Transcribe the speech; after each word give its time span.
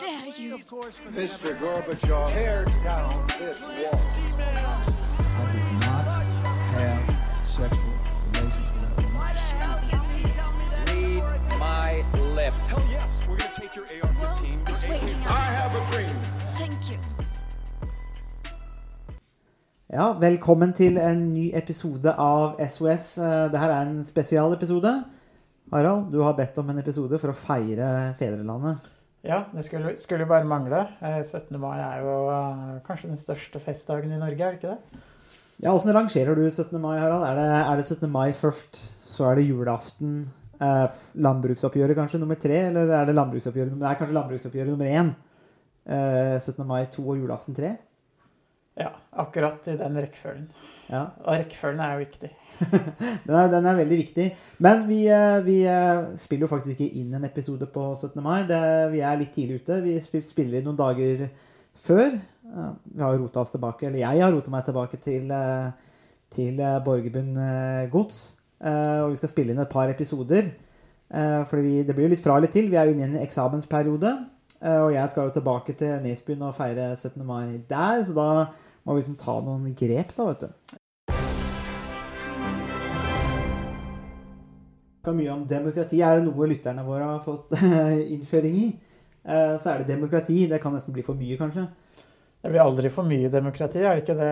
dare 0.00 0.28
you? 0.38 0.58
Mr. 0.58 1.50
Gorbachev, 1.60 2.32
tear 2.32 2.64
down 2.84 3.26
this 3.36 4.06
wall. 4.34 4.94
I 5.18 5.44
did 5.52 5.70
not 5.80 6.04
have 6.74 7.46
sexual 7.46 7.92
relations 8.32 8.68
with 8.72 8.82
that 8.82 8.94
woman. 9.04 9.22
Read 10.88 11.58
my 11.58 12.04
lips. 12.34 12.68
Hell 12.68 12.84
yes, 12.90 13.20
we're 13.28 13.36
gonna 13.36 13.50
take 13.54 13.74
your 13.76 13.86
AR-15. 13.86 14.64
This 14.66 14.82
way. 14.88 15.00
I 15.26 15.40
have 15.60 15.72
a 15.74 15.92
dream. 15.92 16.16
Thank 16.58 16.90
you. 16.90 16.98
Ja, 19.92 20.12
velkommen 20.18 20.72
til 20.72 20.96
en 20.98 21.28
ny 21.34 21.50
episode 21.54 22.14
av 22.18 22.56
SOS. 22.70 23.18
Eh, 23.18 23.52
Dette 23.52 23.58
er 23.70 23.82
en 23.86 24.04
spesialepisode. 24.04 25.04
Harald, 25.72 26.12
du 26.12 26.20
har 26.22 26.32
bedt 26.32 26.58
om 26.58 26.70
en 26.70 26.78
episode 26.78 27.18
for 27.18 27.30
å 27.30 27.36
feire 27.36 28.14
fedrelandet. 28.18 28.76
Ja, 29.24 29.38
det 29.54 29.64
skulle, 29.64 29.94
skulle 29.96 30.26
bare 30.28 30.44
mangle. 30.44 30.82
Eh, 31.00 31.22
17. 31.24 31.56
mai 31.60 31.78
er 31.80 32.02
jo 32.04 32.14
eh, 32.28 32.80
kanskje 32.84 33.08
den 33.08 33.20
største 33.20 33.60
festdagen 33.62 34.12
i 34.12 34.20
Norge, 34.20 34.36
er 34.44 34.52
det 34.52 34.60
ikke 34.60 34.74
det? 34.74 35.02
Ja, 35.64 35.72
Åssen 35.72 35.94
rangerer 35.94 36.36
du 36.36 36.44
17. 36.50 36.76
mai, 36.82 36.98
Harald? 37.00 37.24
Er 37.24 37.38
det, 37.38 37.46
er 37.62 37.80
det 37.80 37.86
17. 37.86 38.10
mai 38.12 38.34
først, 38.36 38.82
så 39.08 39.30
er 39.30 39.40
det 39.40 39.46
julaften, 39.48 40.26
eh, 40.60 40.86
landbruksoppgjøret 41.24 41.96
kanskje 41.96 42.20
nummer 42.20 42.36
tre, 42.40 42.66
eller 42.68 42.92
er 43.00 43.08
det 43.08 43.16
landbruksoppgjøret 43.16 43.78
Det 43.80 43.88
er 43.88 43.98
kanskje 44.02 44.18
landbruksoppgjøret 44.18 44.74
nummer 44.74 44.92
én. 44.92 45.14
Eh, 45.86 46.36
17. 46.40 46.66
mai 46.68 46.84
to 46.92 47.06
og 47.08 47.16
julaften 47.22 47.56
tre. 47.56 47.76
Ja, 48.76 48.90
akkurat 49.24 49.68
i 49.70 49.78
den 49.78 49.96
rekkefølgen. 50.02 50.48
Ja. 50.90 51.06
Og 51.24 51.38
rekkefølgen 51.38 51.80
er 51.80 51.94
jo 51.94 52.04
viktig. 52.04 52.30
Den 53.26 53.34
er, 53.34 53.48
den 53.50 53.66
er 53.66 53.78
veldig 53.78 53.96
viktig. 53.98 54.26
Men 54.64 54.84
vi, 54.88 55.00
eh, 55.10 55.38
vi 55.44 55.56
eh, 55.68 56.12
spiller 56.20 56.46
jo 56.46 56.52
faktisk 56.52 56.76
ikke 56.76 57.00
inn 57.00 57.14
en 57.16 57.26
episode 57.26 57.66
på 57.72 57.86
17. 57.94 58.20
mai. 58.22 58.44
Det, 58.48 58.60
vi 58.92 59.00
er 59.04 59.18
litt 59.20 59.32
tidlig 59.34 59.62
ute. 59.62 59.80
Vi 59.84 59.96
spiller 60.24 60.64
noen 60.64 60.78
dager 60.78 61.26
før. 61.86 62.18
Vi 62.44 63.02
har 63.02 63.16
rota 63.18 63.42
oss 63.42 63.54
tilbake, 63.54 63.88
eller 63.88 64.02
jeg 64.02 64.22
har 64.22 64.32
rota 64.34 64.52
meg 64.52 64.66
tilbake 64.66 65.00
til, 65.02 65.32
eh, 65.32 65.96
til 66.34 66.60
Borgerbunn 66.84 67.32
eh, 67.40 67.88
gods. 67.92 68.26
Og 68.64 69.10
vi 69.12 69.18
skal 69.18 69.28
spille 69.28 69.52
inn 69.52 69.60
et 69.60 69.72
par 69.72 69.90
episoder. 69.92 70.46
For 71.10 71.60
det 71.60 71.92
blir 71.92 72.06
jo 72.06 72.12
litt 72.14 72.22
fra 72.22 72.38
eller 72.38 72.48
til. 72.50 72.70
Vi 72.72 72.78
er 72.80 72.88
jo 72.88 72.94
inne 72.94 73.04
i 73.04 73.10
en 73.10 73.24
eksamensperiode. 73.26 74.12
Og 74.64 74.94
jeg 74.94 75.10
skal 75.10 75.28
jo 75.28 75.34
tilbake 75.34 75.74
til 75.76 75.98
Nesbyen 76.00 76.46
og 76.46 76.54
feire 76.56 76.94
17. 76.96 77.20
mai 77.28 77.60
der, 77.68 78.00
så 78.08 78.16
da 78.16 78.28
må 78.86 78.94
vi 78.94 79.02
liksom 79.02 79.18
ta 79.20 79.36
noen 79.44 79.76
grep, 79.76 80.16
da, 80.16 80.30
vet 80.30 80.46
du. 80.46 80.78
Snakka 85.04 85.18
mye 85.18 85.32
om 85.34 85.42
demokrati. 85.44 85.98
Er 86.00 86.16
det 86.16 86.24
noe 86.24 86.46
lytterne 86.48 86.82
våre 86.86 87.04
har 87.04 87.20
fått 87.20 87.50
innføring 88.14 88.54
i, 88.56 88.68
eh, 89.24 89.56
så 89.60 89.74
er 89.74 89.82
det 89.82 89.92
demokrati. 89.92 90.46
Det 90.48 90.60
kan 90.62 90.72
nesten 90.72 90.94
bli 90.94 91.02
for 91.04 91.14
mye, 91.14 91.36
kanskje. 91.36 91.66
Det 92.40 92.52
blir 92.52 92.62
aldri 92.62 92.88
for 92.92 93.04
mye 93.04 93.28
demokrati, 93.28 93.82
er 93.84 93.98
det 93.98 94.04
ikke 94.04 94.16
det? 94.16 94.30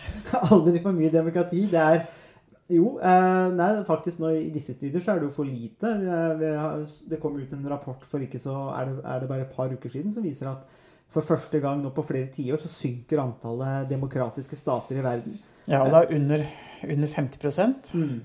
Aldri 0.52 0.80
for 0.80 0.96
mye 0.96 1.10
demokrati. 1.12 1.66
Det 1.68 1.80
er 1.80 2.06
jo, 2.72 2.94
eh, 3.00 3.48
nei, 3.52 3.68
faktisk 3.84 4.20
nå 4.20 4.32
i 4.32 4.48
disse 4.52 4.78
tider 4.80 5.04
så 5.04 5.12
er 5.12 5.20
det 5.20 5.28
jo 5.28 5.34
for 5.36 5.44
lite. 5.44 5.92
Det 7.08 7.20
kom 7.20 7.36
ut 7.36 7.52
en 7.52 7.68
rapport 7.68 8.04
for 8.08 8.24
ikke 8.24 8.40
så 8.40 8.56
er 8.78 8.88
det, 8.88 8.96
er 9.04 9.20
det 9.20 9.28
bare 9.28 9.44
et 9.44 9.52
par 9.56 9.68
uker 9.68 9.92
siden 9.92 10.12
som 10.12 10.24
viser 10.24 10.48
at 10.48 10.64
for 11.12 11.24
første 11.24 11.60
gang 11.60 11.84
nå 11.84 11.92
på 11.92 12.04
flere 12.04 12.32
tiår 12.32 12.60
så 12.60 12.72
synker 12.72 13.20
antallet 13.20 13.88
demokratiske 13.92 14.56
stater 14.56 15.00
i 15.00 15.04
verden. 15.04 15.36
Ja, 15.68 15.84
og 15.84 15.92
det 15.92 16.00
er 16.00 16.16
under, 16.16 16.48
under 16.96 17.16
50 17.16 17.92
Mm. 17.92 18.18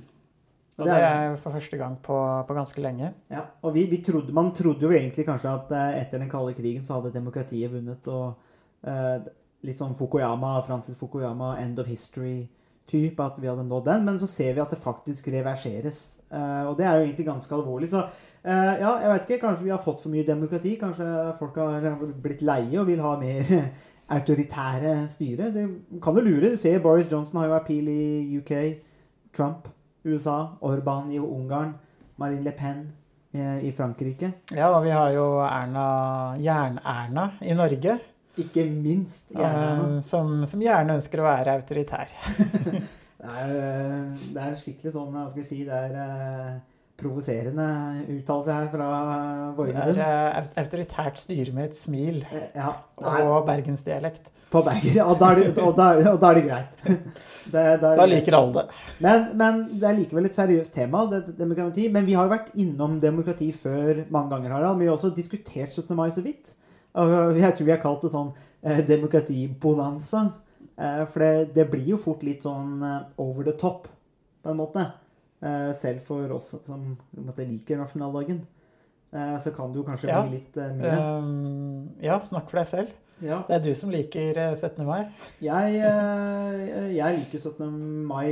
Og 0.77 0.87
det 0.89 0.95
er 0.97 1.35
for 1.37 1.53
første 1.53 1.77
gang 1.77 1.99
på, 2.01 2.15
på 2.47 2.55
ganske 2.57 2.81
lenge. 2.81 3.11
Ja, 3.29 3.45
og 3.61 3.75
vi, 3.75 3.85
vi 3.91 4.01
trodde, 4.05 4.33
Man 4.33 4.51
trodde 4.57 4.81
jo 4.87 4.91
egentlig 4.91 5.25
kanskje 5.27 5.51
at 5.51 5.71
eh, 5.77 5.99
etter 6.01 6.21
den 6.21 6.31
kalde 6.31 6.55
krigen 6.57 6.85
så 6.85 6.97
hadde 6.97 7.13
demokratiet 7.13 7.71
vunnet. 7.71 8.07
og 8.09 8.89
eh, 8.89 9.29
Litt 9.63 9.79
sånn 9.79 9.93
Fukuyama, 9.95 10.57
Francis 10.67 10.97
Fukuyama, 10.99 11.53
end 11.61 11.77
of 11.79 11.87
history-type, 11.87 13.21
at 13.23 13.37
vi 13.39 13.47
hadde 13.47 13.67
nådd 13.69 13.85
den. 13.91 14.07
Men 14.09 14.17
så 14.19 14.27
ser 14.27 14.57
vi 14.57 14.63
at 14.63 14.73
det 14.73 14.81
faktisk 14.83 15.29
reverseres. 15.31 16.01
Eh, 16.33 16.63
og 16.65 16.75
det 16.79 16.89
er 16.89 16.97
jo 16.97 17.05
egentlig 17.05 17.27
ganske 17.29 17.55
alvorlig. 17.55 17.91
Så 17.93 18.01
eh, 18.01 18.73
ja, 18.81 18.95
jeg 19.05 19.13
vet 19.13 19.29
ikke, 19.29 19.41
kanskje 19.45 19.69
vi 19.69 19.75
har 19.75 19.85
fått 19.85 20.01
for 20.01 20.15
mye 20.15 20.25
demokrati. 20.27 20.73
Kanskje 20.81 21.11
folk 21.37 21.61
har 21.61 22.01
blitt 22.25 22.41
leie 22.41 22.81
og 22.81 22.89
vil 22.89 23.05
ha 23.05 23.13
mer 23.21 23.53
autoritære 24.17 24.97
styre. 25.13 25.53
Det 25.53 25.69
kan 26.01 26.17
jo 26.17 26.25
lure. 26.25 26.55
Du 26.57 26.59
ser 26.59 26.81
Boris 26.81 27.13
Johnson 27.13 27.43
har 27.43 27.53
jo 27.53 27.57
appeal 27.61 27.93
i 27.93 28.41
UK. 28.41 28.57
Trump 29.37 29.69
USA, 30.05 30.37
Orban 30.61 31.11
i 31.11 31.19
Ungarn, 31.19 31.73
Marine 32.19 32.43
Le 32.43 32.51
Pen 32.57 32.81
eh, 33.33 33.63
i 33.67 33.71
Frankrike. 33.75 34.31
Ja, 34.55 34.69
og 34.75 34.83
vi 34.85 34.91
har 34.93 35.11
jo 35.15 35.27
Erna, 35.45 35.85
Jern-Erna 36.39 37.29
i 37.41 37.55
Norge, 37.57 37.99
Ikke 38.37 38.63
minst 38.65 39.29
Jern-Erna. 39.31 40.01
som, 40.01 40.43
som 40.49 40.61
gjerne 40.61 40.95
ønsker 40.99 41.21
å 41.21 41.27
være 41.29 41.57
autoritær. 41.59 42.13
Det 43.23 43.31
er, 43.39 43.51
eh, 43.55 44.23
det 44.35 44.41
er 44.43 44.55
skikkelig 44.59 44.91
sånn, 44.91 45.13
hva 45.15 45.21
skal 45.29 45.39
vi 45.39 45.45
si, 45.47 45.61
det 45.63 45.77
er 45.77 45.93
eh, 45.95 46.55
provoserende 46.97 47.65
uttalelse 48.13 48.53
her 48.53 48.67
fra 48.71 48.87
Det 48.93 49.47
er 49.47 49.55
Borgerlund. 49.57 49.97
eh, 49.97 50.61
autoritært 50.61 51.17
styre 51.17 51.53
med 51.53 51.65
et 51.71 51.75
smil 51.75 52.23
Eh, 52.31 52.47
Ja, 52.55 52.69
og 52.97 53.45
bergensdialekt. 53.47 54.29
på 54.51 54.61
Bergen. 54.63 54.99
og 55.01 55.17
da 55.19 55.25
er 55.31 55.35
det, 55.35 55.57
og 55.57 55.75
da, 55.75 55.87
og 56.11 56.19
da 56.21 56.29
er 56.29 56.33
det 56.35 56.43
greit. 56.49 56.83
Det, 57.43 57.51
da 57.53 57.59
er 57.59 57.77
det 57.77 57.81
Da 57.81 57.95
greit. 58.05 58.09
liker 58.09 58.35
alle 58.37 58.53
det. 58.53 58.67
Men, 59.01 59.23
men 59.37 59.57
det 59.79 59.83
er 59.89 59.97
likevel 59.97 60.25
et 60.25 60.35
seriøst 60.35 60.73
tema, 60.73 61.01
det, 61.11 61.37
demokrati. 61.37 61.89
Men 61.91 62.05
vi 62.05 62.13
har 62.13 62.23
jo 62.29 62.31
vært 62.37 62.53
innom 62.55 62.99
demokrati 63.01 63.51
før 63.51 64.05
mange 64.09 64.29
ganger, 64.29 64.53
Harald. 64.53 64.79
Vi 64.79 64.85
har 64.87 64.93
også 64.95 65.09
diskutert 65.15 65.73
17. 65.73 65.95
mai 65.95 66.09
så 66.11 66.21
vidt. 66.23 66.53
Og 66.95 67.35
jeg 67.35 67.53
tror 67.57 67.65
vi 67.65 67.71
har 67.71 67.81
kalt 67.83 68.01
det 68.05 68.11
sånn 68.13 68.31
eh, 68.63 68.79
demokratibonanza. 68.87 70.31
Eh, 70.77 71.03
for 71.05 71.19
det, 71.19 71.53
det 71.55 71.67
blir 71.71 71.85
jo 71.93 71.97
fort 71.97 72.23
litt 72.23 72.43
sånn 72.45 72.81
eh, 72.83 73.01
over 73.21 73.43
the 73.43 73.51
top, 73.59 73.87
på 74.43 74.49
en 74.53 74.57
måte. 74.61 74.85
Eh, 75.43 75.71
selv 75.75 75.99
for 76.07 76.31
oss 76.37 76.53
som 76.63 76.93
liker 77.37 77.77
nasjonaldagen. 77.81 78.39
Eh, 79.13 79.35
så 79.43 79.51
kan 79.53 79.71
det 79.73 79.77
jo 79.81 79.85
kanskje 79.85 80.07
Ja. 80.09 80.21
bli 80.23 80.31
litt 80.39 80.55
eh, 80.57 80.71
mye. 80.73 80.93
Ja, 82.01 82.19
snakk 82.23 82.47
for 82.49 82.57
deg 82.61 82.67
selv. 82.69 82.87
Ja. 83.23 83.41
Det 83.47 83.55
er 83.55 83.59
du 83.63 83.73
som 83.77 83.91
liker 83.93 84.37
eh, 84.39 84.55
17. 84.55 84.85
mai. 84.87 85.03
Jeg, 85.43 85.75
jeg 86.95 87.17
liker 87.19 87.39
17. 87.43 87.67
mai 88.07 88.29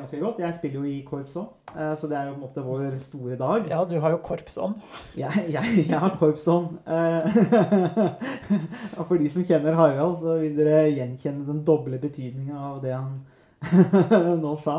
ganske 0.00 0.20
godt. 0.20 0.38
Jeg 0.42 0.54
spiller 0.58 0.80
jo 0.82 0.86
i 0.90 1.00
korps 1.06 1.36
òg, 1.40 1.46
så 1.96 2.06
det 2.10 2.16
er 2.18 2.24
jo 2.28 2.34
på 2.34 2.38
en 2.40 2.44
måte 2.44 2.64
vår 2.66 2.96
store 3.00 3.36
dag. 3.40 3.60
Ja, 3.70 3.84
du 3.88 3.96
har 4.02 4.10
jo 4.10 4.18
korpsånd. 4.26 4.74
Jeg, 5.16 5.32
jeg, 5.54 5.86
jeg 5.88 5.98
har 5.98 6.16
korpsånd. 6.20 6.68
Og 8.98 9.04
for 9.06 9.16
de 9.20 9.28
som 9.32 9.44
kjenner 9.46 9.76
Harald, 9.78 10.18
så 10.22 10.36
vil 10.42 10.56
dere 10.58 10.82
gjenkjenne 10.92 11.46
den 11.48 11.62
doble 11.66 11.98
betydninga 12.02 12.58
av 12.74 12.80
det 12.84 12.94
han 12.96 13.12
nå 14.44 14.52
sa. 14.60 14.76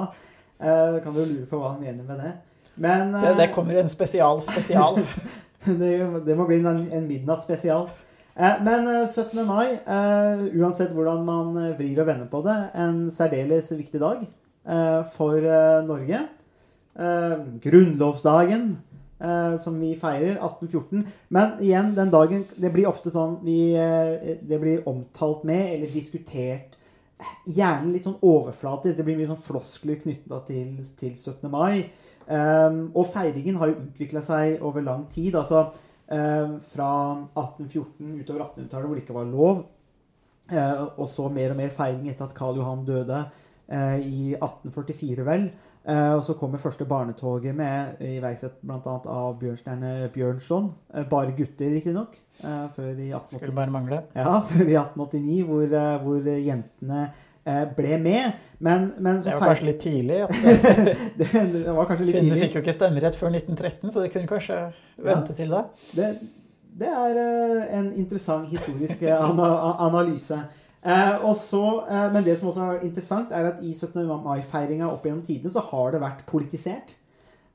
Eh, 0.62 1.02
kan 1.04 1.14
du 1.14 1.24
lure 1.26 1.48
på 1.50 1.58
hva 1.58 1.74
han 1.74 1.82
mener 1.82 2.04
med 2.06 2.20
det. 2.22 2.32
Men 2.76 3.14
Det, 3.14 3.30
eh, 3.30 3.38
det 3.38 3.54
kommer 3.54 3.76
en 3.82 3.90
spesial 3.90 4.42
spesial. 4.42 5.02
det, 5.66 6.26
det 6.26 6.38
må 6.38 6.46
bli 6.48 6.60
en, 6.62 6.86
en 6.92 7.08
midnattsspesial. 7.08 7.90
Uh, 8.32 8.62
men 8.64 8.88
eh, 8.88 9.08
17. 9.10 9.42
mai, 9.46 9.74
eh, 9.84 10.46
uansett 10.56 10.94
hvordan 10.96 11.26
man 11.28 11.58
eh, 11.60 11.74
vrir 11.76 12.00
og 12.00 12.08
vender 12.08 12.30
på 12.32 12.40
det, 12.46 12.56
en 12.80 13.10
særdeles 13.12 13.74
viktig 13.76 14.00
dag 14.00 14.22
eh, 14.24 15.02
for 15.12 15.36
eh, 15.36 15.82
Norge. 15.84 16.22
Eh, 16.96 17.36
grunnlovsdagen, 17.64 18.78
eh, 19.20 19.58
som 19.60 19.82
vi 19.82 19.92
feirer, 20.00 20.38
1814. 20.40 21.06
Men 21.30 21.58
igjen, 21.60 21.92
den 21.96 22.12
dagen 22.12 22.46
Det 22.56 22.72
blir 22.72 22.88
ofte 22.88 23.12
sånn 23.12 23.38
vi, 23.44 23.74
eh, 23.76 24.38
Det 24.42 24.60
blir 24.60 24.88
omtalt 24.88 25.44
med, 25.44 25.74
eller 25.76 25.92
diskutert 25.92 26.76
eh, 26.76 26.81
Gjerne 27.46 27.92
litt 27.92 28.08
sånn 28.08 28.20
overflatisk. 28.26 28.98
Det 28.98 29.06
blir 29.06 29.20
mye 29.20 29.30
sånn 29.30 29.44
floskler 29.46 30.00
knytta 30.02 30.42
til, 30.48 30.80
til 31.00 31.14
17. 31.16 31.48
mai. 31.52 31.92
Um, 32.32 32.84
og 32.96 33.10
feiringen 33.12 33.58
har 33.60 33.72
jo 33.72 33.80
utvikla 33.82 34.24
seg 34.26 34.62
over 34.64 34.86
lang 34.86 35.08
tid. 35.12 35.36
altså 35.36 35.66
um, 35.68 36.58
Fra 36.64 36.92
1814 37.36 38.22
utover 38.22 38.46
1800-tallet, 38.46 38.88
hvor 38.88 38.96
det 38.96 39.06
ikke 39.06 39.20
var 39.20 39.30
lov. 39.30 39.64
uh, 40.52 40.86
og 40.98 41.08
så 41.10 41.30
mer 41.32 41.54
og 41.54 41.62
mer 41.62 41.74
feiring 41.76 42.10
etter 42.12 42.28
at 42.28 42.36
Karl 42.36 42.60
Johan 42.60 42.86
døde 42.88 43.20
uh, 43.72 44.00
i 44.00 44.34
1844, 44.36 45.26
vel. 45.28 45.52
Uh, 45.82 46.16
og 46.20 46.24
så 46.24 46.36
kommer 46.38 46.62
første 46.62 46.86
barnetoget 46.86 47.56
med, 47.58 48.02
iverksatt 48.06 48.60
bl.a. 48.62 48.98
av 49.02 49.40
Bjørnstjerne 49.42 50.12
Bjørnson. 50.14 50.70
Eh, 50.94 51.08
bare 51.10 51.34
gutter, 51.38 51.72
riktignok. 51.74 52.20
Uh, 52.42 52.68
før 52.76 52.88
i 52.98 53.12
1889. 53.12 53.38
Skulle 53.38 53.56
bare 53.56 53.74
mangle. 53.74 54.00
Ja, 54.18 54.40
før 54.52 54.64
i 54.66 54.78
1889, 54.80 55.44
hvor, 55.50 55.76
eh, 55.82 55.92
hvor 56.02 56.30
jentene 56.32 57.02
eh, 57.46 57.64
ble 57.78 57.98
med. 58.02 58.38
Men, 58.60 58.92
men 58.98 59.22
så 59.22 59.30
Det 59.30 59.40
var 59.40 59.52
kanskje 59.52 59.70
litt 59.70 59.82
tidlig. 59.82 60.22
Det, 61.20 61.28
det 61.32 61.76
var 61.76 61.90
kanskje 61.90 62.06
litt 62.06 62.16
Kvinner 62.16 62.36
tidlig. 62.36 62.44
fikk 62.46 62.56
jo 62.58 62.64
ikke 62.66 62.78
stemmerett 62.78 63.20
før 63.20 63.36
1913, 63.36 63.92
så 63.92 64.06
de 64.06 64.14
kunne 64.14 64.32
kanskje 64.32 64.62
vente 65.02 65.36
til 65.38 65.54
da. 65.54 65.66
Det, 65.98 66.10
det 66.82 66.90
er 66.90 67.22
eh, 67.26 67.78
en 67.80 67.92
interessant 67.94 68.50
historisk 68.50 69.04
eh, 69.04 69.30
ana 69.30 69.52
analyse. 69.88 70.40
Eh, 70.82 71.26
og 71.26 71.38
eh, 71.86 72.08
men 72.14 72.24
det 72.26 72.38
som 72.40 72.50
også 72.50 72.70
er 72.72 72.86
interessant, 72.88 73.32
er 73.32 73.52
at 73.52 73.62
i 73.62 73.74
17. 73.74 74.02
mai-feiringa 74.24 74.90
opp 74.90 75.06
gjennom 75.06 75.22
tidene 75.26 75.54
så 75.54 75.64
har 75.72 75.94
det 75.94 76.02
vært 76.02 76.26
politisert. 76.30 76.96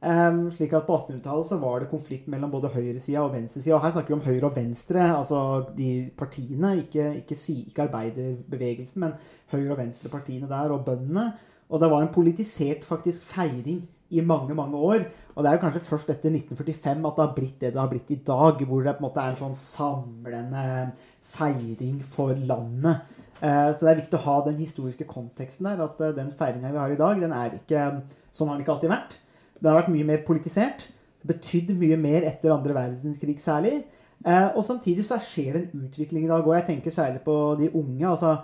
Ehm, 0.05 0.51
slik 0.53 0.75
at 0.77 0.87
På 0.87 0.99
1800-tallet 0.99 1.47
så 1.49 1.57
var 1.57 1.81
det 1.81 1.89
konflikt 1.89 2.29
mellom 2.29 2.51
både 2.53 2.69
høyresida 2.69 3.23
og 3.25 3.33
venstresida. 3.33 3.79
Her 3.81 3.95
snakker 3.95 4.13
vi 4.13 4.19
om 4.19 4.27
høyre 4.27 4.51
og 4.51 4.57
venstre, 4.57 5.01
altså 5.17 5.65
de 5.77 6.11
partiene. 6.17 6.77
Ikke, 6.85 7.15
ikke, 7.17 7.37
ikke 7.67 7.83
arbeiderbevegelsen, 7.89 9.01
men 9.01 9.13
høyre- 9.53 9.73
og 9.73 9.79
venstrepartiene 9.79 10.49
der, 10.49 10.71
og 10.71 10.85
bøndene. 10.85 11.33
Og 11.71 11.81
det 11.81 11.91
var 11.91 12.03
en 12.03 12.13
politisert 12.15 12.85
faktisk 12.85 13.23
feiring 13.23 13.89
i 14.11 14.21
mange 14.21 14.55
mange 14.55 14.77
år. 14.77 15.09
Og 15.35 15.43
det 15.43 15.51
er 15.51 15.57
jo 15.57 15.65
kanskje 15.65 15.83
først 15.89 16.11
etter 16.11 16.31
1945 16.31 17.07
at 17.09 17.17
det 17.17 17.25
har 17.25 17.35
blitt 17.35 17.61
det 17.61 17.73
det 17.73 17.81
har 17.81 17.91
blitt 17.91 18.11
i 18.11 18.23
dag. 18.27 18.63
Hvor 18.63 18.83
det 18.83 18.97
på 18.97 19.03
en 19.03 19.09
måte 19.09 19.21
er 19.21 19.33
en 19.33 19.41
sånn 19.41 19.59
samlende 19.59 20.93
feiring 21.27 22.03
for 22.05 22.37
landet. 22.39 23.01
Uh, 23.37 23.73
så 23.75 23.85
det 23.85 23.91
er 23.91 24.01
viktig 24.01 24.17
å 24.17 24.27
ha 24.29 24.37
den 24.47 24.57
historiske 24.61 25.05
konteksten 25.09 25.67
der. 25.67 25.83
At 25.89 26.01
uh, 26.01 26.15
den 26.15 26.31
feiringa 26.37 26.71
vi 26.71 26.79
har 26.85 26.93
i 26.93 27.01
dag, 27.01 27.21
den 27.21 27.33
er 27.33 27.59
ikke 27.59 27.91
Sånn 28.37 28.51
har 28.51 28.59
den 28.59 28.67
ikke 28.67 28.75
alltid 28.75 28.91
vært. 28.93 29.15
Det 29.61 29.71
har 29.71 29.81
vært 29.81 29.93
mye 29.95 30.09
mer 30.09 30.25
politisert. 30.27 30.89
Betydd 31.27 31.73
mye 31.79 31.97
mer 32.01 32.27
etter 32.29 32.55
andre 32.55 32.75
verdenskrig 32.77 33.39
særlig. 33.43 33.81
Eh, 34.27 34.49
og 34.57 34.65
samtidig 34.65 35.05
så 35.05 35.19
skjer 35.23 35.57
det 35.57 35.63
en 35.65 35.87
utvikling 35.89 36.27
i 36.27 36.31
dag. 36.31 36.47
Og 36.47 36.55
jeg 36.55 36.67
tenker 36.71 36.95
særlig 36.95 37.25
på 37.25 37.57
de 37.61 37.71
unge. 37.75 38.09
altså 38.09 38.37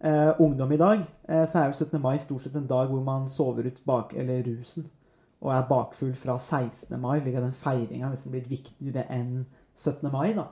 eh, 0.00 0.32
Ungdom 0.40 0.72
i 0.72 0.80
dag. 0.80 1.04
Eh, 1.28 1.44
så 1.48 1.58
er 1.58 1.66
jo 1.66 1.72
17. 1.84 2.00
mai 2.00 2.18
stort 2.18 2.42
sett 2.42 2.56
en 2.56 2.70
dag 2.70 2.88
hvor 2.88 3.02
man 3.04 3.28
sover 3.28 3.66
ut 3.66 3.82
bak, 3.86 4.14
eller 4.16 4.42
rusen 4.46 4.88
og 5.40 5.52
er 5.54 5.68
bakfull 5.68 6.14
fra 6.14 6.38
16. 6.38 7.00
mai. 7.00 7.20
Ligger 7.20 7.40
den 7.40 7.52
feiringa 7.52 8.10
nesten 8.10 8.32
blitt 8.32 8.50
viktigere 8.50 9.06
enn 9.12 9.46
17. 9.74 10.10
mai. 10.12 10.32
da. 10.36 10.44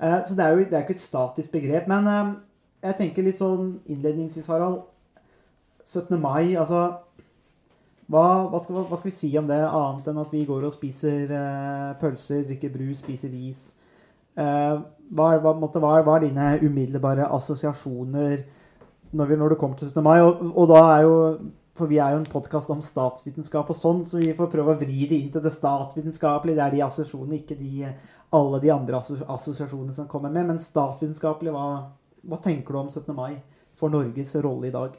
Eh, 0.00 0.20
så 0.26 0.34
det 0.36 0.44
er 0.44 0.50
jo 0.50 0.64
det 0.64 0.72
er 0.72 0.84
ikke 0.84 0.98
et 0.98 1.00
statisk 1.00 1.52
begrep. 1.52 1.88
Men 1.88 2.06
eh, 2.06 2.34
jeg 2.82 2.98
tenker 2.98 3.26
litt 3.26 3.40
sånn 3.40 3.78
innledningsvis, 3.86 4.50
Harald. 4.52 4.82
17. 5.84 6.20
mai, 6.20 6.54
altså 6.56 6.98
hva, 8.08 8.48
hva, 8.48 8.60
skal, 8.64 8.78
hva, 8.88 8.96
skal, 8.96 9.10
vi 9.10 9.12
si 9.12 9.28
om 9.36 9.48
det, 9.48 9.58
annet 9.60 10.06
enn 10.08 10.20
at 10.22 10.30
vi 10.32 10.46
går 10.48 10.64
og 10.64 10.72
spiser 10.72 11.28
uh, 11.28 11.96
pølser, 12.00 12.46
drikker 12.48 12.72
brus, 12.72 13.02
spiser 13.02 13.34
is? 13.36 13.66
Uh, 14.38 14.80
hva, 15.12 15.34
hva, 15.42 15.52
måtte, 15.58 15.82
hva, 15.82 15.98
er 16.00 16.24
dine 16.24 16.54
umiddelbare 16.62 17.26
assosiasjoner 17.36 18.46
når, 19.10 19.28
vi, 19.28 19.36
når 19.40 19.52
det 19.52 19.58
kommer 19.60 19.76
til 19.76 19.90
17. 19.90 20.00
mai? 20.06 20.22
Og, 20.24 20.40
og, 20.54 20.70
da 20.70 20.80
er 20.94 21.04
jo 21.04 21.16
For 21.78 21.90
vi 21.90 22.00
er 22.02 22.14
jo 22.14 22.22
en 22.22 22.30
podkast 22.32 22.70
om 22.74 22.80
statsvitenskap 22.82 23.68
og 23.70 23.76
sånn, 23.78 24.00
så 24.08 24.18
vi 24.18 24.32
får 24.34 24.48
prøve 24.50 24.72
å 24.72 24.78
vri 24.80 25.04
det 25.06 25.18
inn 25.20 25.28
til 25.30 25.44
det 25.44 25.52
statsvitenskapelige. 25.54 26.56
Det 26.58 26.64
er 26.64 26.74
de 26.74 26.80
assosiasjonene, 26.86 27.38
ikke 27.38 27.58
de, 27.60 27.92
alle 28.34 28.58
de 28.64 28.72
andre 28.74 28.98
assosiasjonene 28.98 29.94
som 29.94 30.08
kommer 30.10 30.32
med. 30.32 30.48
Men 30.48 30.58
statsvitenskapelig, 30.64 31.52
hva, 31.54 32.40
tenker 32.42 32.74
du 32.74 32.80
om 32.80 32.90
17. 32.90 33.12
mai 33.14 33.36
for 33.78 33.94
Norges 33.94 34.34
rolle 34.42 34.72
i 34.72 34.74
dag? 34.74 34.96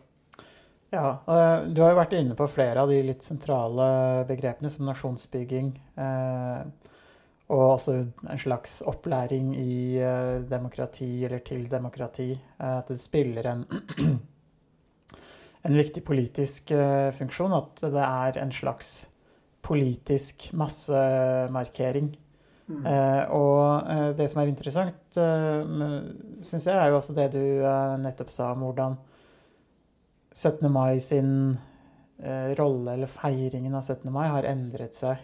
Ja, 0.90 1.22
Du 1.70 1.82
har 1.84 1.94
jo 1.94 2.00
vært 2.00 2.16
inne 2.18 2.36
på 2.38 2.48
flere 2.50 2.82
av 2.82 2.90
de 2.90 3.00
litt 3.06 3.26
sentrale 3.26 4.26
begrepene, 4.30 4.72
som 4.74 4.88
nasjonsbygging. 4.90 5.74
Eh, 6.02 6.62
og 7.50 7.64
også 7.66 7.96
en 8.30 8.42
slags 8.42 8.80
opplæring 8.86 9.54
i 9.58 9.98
eh, 10.02 10.40
demokrati, 10.50 11.12
eller 11.26 11.44
til 11.46 11.68
demokrati. 11.70 12.32
Eh, 12.34 12.78
at 12.80 12.90
det 12.90 12.98
spiller 13.02 13.52
en, 13.52 13.66
en 15.70 15.78
viktig 15.78 16.04
politisk 16.06 16.74
funksjon. 17.20 17.54
At 17.54 17.86
det 17.86 18.08
er 18.08 18.42
en 18.42 18.54
slags 18.54 18.96
politisk 19.62 20.50
massemarkering. 20.54 22.16
Mm. 22.70 22.84
og 23.34 23.88
det 24.14 24.28
som 24.30 24.44
er 24.44 24.50
interessant, 24.52 25.18
syns 26.46 26.68
jeg, 26.68 26.76
er 26.76 26.92
jo 26.92 27.00
også 27.00 27.16
det 27.18 27.32
du 27.34 27.64
nettopp 27.98 28.30
sa 28.30 28.52
om 28.54 28.62
hvordan 28.62 28.94
17. 30.32 30.72
mai 30.72 31.00
sin 31.02 31.58
eh, 32.22 32.56
rolle, 32.60 32.94
eller 32.94 33.08
feiringen 33.08 33.76
av 33.76 33.82
17. 33.82 34.12
mai, 34.14 34.28
har 34.30 34.44
endret 34.50 34.96
seg 34.98 35.18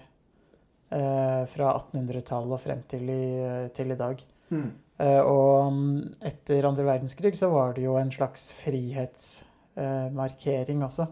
eh, 0.90 1.46
fra 1.52 1.74
1800-tallet 1.74 2.54
og 2.58 2.62
frem 2.62 2.82
til 2.90 3.10
i, 3.10 3.70
til 3.76 3.92
i 3.94 4.00
dag. 4.00 4.24
Mm. 4.50 4.72
Eh, 4.98 5.22
og 5.22 5.74
mm, 5.74 6.14
etter 6.30 6.66
andre 6.70 6.84
verdenskrig 6.88 7.38
så 7.38 7.50
var 7.52 7.74
det 7.76 7.84
jo 7.86 7.94
en 8.00 8.12
slags 8.14 8.52
frihetsmarkering 8.62 10.84
også. 10.88 11.06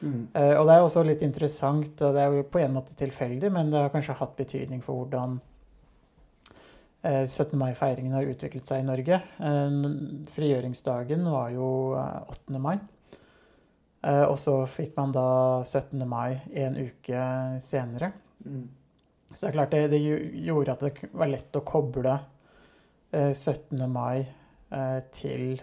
Mm. 0.00 0.28
Eh, 0.34 0.54
og 0.58 0.66
det 0.66 0.74
er 0.74 0.82
også 0.82 1.02
litt 1.06 1.22
interessant, 1.26 2.02
og 2.02 2.14
det 2.14 2.20
er 2.22 2.28
jo 2.34 2.50
på 2.50 2.58
en 2.62 2.74
måte 2.76 2.92
tilfeldig, 2.98 3.50
men 3.54 3.70
det 3.72 3.80
har 3.82 3.94
kanskje 3.94 4.20
hatt 4.20 4.34
betydning 4.38 4.80
for 4.84 4.94
hvordan 5.02 5.30
17. 7.02 7.08
Eh, 7.08 7.58
mai-feiringen 7.58 8.16
har 8.16 8.30
utviklet 8.30 8.66
seg 8.66 8.78
i 8.82 8.86
Norge. 8.86 9.16
Eh, 9.38 9.70
frigjøringsdagen 10.34 11.22
var 11.30 11.48
jo 11.54 11.68
8. 11.96 12.58
mai. 12.62 12.78
Uh, 13.98 14.30
og 14.30 14.36
så 14.38 14.60
fikk 14.70 14.92
man 14.94 15.10
da 15.14 15.62
17. 15.64 16.04
mai 16.06 16.38
en 16.54 16.76
uke 16.78 17.22
senere. 17.62 18.12
Mm. 18.46 18.68
Så 19.32 19.40
det 19.40 19.48
er 19.48 19.56
klart 19.56 19.72
det, 19.74 19.90
det, 19.90 19.98
gjorde 20.46 20.72
at 20.76 20.82
det 20.86 21.08
var 21.18 21.28
lett 21.32 21.58
å 21.58 21.66
koble 21.66 22.12
uh, 22.14 23.32
17. 23.32 23.90
mai 23.90 24.22
uh, 24.22 25.00
til 25.14 25.58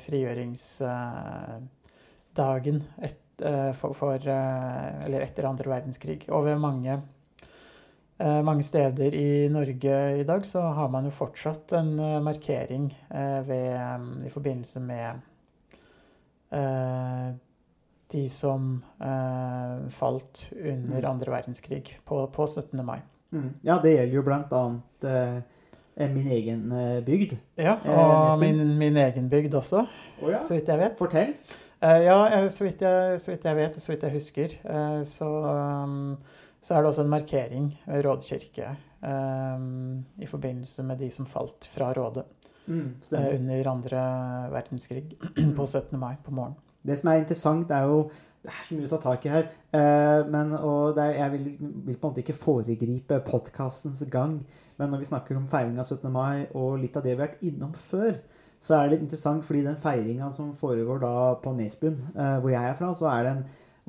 frigjøringsdagen 0.00 2.78
et, 3.04 3.42
for, 3.76 3.92
for 3.98 4.28
Eller 4.30 5.20
etter 5.26 5.44
andre 5.44 5.68
verdenskrig. 5.68 6.22
Og 6.32 6.46
ved 6.46 6.56
mange, 6.62 6.94
mange 8.46 8.64
steder 8.64 9.12
i 9.18 9.48
Norge 9.52 9.96
i 10.22 10.24
dag 10.24 10.46
så 10.48 10.62
har 10.78 10.88
man 10.94 11.04
jo 11.04 11.12
fortsatt 11.12 11.72
en 11.76 11.92
markering 12.24 12.88
ved, 13.50 13.76
i 14.24 14.32
forbindelse 14.32 14.80
med 14.86 15.10
de 18.12 18.24
som 18.32 18.82
eh, 19.00 19.88
falt 19.94 20.44
under 20.56 20.98
mm. 20.98 21.10
andre 21.10 21.32
verdenskrig 21.32 21.98
på, 22.04 22.26
på 22.26 22.46
17. 22.46 22.84
mai. 22.86 22.98
Mm. 23.30 23.50
Ja, 23.62 23.78
det 23.82 23.94
gjelder 23.94 24.16
jo 24.16 24.26
blant 24.26 24.52
annet 24.56 25.06
eh, 25.06 26.10
min 26.10 26.30
egen 26.32 26.72
eh, 26.72 27.00
bygd. 27.06 27.36
Ja, 27.60 27.76
eh, 27.84 27.98
og 27.98 28.38
min, 28.42 28.62
min, 28.78 28.96
egen 28.96 29.28
bygd 29.30 29.54
også, 29.54 29.84
oh, 30.22 30.30
ja. 30.30 30.42
så 30.46 30.56
vidt 30.56 30.70
jeg 30.70 30.80
vet. 30.80 30.96
Fortell. 30.98 31.34
Eh, 31.80 32.02
ja, 32.06 32.48
så 32.52 32.66
vidt, 32.66 32.82
jeg, 32.84 33.20
så 33.20 33.32
vidt, 33.32 33.44
jeg, 33.44 33.56
vet, 33.56 33.76
og 33.76 33.84
så 33.84 33.92
vidt 33.92 34.06
jeg 34.08 34.16
husker, 34.16 34.56
eh, 34.64 35.02
så, 35.08 35.30
så, 36.60 36.74
er 36.74 36.82
det 36.82 36.90
også 36.90 37.06
en 37.06 37.14
markering 37.14 37.70
ved 37.86 38.04
Råde 38.04 38.26
kirke 38.26 38.74
um, 39.00 40.02
i 40.20 40.28
forbindelse 40.28 40.84
med 40.84 41.00
de 41.00 41.10
som 41.14 41.28
falt 41.28 41.68
fra 41.72 41.92
Rådet 41.96 42.26
mm, 42.66 42.90
under 43.14 43.70
andre 43.70 44.02
verdenskrig 44.52 45.06
på 45.56 45.66
17. 45.66 45.96
mai 45.98 46.16
på 46.24 46.34
morgenen. 46.34 46.58
Det 46.86 46.96
som 46.98 47.10
er 47.12 47.22
interessant, 47.22 47.70
er 47.70 47.88
jo 47.88 48.10
Det 48.40 48.48
er 48.48 48.60
så 48.64 48.72
mye 48.74 48.86
å 48.88 48.90
ta 48.94 48.96
tak 49.02 49.24
i 49.26 49.28
her. 49.28 49.48
Eh, 49.76 50.22
men, 50.32 50.54
og 50.56 50.96
er, 50.96 51.10
jeg 51.18 51.32
vil, 51.34 51.42
vil, 51.60 51.96
på 52.00 52.06
en 52.08 52.12
måte 52.14 52.22
ikke 52.22 52.32
foregripe 52.40 53.18
podkastens 53.26 54.00
gang. 54.08 54.38
Men 54.78 54.88
når 54.88 55.02
vi 55.02 55.08
snakker 55.10 55.36
om 55.36 55.48
feiringa 55.52 55.82
av 55.82 55.90
17. 55.90 56.06
mai 56.08 56.46
og 56.56 56.78
litt 56.80 56.94
av 56.96 57.04
det 57.04 57.12
vi 57.12 57.18
har 57.18 57.26
vært 57.26 57.42
innom 57.44 57.74
før, 57.76 58.14
så 58.64 58.78
er 58.78 58.86
det 58.86 58.94
litt 58.94 59.04
interessant 59.04 59.44
fordi 59.44 59.66
den 59.66 59.76
feiringa 59.82 60.30
som 60.32 60.54
foregår 60.56 61.02
da 61.02 61.12
på 61.44 61.52
Nesbyen, 61.52 61.98
eh, 62.14 62.38
hvor 62.40 62.54
jeg 62.54 62.70
er 62.70 62.78
fra, 62.78 62.94
så 62.96 63.10
er 63.12 63.26
det 63.26 63.34
en, 63.34 63.42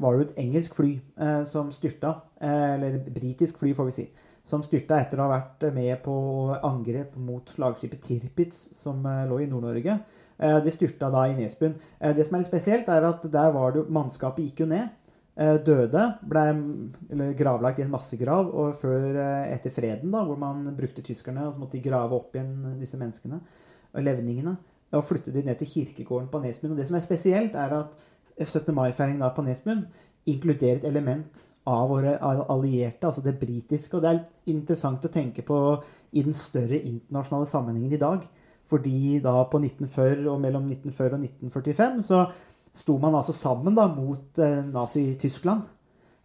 var 0.04 0.20
det 0.20 0.26
et 0.26 0.42
engelsk 0.44 0.76
fly 0.76 0.92
eh, 1.00 1.46
som 1.48 1.72
styrta. 1.72 2.18
eller 2.44 3.00
britisk 3.08 3.64
fly, 3.64 3.72
får 3.78 3.88
vi 3.88 3.98
si. 4.02 4.08
Som 4.44 4.68
styrta 4.68 5.00
etter 5.00 5.22
å 5.22 5.30
ha 5.30 5.38
vært 5.38 5.64
med 5.72 5.96
på 6.04 6.18
angrep 6.60 7.16
mot 7.16 7.56
slagskipet 7.56 8.04
Tirpitz, 8.04 8.68
som 8.76 9.00
lå 9.32 9.40
i 9.40 9.48
Nord-Norge. 9.48 10.02
Eh, 10.42 10.58
de 10.66 10.74
styrta 10.74 11.12
da 11.14 11.28
i 11.30 11.36
Nesbyen. 11.38 11.76
Eh, 12.00 12.16
det 12.18 12.26
som 12.26 12.36
er 12.36 12.42
litt 12.42 12.50
spesielt, 12.50 12.90
er 12.90 13.06
at 13.06 13.26
der 13.30 13.54
var 13.54 13.76
det 13.76 13.86
Mannskapet 13.94 14.48
gikk 14.48 14.64
jo 14.64 14.70
ned. 14.72 14.90
Eh, 15.38 15.58
døde. 15.62 16.06
Ble 16.28 16.46
gravlagt 17.38 17.80
i 17.80 17.86
en 17.86 17.94
massegrav. 17.94 18.50
Og 18.50 18.74
før, 18.82 19.20
etter 19.52 19.74
freden, 19.74 20.12
da, 20.12 20.24
hvor 20.26 20.40
man 20.42 20.66
brukte 20.78 21.06
tyskerne, 21.06 21.46
og 21.48 21.54
så 21.54 21.62
måtte 21.62 21.78
de 21.78 21.90
grave 21.90 22.18
opp 22.18 22.36
igjen 22.36 22.80
disse 22.82 22.98
menneskene, 22.98 23.42
og 23.94 24.04
levningene, 24.08 24.56
og 24.92 25.06
flytte 25.06 25.32
de 25.32 25.44
ned 25.46 25.60
til 25.60 25.70
kirkegården 25.76 26.32
på 26.32 26.42
Nesbyen. 26.42 26.74
Og 26.74 26.82
det 26.82 26.88
som 26.90 26.98
er 26.98 27.06
spesielt, 27.06 27.56
er 27.56 27.78
at 27.78 27.94
17. 28.42 28.74
mai-feiringen 28.74 29.36
på 29.36 29.46
Nesbyen 29.46 29.86
inkluderer 30.26 30.82
et 30.82 30.90
element 30.90 31.48
av 31.70 31.90
våre 31.90 32.18
allierte, 32.22 33.06
altså 33.06 33.22
det 33.22 33.38
britiske. 33.40 33.96
Og 33.96 34.02
det 34.02 34.10
er 34.10 34.20
litt 34.20 34.54
interessant 34.56 35.06
å 35.06 35.14
tenke 35.14 35.46
på 35.46 35.58
i 36.18 36.24
den 36.26 36.34
større 36.34 36.80
internasjonale 36.82 37.50
sammenhengen 37.50 37.94
i 37.94 38.02
dag. 38.02 38.26
Fordi 38.72 39.20
da 39.24 39.36
på 39.52 39.60
1940 39.60 40.30
og 40.32 40.40
mellom 40.40 40.70
1940 40.72 41.18
og 41.18 41.26
1945 41.28 42.02
så 42.08 42.24
sto 42.72 42.96
man 43.02 43.18
altså 43.20 43.36
sammen 43.36 43.76
da 43.76 43.90
mot 43.92 44.40
eh, 44.40 44.62
Nazi-Tyskland. 44.72 45.68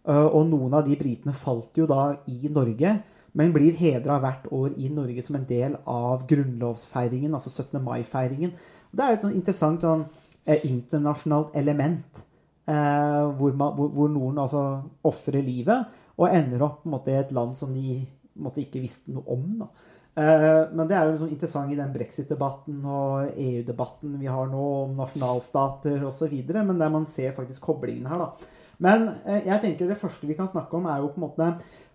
Uh, 0.07 0.29
og 0.31 0.45
noen 0.47 0.75
av 0.79 0.85
de 0.87 0.95
britene 0.95 1.33
falt 1.35 1.75
jo 1.75 1.83
da 1.91 2.13
i 2.31 2.47
Norge, 2.55 2.93
men 3.37 3.51
blir 3.51 3.75
hedra 3.75 4.21
hvert 4.23 4.45
år 4.55 4.77
i 4.79 4.87
Norge 4.95 5.25
som 5.27 5.35
en 5.41 5.49
del 5.49 5.75
av 5.83 6.23
grunnlovsfeiringen, 6.31 7.35
altså 7.35 7.51
17. 7.51 7.81
mai-feiringen. 7.83 8.53
Det 8.95 9.03
er 9.03 9.17
et 9.17 9.27
sånn 9.27 9.35
interessant 9.35 9.83
sånn, 9.83 10.05
eh, 10.47 10.63
internasjonalt 10.71 11.59
element. 11.59 12.23
Eh, 12.71 13.25
hvor, 13.39 13.53
man, 13.59 13.75
hvor, 13.75 13.91
hvor, 13.95 14.09
noen 14.15 14.39
altså 14.43 14.63
ofrer 15.07 15.43
livet 15.43 15.99
og 16.19 16.31
ender 16.31 16.65
opp 16.67 16.87
i 17.07 17.19
et 17.19 17.35
land 17.35 17.55
som 17.55 17.75
de 17.75 18.01
måte, 18.43 18.63
ikke 18.63 18.83
visste 18.83 19.13
noe 19.15 19.27
om. 19.35 19.45
Da. 19.61 19.69
Eh, 20.17 20.63
men 20.73 20.89
det 20.89 20.97
er 20.97 21.05
jo 21.05 21.13
liksom 21.13 21.29
interessant 21.29 21.73
i 21.73 21.77
den 21.77 21.91
brexit-debatten 21.93 22.79
og 22.89 23.35
EU-debatten 23.37 24.15
vi 24.17 24.31
har 24.33 24.47
nå 24.49 24.67
om 24.87 24.95
nasjonalstater 24.97 26.05
osv. 26.09 26.33
Men 26.57 26.79
der 26.81 26.93
man 26.93 27.05
ser 27.11 27.37
faktisk 27.37 27.67
koblingen 27.69 28.09
her. 28.09 28.23
da. 28.25 28.53
Men 28.79 29.11
eh, 29.27 29.45
jeg 29.45 29.61
tenker 29.61 29.91
det 29.91 29.99
første 30.01 30.29
vi 30.29 30.39
kan 30.39 30.49
snakke 30.49 30.79
om, 30.79 30.89
er 30.89 31.03
jo 31.03 31.13
på 31.13 31.21
en 31.21 31.27
måte 31.29 31.51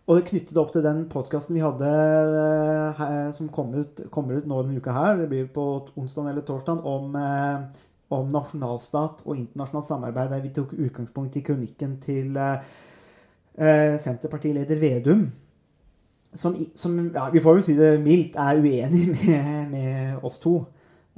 Og 0.09 0.17
det 0.17 0.27
knyttet 0.29 0.57
opp 0.57 0.71
til 0.73 0.83
den 0.85 1.03
podkasten 1.09 1.55
vi 1.55 1.61
hadde 1.61 1.89
eh, 1.89 3.31
som 3.37 3.49
kom 3.53 3.73
ut, 3.73 4.05
kommer 4.13 4.37
ut 4.37 4.47
nå 4.49 4.61
denne 4.61 4.81
uka 4.81 4.93
her, 4.93 5.17
det 5.17 5.29
blir 5.29 5.49
på 5.53 5.65
onsdag 5.97 6.29
eller 6.29 6.45
torsdag, 6.45 6.81
om, 6.85 7.13
om 8.09 8.33
nasjonalstat 8.33 9.21
og 9.25 9.37
internasjonalt 9.37 9.87
samarbeid. 9.87 10.33
Der 10.33 10.41
vi 10.41 10.53
tok 10.57 10.73
utgangspunkt 10.73 11.37
i 11.37 11.45
kronikken 11.45 11.99
til 12.01 12.33
Senterpartileder 13.55 14.81
Vedum. 14.81 15.29
Som, 16.33 16.55
som 16.79 16.95
ja, 17.13 17.25
vi 17.33 17.41
får 17.43 17.57
vel 17.57 17.65
si 17.65 17.75
det 17.75 17.95
mildt, 18.03 18.37
er 18.39 18.61
uenig 18.61 19.07
med, 19.15 19.71
med 19.73 20.23
oss 20.23 20.39
to 20.39 20.61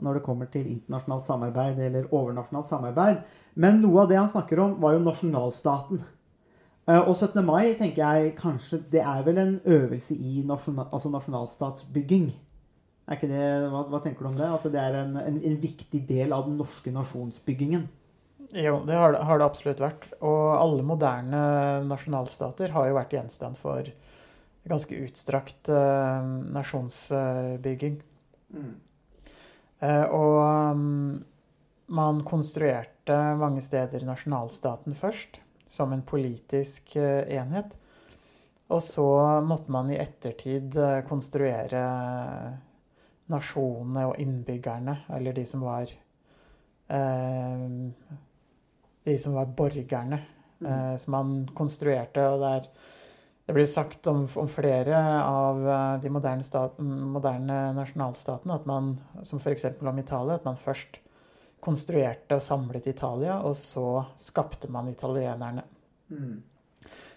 når 0.04 0.18
det 0.18 0.24
kommer 0.26 0.48
til 0.52 0.66
internasjonalt 0.66 1.24
samarbeid 1.24 1.78
eller 1.86 2.08
overnasjonalt 2.10 2.68
samarbeid. 2.68 3.20
Men 3.56 3.78
noe 3.84 4.02
av 4.04 4.10
det 4.10 4.18
han 4.18 4.32
snakker 4.32 4.60
om, 4.60 4.74
var 4.82 4.96
jo 4.96 5.04
nasjonalstaten. 5.06 6.02
Eh, 6.90 7.00
Og 7.00 7.14
17. 7.14 7.40
mai 7.46 7.76
tenker 7.80 8.02
jeg 8.02 8.34
kanskje 8.36 8.82
Det 8.92 9.00
er 9.00 9.22
vel 9.24 9.38
en 9.40 9.54
øvelse 9.64 10.18
i 10.18 10.42
nasjonal, 10.48 10.90
altså 10.92 11.12
nasjonalstatsbygging. 11.14 12.32
Det, 13.04 13.46
hva, 13.70 13.84
hva 13.92 14.00
tenker 14.02 14.24
du 14.26 14.32
om 14.32 14.38
det? 14.40 14.50
At 14.50 14.66
det 14.72 14.80
er 14.82 14.98
en, 15.04 15.18
en, 15.20 15.38
en 15.38 15.60
viktig 15.62 16.02
del 16.10 16.34
av 16.34 16.48
den 16.48 16.58
norske 16.60 16.92
nasjonsbyggingen? 16.92 17.86
Jo, 18.54 18.82
det 18.86 18.96
har, 18.98 19.16
har 19.28 19.40
det 19.40 19.46
absolutt 19.46 19.82
vært. 19.82 20.08
Og 20.22 20.56
alle 20.58 20.84
moderne 20.86 21.44
nasjonalstater 21.88 22.74
har 22.76 22.90
jo 22.90 22.98
vært 22.98 23.16
gjenstand 23.16 23.60
for 23.60 23.88
ganske 24.64 24.96
utstrakt 24.96 25.70
uh, 25.70 26.24
nasjonsbygging. 26.54 28.02
Eh, 29.84 30.04
og 30.16 30.38
um, 30.72 31.24
man 31.92 32.22
konstruerte 32.24 33.18
mange 33.40 33.62
steder 33.66 34.06
nasjonalstaten 34.08 34.96
først, 34.96 35.42
som 35.68 35.92
en 35.92 36.06
politisk 36.08 36.96
uh, 36.96 37.24
enhet. 37.28 37.74
Og 38.72 38.80
så 38.86 39.08
måtte 39.44 39.74
man 39.76 39.92
i 39.92 40.00
ettertid 40.00 40.78
konstruere 41.10 41.82
nasjonene 43.30 44.06
og 44.08 44.16
innbyggerne, 44.24 44.96
eller 45.14 45.36
de 45.36 45.44
som 45.46 45.62
var 45.68 45.92
De 49.04 49.16
som 49.20 49.34
var 49.36 49.52
borgerne. 49.56 50.20
Mm. 50.64 50.98
som 51.00 51.12
man 51.12 51.50
konstruerte, 51.56 52.24
og 52.30 52.40
der 52.40 52.68
det 53.46 53.54
blir 53.54 53.66
sagt 53.68 54.08
om, 54.08 54.28
om 54.36 54.48
flere 54.48 55.00
av 55.24 55.64
eh, 55.68 56.02
de 56.02 56.12
moderne, 56.14 56.46
staten, 56.48 56.92
moderne 57.12 57.60
nasjonalstatene, 57.76 58.56
at 58.56 58.68
man, 58.70 58.94
som 59.22 59.42
f.eks. 59.42 59.66
om 59.82 60.00
Italia, 60.00 60.38
at 60.40 60.48
man 60.48 60.60
først 60.60 61.02
konstruerte 61.64 62.38
og 62.38 62.44
samlet 62.44 62.88
Italia, 62.92 63.42
og 63.44 63.56
så 63.60 64.04
skapte 64.20 64.72
man 64.72 64.90
italienerne. 64.92 65.64
Mm. 66.12 66.42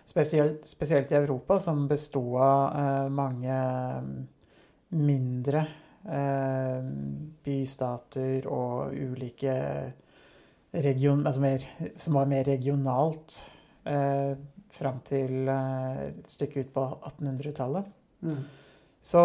Spesielt, 0.06 0.66
spesielt 0.66 1.10
i 1.12 1.18
Europa, 1.18 1.58
som 1.62 1.86
besto 1.90 2.22
av 2.38 2.74
eh, 2.78 3.06
mange 3.10 3.60
mm, 4.06 4.12
mindre 5.02 5.62
eh, 6.06 6.90
bystater 7.46 8.46
og 8.50 8.94
ulike 8.94 9.56
region... 10.74 11.26
Altså 11.26 11.42
mer, 11.42 11.66
som 11.98 12.18
var 12.18 12.30
mer 12.30 12.46
regionalt 12.46 13.40
eh, 13.86 14.38
fram 14.76 15.00
til 15.06 15.48
eh, 15.50 16.00
et 16.10 16.32
stykke 16.32 16.64
ut 16.64 16.72
på 16.74 16.86
1800-tallet. 17.10 17.90
Mm. 18.26 18.40
Så, 19.06 19.22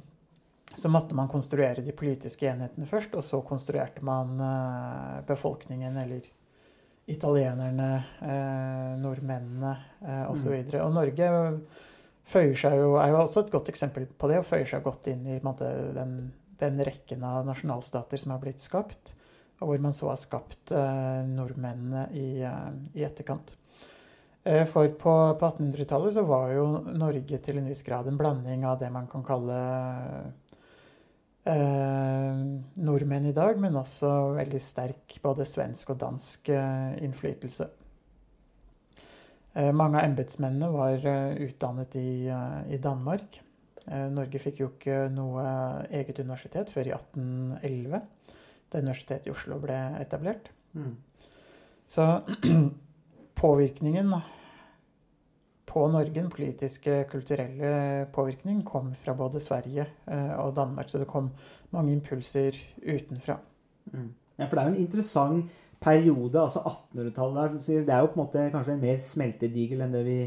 så 0.82 0.92
måtte 0.92 1.16
man 1.18 1.30
konstruere 1.30 1.84
de 1.84 1.94
politiske 1.96 2.48
enhetene 2.50 2.88
først, 2.88 3.14
og 3.16 3.24
så 3.26 3.42
konstruerte 3.46 4.04
man 4.04 4.36
eh, 4.44 5.16
befolkningen, 5.28 5.96
eller 6.04 6.26
italienerne, 7.10 7.92
eh, 8.20 8.98
nordmennene 9.00 9.76
eh, 10.00 10.26
osv. 10.30 10.52
Og, 10.52 10.68
så 10.70 10.82
og 10.84 10.92
Norge 10.94 11.30
føyer 12.30 12.58
seg 12.58 12.76
jo, 12.78 12.92
er 13.00 13.14
jo 13.14 13.22
også 13.24 13.44
et 13.44 13.54
godt 13.54 13.70
eksempel 13.72 14.06
på 14.06 14.30
det, 14.30 14.40
og 14.42 14.46
føyer 14.46 14.68
seg 14.68 14.84
godt 14.84 15.08
inn 15.10 15.24
i 15.26 15.40
måte, 15.42 15.70
den, 15.96 16.18
den 16.60 16.82
rekken 16.86 17.24
av 17.26 17.48
nasjonalstater 17.48 18.20
som 18.20 18.36
har 18.36 18.42
blitt 18.42 18.62
skapt, 18.62 19.14
og 19.60 19.72
hvor 19.72 19.82
man 19.82 19.96
så 19.96 20.12
har 20.12 20.20
skapt 20.20 20.72
eh, 20.72 21.22
nordmennene 21.28 22.06
i, 22.16 22.28
i 22.96 23.04
etterkant. 23.04 23.56
Eh, 24.44 24.64
For 24.66 24.88
på, 24.88 25.14
på 25.40 25.48
1800-tallet 25.50 26.14
så 26.16 26.24
var 26.28 26.52
jo 26.54 26.66
Norge 26.96 27.40
til 27.44 27.60
en 27.60 27.68
viss 27.68 27.82
grad 27.84 28.08
en 28.08 28.20
blanding 28.20 28.64
av 28.64 28.78
det 28.80 28.88
man 28.92 29.08
kan 29.10 29.24
kalle 29.26 29.58
eh, 31.44 32.40
nordmenn 32.80 33.28
i 33.28 33.36
dag, 33.36 33.60
men 33.60 33.76
også 33.76 34.14
veldig 34.38 34.62
sterk 34.64 35.20
både 35.22 35.44
svensk 35.48 35.92
og 35.92 36.00
dansk 36.00 36.48
eh, 36.56 36.96
innflytelse. 37.04 37.68
Eh, 39.52 39.72
mange 39.74 40.00
av 40.00 40.08
embetsmennene 40.08 40.72
var 40.72 41.04
eh, 41.04 41.36
utdannet 41.48 41.96
i, 42.00 42.10
eh, 42.30 42.60
i 42.74 42.80
Danmark. 42.80 43.42
Eh, 43.86 44.06
Norge 44.12 44.40
fikk 44.40 44.62
jo 44.62 44.72
ikke 44.72 45.08
noe 45.12 45.44
eget 45.90 46.22
universitet 46.22 46.72
før 46.72 46.88
i 46.88 46.96
1811, 46.96 48.02
da 48.70 48.80
Universitetet 48.84 49.26
i 49.26 49.32
Oslo 49.34 49.58
ble 49.60 49.78
etablert. 50.00 50.52
Mm. 50.78 50.94
Så 51.90 52.06
påvirkningen 53.40 54.14
på 55.70 55.86
Norge, 55.88 56.14
den 56.14 56.30
politiske, 56.30 57.04
kulturelle 57.10 58.06
påvirkning, 58.12 58.64
kom 58.66 58.92
fra 58.98 59.14
både 59.14 59.40
Sverige 59.40 59.86
eh, 60.06 60.32
og 60.40 60.56
Danmark. 60.56 60.90
Så 60.90 60.98
det 60.98 61.08
kom 61.10 61.30
mange 61.70 61.92
impulser 61.94 62.56
utenfra. 62.82 63.38
Mm. 63.92 64.10
Ja, 64.38 64.46
for 64.46 64.56
det 64.56 64.62
er 64.62 64.68
jo 64.68 64.74
en 64.74 64.84
interessant 64.84 65.58
periode, 65.80 66.40
altså 66.40 66.60
1800-tallet 66.60 67.36
der, 67.36 67.48
som 67.54 67.64
sier, 67.64 67.84
det 67.86 67.94
er 67.94 68.02
jo 68.02 68.10
på 68.12 68.18
en 68.18 68.24
måte 68.24 68.50
kanskje 68.52 68.76
en 68.76 68.82
mer 68.82 69.00
smeltedigel 69.00 69.84
enn 69.84 69.94
det 69.94 70.04
vi 70.04 70.18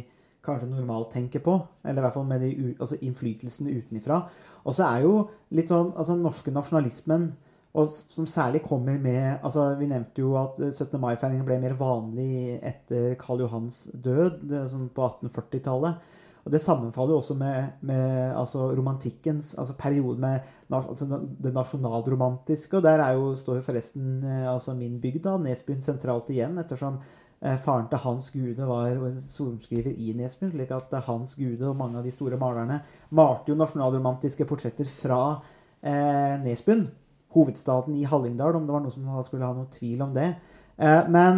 kanskje 0.43 0.70
normalt 0.72 1.12
tenker 1.13 1.43
på. 1.43 1.58
Eller 1.84 2.01
i 2.01 2.05
hvert 2.05 2.17
fall 2.17 2.27
med 2.29 2.43
de, 2.43 2.75
altså 2.79 2.98
innflytelsene 3.01 3.75
utenfra. 3.77 4.24
Og 4.63 4.75
så 4.75 4.88
er 4.88 5.05
jo 5.05 5.15
litt 5.55 5.72
sånn, 5.72 5.91
altså 5.93 6.15
den 6.15 6.25
norske 6.25 6.55
nasjonalismen, 6.55 7.34
og 7.73 7.89
som 7.89 8.25
særlig 8.29 8.61
kommer 8.61 8.99
med 9.01 9.39
altså 9.43 9.71
Vi 9.79 9.87
nevnte 9.89 10.21
jo 10.21 10.35
at 10.37 10.59
eh, 10.61 10.71
17. 10.71 10.99
mai-feiringen 11.01 11.45
ble 11.47 11.57
mer 11.61 11.73
vanlig 11.79 12.59
etter 12.61 13.15
Karl 13.21 13.41
Johans 13.41 13.87
død, 13.93 14.43
sånn 14.69 14.91
på 14.93 15.07
1840-tallet. 15.07 16.11
Og 16.43 16.51
det 16.51 16.59
sammenfaller 16.59 17.15
jo 17.15 17.21
også 17.21 17.35
med, 17.39 17.79
med 17.87 18.33
altså 18.35 18.67
romantikkens 18.75 19.53
altså 19.57 19.73
periode 19.79 20.19
med 20.19 20.39
altså 20.69 21.07
det 21.43 21.53
nasjonalromantiske. 21.55 22.77
Og 22.77 22.83
der 22.83 22.99
er 22.99 23.17
jo, 23.17 23.31
står 23.35 23.61
jo 23.61 23.65
forresten 23.65 24.23
eh, 24.23 24.47
altså 24.51 24.75
min 24.77 24.99
bygd, 25.01 25.23
da, 25.23 25.37
Nesbyen, 25.39 25.81
sentralt 25.81 26.29
igjen, 26.29 26.57
ettersom 26.59 26.99
eh, 27.41 27.55
faren 27.63 27.87
til 27.89 28.03
Hans 28.03 28.29
Gude 28.35 28.67
var 28.67 28.99
sorenskriver 29.23 29.95
i 29.95 30.13
Nesbyen. 30.19 30.51
slik 30.51 30.75
at 30.75 30.93
eh, 30.93 31.07
Hans 31.07 31.37
Gude 31.39 31.71
og 31.71 31.79
mange 31.79 31.97
av 31.97 32.05
de 32.05 32.11
store 32.11 32.37
malerne 32.37 32.83
malte 33.09 33.53
jo 33.53 33.57
nasjonalromantiske 33.57 34.45
portretter 34.45 34.89
fra 34.99 35.23
eh, 35.79 36.35
Nesbyen, 36.43 36.89
hovedstaden 37.33 37.95
i 37.97 38.05
Hallingdal, 38.09 38.55
om 38.57 38.65
det 38.67 38.73
var 38.75 38.81
noen 38.83 38.93
som 38.93 39.27
skulle 39.27 39.47
ha 39.47 39.53
noe 39.57 39.73
tvil 39.73 39.99
om 40.05 40.11
det. 40.15 40.29
Eh, 40.77 41.03
men 41.11 41.35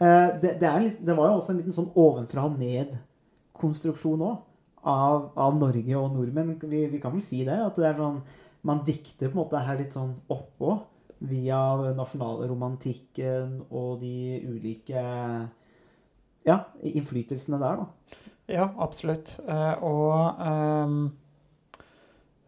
eh, 0.00 0.28
det, 0.42 0.50
det, 0.60 0.68
litt, 0.84 0.98
det 1.06 1.14
var 1.18 1.26
jo 1.30 1.36
også 1.40 1.50
en 1.54 1.60
liten 1.62 1.76
sånn 1.76 1.94
ovenfra-ned-konstruksjon 1.98 4.26
òg. 4.26 4.36
Av, 4.80 5.16
av 5.36 5.52
Norge 5.60 5.94
og 5.98 6.14
nordmenn. 6.14 6.58
Vi, 6.64 6.86
vi 6.88 7.00
kan 7.02 7.12
vel 7.12 7.22
si 7.24 7.44
det. 7.44 7.58
At 7.60 7.76
det 7.76 7.86
er 7.90 7.96
sånn 7.98 8.22
Man 8.64 8.84
dikter 8.84 9.28
på 9.28 9.34
en 9.34 9.42
måte 9.42 9.58
her 9.60 9.76
litt 9.76 9.92
sånn 9.92 10.14
oppå. 10.32 10.80
Via 11.28 11.76
nasjonalromantikken 11.98 13.68
og 13.68 14.00
de 14.00 14.40
ulike 14.48 15.02
Ja, 16.48 16.64
innflytelsene 16.80 17.60
der, 17.60 17.76
da. 17.82 17.86
Ja, 18.50 18.72
absolutt. 18.80 19.36
Eh, 19.44 19.74
og 19.84 20.40
um, 20.40 21.12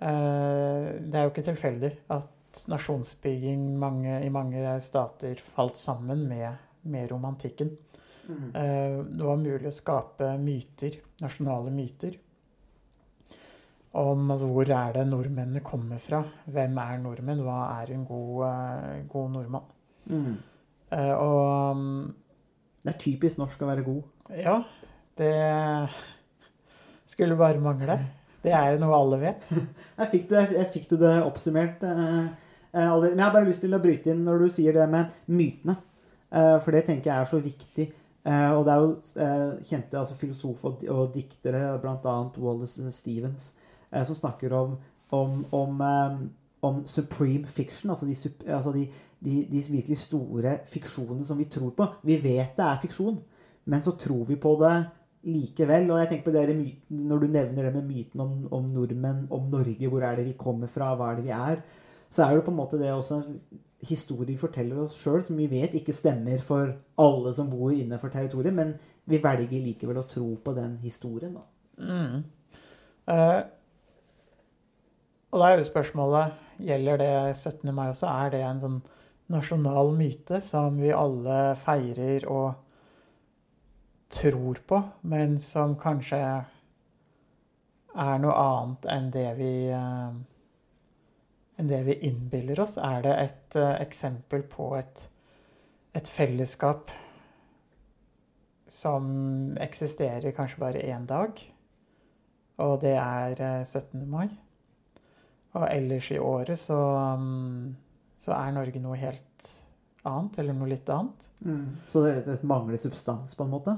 uh, 0.00 0.88
det 0.98 1.14
er 1.14 1.22
jo 1.22 1.30
ikke 1.30 1.46
tilfeldig 1.46 1.92
at 2.16 2.26
nasjonsbygging 2.68 3.62
mange, 3.80 4.18
i 4.25 4.30
mange 4.32 4.75
stater 4.85 5.40
falt 5.54 5.76
sammen 5.80 6.26
med, 6.28 6.59
med 6.82 7.11
romantikken. 7.12 7.73
Mm. 8.23 8.52
det 8.52 9.25
var 9.26 9.40
mulig 9.40 9.66
å 9.66 9.75
skape 9.75 10.28
myter, 10.38 10.94
nasjonale 11.21 11.73
myter, 11.75 12.14
om 13.99 14.30
altså, 14.30 14.47
hvor 14.49 14.71
er 14.71 14.94
det 14.94 15.02
nordmennene 15.11 15.61
kommer 15.66 15.99
fra. 16.00 16.23
Hvem 16.47 16.78
er 16.80 17.00
nordmenn? 17.02 17.42
Hva 17.44 17.59
er 17.82 17.92
en 17.92 18.06
god, 18.09 18.44
eh, 18.47 19.02
god 19.11 19.35
nordmann? 19.35 19.66
Mm. 20.06 20.37
Eh, 20.92 21.12
og 21.16 21.76
mm, 21.76 22.14
Det 22.82 22.94
er 22.94 22.99
typisk 22.99 23.38
norsk 23.38 23.62
å 23.62 23.68
være 23.68 23.85
god. 23.87 24.02
ja, 24.38 24.56
det 25.18 25.35
skulle 27.06 27.37
bare 27.37 27.61
mangle. 27.61 27.99
Det 28.42 28.54
er 28.56 28.73
jo 28.73 28.80
noe 28.82 28.97
alle 28.97 29.18
vet. 29.23 29.50
Jeg 29.99 30.09
fikk 30.14 30.25
du, 30.30 30.35
jeg 30.40 30.71
fikk 30.73 30.88
du 30.90 30.97
det 30.99 31.12
oppsummert. 31.23 31.85
eh, 31.87 32.00
eh. 32.06 32.41
Men 32.72 33.18
jeg 33.18 33.24
har 33.24 33.34
bare 33.34 33.48
lyst 33.48 33.60
til 33.60 33.74
å 33.76 33.80
bryte 33.82 34.12
inn 34.12 34.22
når 34.24 34.46
du 34.46 34.52
sier 34.54 34.76
det 34.76 34.86
med 34.88 35.12
mytene. 35.28 35.76
Eh, 36.32 36.58
for 36.64 36.72
det 36.72 36.86
tenker 36.86 37.10
jeg 37.10 37.20
er 37.20 37.28
så 37.28 37.40
viktig. 37.42 37.88
Eh, 38.22 38.50
og 38.54 38.64
det 38.66 38.74
er 38.74 38.84
jo 38.84 38.92
eh, 39.24 39.48
kjente 39.68 39.98
altså, 39.98 40.16
filosofer 40.16 40.78
og, 40.94 41.02
diktere, 41.14 41.64
bl.a. 41.82 42.14
Wallace 42.38 42.92
Stevens, 42.94 43.50
eh, 43.90 44.04
som 44.08 44.16
snakker 44.16 44.54
om, 44.56 44.78
om, 45.18 45.42
om, 45.52 45.82
eh, 45.88 46.16
om 46.68 46.80
supreme 46.86 47.50
fiction. 47.50 47.92
Altså, 47.92 48.06
de, 48.08 48.16
altså 48.46 48.72
de, 48.72 48.86
de, 49.20 49.36
de 49.50 49.64
virkelig 49.68 50.00
store 50.06 50.60
fiksjonene 50.70 51.26
som 51.28 51.40
vi 51.40 51.50
tror 51.50 51.74
på. 51.76 51.90
Vi 52.06 52.18
vet 52.22 52.56
det 52.56 52.66
er 52.68 52.82
fiksjon. 52.82 53.20
men 53.64 53.82
så 53.82 53.92
tror 53.94 54.24
vi 54.26 54.36
på 54.36 54.56
det 54.62 54.76
likevel. 55.22 55.90
Og 55.90 56.00
jeg 56.00 56.08
tenker 56.08 56.30
på 56.30 56.34
det 56.34 56.56
myten, 56.56 57.04
når 57.08 57.18
du 57.18 57.26
nevner 57.26 57.68
det 57.68 57.74
med 57.76 57.86
myten 57.86 58.20
om, 58.20 58.32
om 58.50 58.72
nordmenn, 58.74 59.26
om 59.30 59.50
Norge, 59.50 59.88
hvor 59.88 60.02
er 60.02 60.16
det 60.16 60.26
vi 60.26 60.38
kommer 60.38 60.70
fra, 60.70 60.94
hva 60.96 61.12
er 61.12 61.20
det 61.20 61.26
vi 61.28 61.34
er, 61.36 61.62
så 62.12 62.26
er 62.26 62.37
det 62.37 62.45
på 62.45 62.52
en 62.52 62.59
måte 62.59 62.81
det 62.81 62.92
også 62.92 63.23
historier 63.88 64.37
forteller 64.38 64.85
oss 64.85 64.99
sjøl, 65.00 65.23
som 65.25 65.38
vi 65.40 65.49
vet 65.50 65.73
ikke 65.75 65.95
stemmer 65.97 66.42
for 66.45 66.75
alle 67.00 67.33
som 67.35 67.49
bor 67.50 67.73
innenfor 67.73 68.12
territoriet, 68.12 68.54
men 68.54 68.75
vi 69.09 69.19
velger 69.23 69.64
likevel 69.64 70.02
å 70.02 70.07
tro 70.11 70.28
på 70.45 70.54
den 70.54 70.76
historien, 70.85 71.35
da. 71.35 71.45
Mm. 71.83 72.23
Eh, 73.11 73.40
og 75.33 75.40
da 75.40 75.49
er 75.49 75.59
jo 75.59 75.66
spørsmålet 75.66 76.38
Gjelder 76.62 77.00
det 77.00 77.14
17. 77.35 77.73
mai 77.75 77.88
også? 77.88 78.07
Er 78.07 78.28
det 78.31 78.42
en 78.47 78.61
sånn 78.62 78.76
nasjonal 79.33 79.88
myte 79.97 80.38
som 80.45 80.76
vi 80.78 80.92
alle 80.95 81.57
feirer 81.59 82.26
og 82.31 82.52
tror 84.12 84.61
på, 84.69 84.78
men 85.09 85.40
som 85.42 85.75
kanskje 85.81 86.21
er 87.92 88.21
noe 88.23 88.37
annet 88.37 88.87
enn 88.92 89.09
det 89.11 89.26
vi 89.40 89.50
eh, 89.73 90.12
enn 91.61 91.71
det 91.71 91.82
vi 91.87 91.99
innbiller 92.09 92.62
oss? 92.64 92.76
Er 92.80 93.02
det 93.04 93.14
et 93.21 93.59
uh, 93.61 93.75
eksempel 93.80 94.44
på 94.49 94.73
et, 94.78 95.06
et 95.97 96.09
fellesskap 96.09 96.92
som 98.73 99.09
eksisterer 99.61 100.35
kanskje 100.37 100.62
bare 100.62 100.85
én 100.88 101.06
dag? 101.09 101.40
Og 102.62 102.78
det 102.85 102.97
er 102.97 103.37
uh, 103.40 103.64
17. 103.64 104.06
mai. 104.09 104.28
Og 105.52 105.66
ellers 105.68 106.09
i 106.14 106.21
året 106.21 106.59
så, 106.59 106.78
um, 107.18 107.75
så 108.16 108.32
er 108.38 108.54
Norge 108.56 108.80
noe 108.80 108.97
helt 108.97 109.50
annet, 110.09 110.38
eller 110.40 110.56
noe 110.56 110.71
litt 110.71 110.88
annet. 110.90 111.26
Så 111.87 112.02
det, 112.06 112.14
det 112.26 112.38
mangler 112.49 112.80
substans, 112.80 113.37
på 113.37 113.44
en 113.44 113.52
måte? 113.52 113.76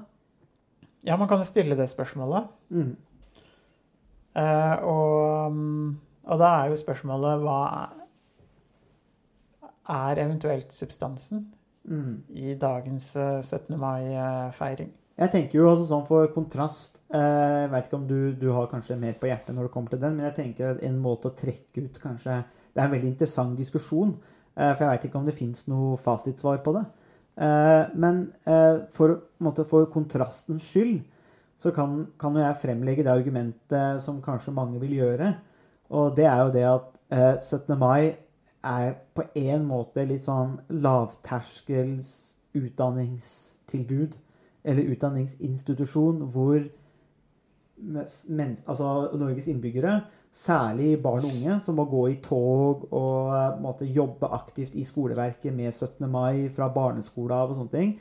Ja, 1.05 1.19
man 1.21 1.29
kan 1.29 1.43
jo 1.43 1.49
stille 1.49 1.77
det 1.77 1.91
spørsmålet. 1.91 2.47
Mm. 2.73 2.95
Uh, 4.35 4.77
og, 4.89 5.51
um, 5.53 6.01
og 6.27 6.41
da 6.41 6.51
er 6.63 6.73
jo 6.73 6.81
spørsmålet 6.81 7.43
hva 7.45 7.61
er 9.95 10.25
eventuelt 10.25 10.73
substansen 10.73 11.47
Mm. 11.85 12.23
i 12.33 12.55
dagens 12.57 13.11
eh, 13.17 13.43
17. 13.43 13.77
mai-feiring? 13.77 14.89
Jeg 15.21 15.31
tenker 15.31 15.59
jo 15.59 15.67
altså 15.69 15.85
sånn 15.85 16.07
for 16.09 16.31
kontrast 16.33 16.97
eh, 17.13 17.21
Jeg 17.21 17.71
vet 17.75 17.87
ikke 17.87 17.99
om 17.99 18.07
du, 18.09 18.33
du 18.41 18.47
har 18.57 18.71
kanskje 18.71 18.97
mer 18.97 19.19
på 19.21 19.29
hjertet 19.29 19.53
når 19.55 19.69
det 19.69 19.73
kommer 19.75 19.93
til 19.93 20.01
den, 20.01 20.17
men 20.17 20.25
jeg 20.31 20.37
tenker 20.39 20.71
at 20.71 20.81
en 20.83 20.97
måte 21.05 21.29
å 21.29 21.37
trekke 21.37 21.85
ut 21.85 22.01
kanskje 22.01 22.39
Det 22.73 22.81
er 22.81 22.87
en 22.87 22.95
veldig 22.97 23.11
interessant 23.13 23.61
diskusjon, 23.61 24.17
eh, 24.57 24.73
for 24.73 24.87
jeg 24.87 24.95
vet 24.95 25.05
ikke 25.11 25.21
om 25.21 25.29
det 25.29 25.37
fins 25.37 25.67
noe 25.69 25.99
fasitsvar 26.01 26.63
på 26.65 26.73
det. 26.79 26.87
Eh, 27.45 27.93
men 28.01 28.33
eh, 28.49 28.81
for, 28.97 29.19
måte, 29.45 29.69
for 29.69 29.85
kontrastens 29.93 30.71
skyld 30.73 31.03
så 31.61 31.71
kan, 31.77 32.07
kan 32.19 32.33
jo 32.35 32.43
jeg 32.43 32.63
fremlegge 32.65 33.05
det 33.05 33.13
argumentet 33.13 34.01
som 34.03 34.25
kanskje 34.25 34.57
mange 34.57 34.81
vil 34.83 34.97
gjøre. 35.03 35.35
Og 35.95 36.17
det 36.17 36.27
er 36.27 36.43
jo 36.43 36.53
det 36.55 36.65
at 36.67 36.87
eh, 37.15 37.41
17. 37.41 37.79
mai 37.79 38.15
er 38.65 38.95
på 39.15 39.27
en 39.39 39.67
måte 39.69 40.07
litt 40.09 40.25
sånn 40.27 40.57
lavterskels 40.73 42.11
utdanningstilbud 42.57 44.17
eller 44.65 44.91
utdanningsinstitusjon 44.95 46.25
hvor 46.33 46.65
mens, 47.77 48.63
altså 48.67 49.11
Norges 49.19 49.49
innbyggere, 49.51 50.01
særlig 50.35 50.97
barn 51.03 51.27
og 51.27 51.31
unge, 51.31 51.59
som 51.63 51.77
må 51.79 51.85
gå 51.91 52.07
i 52.11 52.19
tog 52.23 52.89
og 52.91 53.35
eh, 53.37 53.61
måtte 53.63 53.87
jobbe 53.87 54.31
aktivt 54.35 54.75
i 54.75 54.85
skoleverket 54.87 55.55
med 55.55 55.71
17. 55.73 56.09
mai 56.11 56.49
fra 56.55 56.71
barneskolen 56.75 57.37
av 57.37 57.53
og 57.53 57.61
sånne 57.61 57.75
ting, 57.75 57.93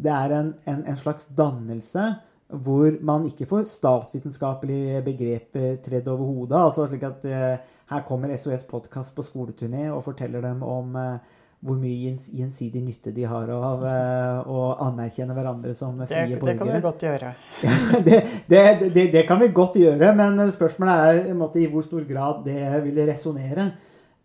det 0.00 0.12
er 0.14 0.34
en, 0.36 0.52
en, 0.70 0.84
en 0.86 0.98
slags 0.98 1.26
dannelse 1.36 2.04
hvor 2.52 2.96
man 3.06 3.26
ikke 3.28 3.46
får 3.46 3.64
statsvitenskapelige 3.70 5.02
begreper 5.06 5.76
tredd 5.84 6.08
over 6.08 6.24
hodet. 6.24 6.56
altså 6.58 6.86
slik 6.88 7.02
at 7.08 7.24
eh, 7.24 7.58
Her 7.90 8.02
kommer 8.06 8.30
SOS 8.36 8.64
Podkast 8.70 9.14
på 9.16 9.22
skoleturné 9.26 9.88
og 9.90 10.04
forteller 10.04 10.40
dem 10.44 10.62
om 10.62 10.96
eh, 10.96 11.18
hvor 11.60 11.76
mye 11.76 11.96
gjens- 12.06 12.30
gjensidig 12.32 12.80
nytte 12.82 13.12
de 13.12 13.24
har 13.28 13.50
av 13.52 13.82
eh, 13.84 14.48
å 14.48 14.60
anerkjenne 14.86 15.34
hverandre 15.36 15.74
som 15.76 15.98
frie 16.06 16.26
Det, 16.30 16.38
borgere. 16.40 16.54
det 16.54 16.58
kan 16.58 16.72
vi 16.72 16.80
godt 16.86 17.02
gjøre. 17.04 17.32
det, 18.06 18.20
det, 18.48 18.92
det, 18.94 19.06
det 19.12 19.24
kan 19.28 19.40
vi 19.42 19.48
godt 19.52 19.76
gjøre, 19.76 20.14
men 20.16 20.40
spørsmålet 20.54 20.94
er 21.26 21.30
i 21.30 21.36
måte, 21.36 21.60
i 21.60 21.66
hvor 21.68 21.84
stor 21.84 22.06
grad 22.08 22.44
det 22.46 22.62
vil 22.86 23.02
resonnere. 23.10 23.68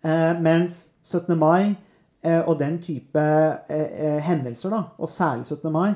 Eh, 0.05 0.39
mens 0.39 0.77
17. 1.03 1.35
mai 1.37 1.73
eh, 2.23 2.39
og 2.47 2.55
den 2.61 2.77
type 2.81 3.19
eh, 3.19 3.89
eh, 4.05 4.19
hendelser, 4.23 4.69
da, 4.71 4.83
og 4.97 5.09
særlig 5.11 5.45
17. 5.49 5.71
mai, 5.73 5.89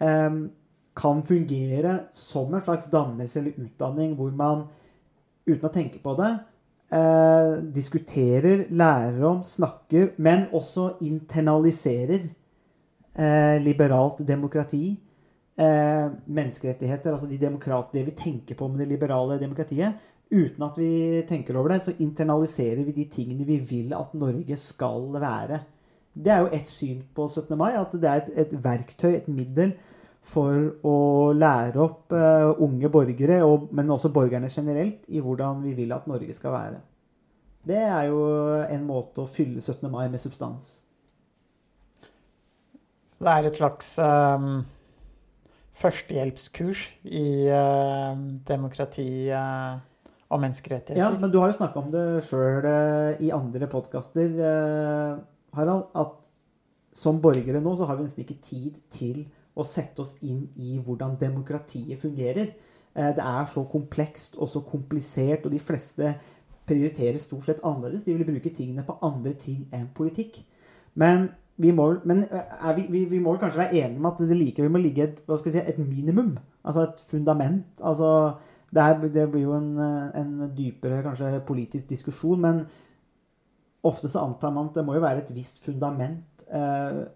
eh, 0.00 0.30
kan 0.98 1.22
fungere 1.22 1.98
som 2.16 2.54
en 2.54 2.64
slags 2.64 2.90
dannelse 2.90 3.40
eller 3.40 3.64
utdanning 3.64 4.16
hvor 4.18 4.32
man, 4.34 4.66
uten 5.46 5.68
å 5.68 5.72
tenke 5.72 6.00
på 6.02 6.14
det, 6.18 6.32
eh, 6.94 7.52
diskuterer, 7.74 8.66
lærer 8.70 9.22
om, 9.30 9.42
snakker, 9.46 10.14
men 10.18 10.48
også 10.52 10.96
internaliserer 11.06 12.26
eh, 13.14 13.56
liberalt 13.62 14.24
demokrati 14.26 14.96
eh, 15.58 16.06
menneskerettigheter, 16.26 17.12
altså 17.12 17.26
de 17.26 17.38
det 17.38 18.04
vi 18.06 18.16
tenker 18.16 18.54
på 18.54 18.68
med 18.68 18.78
det 18.80 18.88
liberale 18.88 19.38
demokratiet, 19.38 19.94
uten 20.30 20.62
at 20.62 20.78
vi 20.78 21.22
tenker 21.28 21.56
over 21.56 21.72
det, 21.72 21.84
så 21.84 21.96
internaliserer 21.98 22.84
vi 22.84 22.92
de 22.92 23.04
tingene 23.04 23.46
vi 23.46 23.58
vil 23.58 23.94
at 23.94 24.14
Norge 24.14 24.56
skal 24.56 25.12
være. 25.14 25.60
Det 26.14 26.32
er 26.32 26.40
jo 26.40 26.50
et 26.52 26.68
syn 26.68 27.02
på 27.14 27.28
17. 27.28 27.56
mai, 27.56 27.72
at 27.78 27.92
det 27.92 28.08
er 28.08 28.22
et, 28.22 28.32
et 28.36 28.64
verktøy, 28.64 29.14
et 29.14 29.28
middel, 29.28 29.72
for 30.28 30.54
å 30.84 30.96
lære 31.36 31.80
opp 31.80 32.12
eh, 32.16 32.50
unge 32.64 32.90
borgere, 32.92 33.40
og, 33.46 33.70
men 33.74 33.90
også 33.94 34.10
borgerne 34.12 34.50
generelt, 34.52 35.06
i 35.08 35.22
hvordan 35.24 35.62
vi 35.64 35.74
vil 35.78 35.94
at 35.96 36.08
Norge 36.10 36.34
skal 36.36 36.54
være. 36.54 36.82
Det 37.68 37.80
er 37.80 38.08
jo 38.10 38.20
en 38.64 38.84
måte 38.88 39.24
å 39.24 39.30
fylle 39.30 39.60
17. 39.60 39.88
mai 39.92 40.06
med 40.08 40.20
substans. 40.22 40.78
Så 43.12 43.26
det 43.26 43.32
er 43.34 43.48
et 43.48 43.58
slags 43.58 43.90
um, 43.98 44.60
førstehjelpskurs 45.80 46.84
i 47.10 47.48
uh, 47.50 48.14
demokrati 48.46 49.08
uh, 49.34 49.80
og 50.28 50.44
menneskerettigheter. 50.44 51.00
Ja, 51.02 51.10
men 51.10 51.32
du 51.32 51.40
har 51.40 51.50
jo 51.50 51.58
snakka 51.58 51.82
om 51.82 51.90
det 51.92 52.04
sjøl 52.28 52.68
i 53.24 53.32
andre 53.34 53.68
podkaster, 53.72 54.32
Harald, 55.56 55.86
at 55.96 56.14
som 56.98 57.20
borgere 57.22 57.62
nå 57.64 57.72
så 57.78 57.88
har 57.88 57.98
vi 57.98 58.06
nesten 58.06 58.24
ikke 58.24 58.40
tid 58.44 58.76
til 58.92 59.22
å 59.58 59.66
sette 59.66 60.04
oss 60.04 60.14
inn 60.22 60.46
i 60.56 60.78
hvordan 60.78 61.16
demokratiet 61.20 62.00
fungerer. 62.00 62.52
Eh, 62.94 63.12
Det 63.16 63.24
er 63.24 63.46
så 63.46 63.64
komplekst 63.64 64.36
og 64.38 64.48
så 64.48 64.60
komplisert, 64.60 65.44
og 65.46 65.52
de 65.52 65.58
fleste 65.58 66.14
prioriterer 66.68 67.18
stort 67.18 67.44
sett 67.44 67.64
annerledes. 67.64 68.04
De 68.04 68.14
vil 68.14 68.26
bruke 68.28 68.54
tingene 68.54 68.84
på 68.84 68.98
andre 69.02 69.32
ting 69.32 69.66
enn 69.72 69.88
politikk. 69.94 70.42
Men 70.94 71.30
vi 71.58 71.72
må, 71.74 71.88
men 72.04 72.24
er 72.30 72.74
vi, 72.76 72.86
vi, 72.90 73.04
vi 73.04 73.18
må 73.18 73.36
kanskje 73.36 73.64
være 73.64 73.80
enige 73.80 73.98
om 73.98 74.06
at 74.06 74.20
det 74.20 74.36
likevel 74.36 74.70
må 74.70 74.78
ligge 74.78 75.08
et, 75.08 75.22
si, 75.42 75.58
et 75.58 75.78
minimum. 75.78 76.36
Altså 76.64 76.82
et 76.82 77.00
fundament. 77.10 77.66
Altså, 77.80 78.34
det, 78.70 78.82
er, 78.82 79.08
det 79.08 79.30
blir 79.32 79.42
jo 79.42 79.56
en, 79.56 79.72
en 80.14 80.50
dypere 80.56 81.02
kanskje 81.02 81.40
politisk 81.48 81.88
diskusjon, 81.88 82.40
men 82.40 82.66
ofte 83.88 84.10
så 84.10 84.22
antar 84.26 84.52
man 84.54 84.68
at 84.68 84.78
det 84.78 84.84
må 84.86 84.94
jo 84.94 85.04
være 85.04 85.24
et 85.24 85.34
visst 85.34 85.62
fundament 85.64 86.44
eh, 86.50 87.06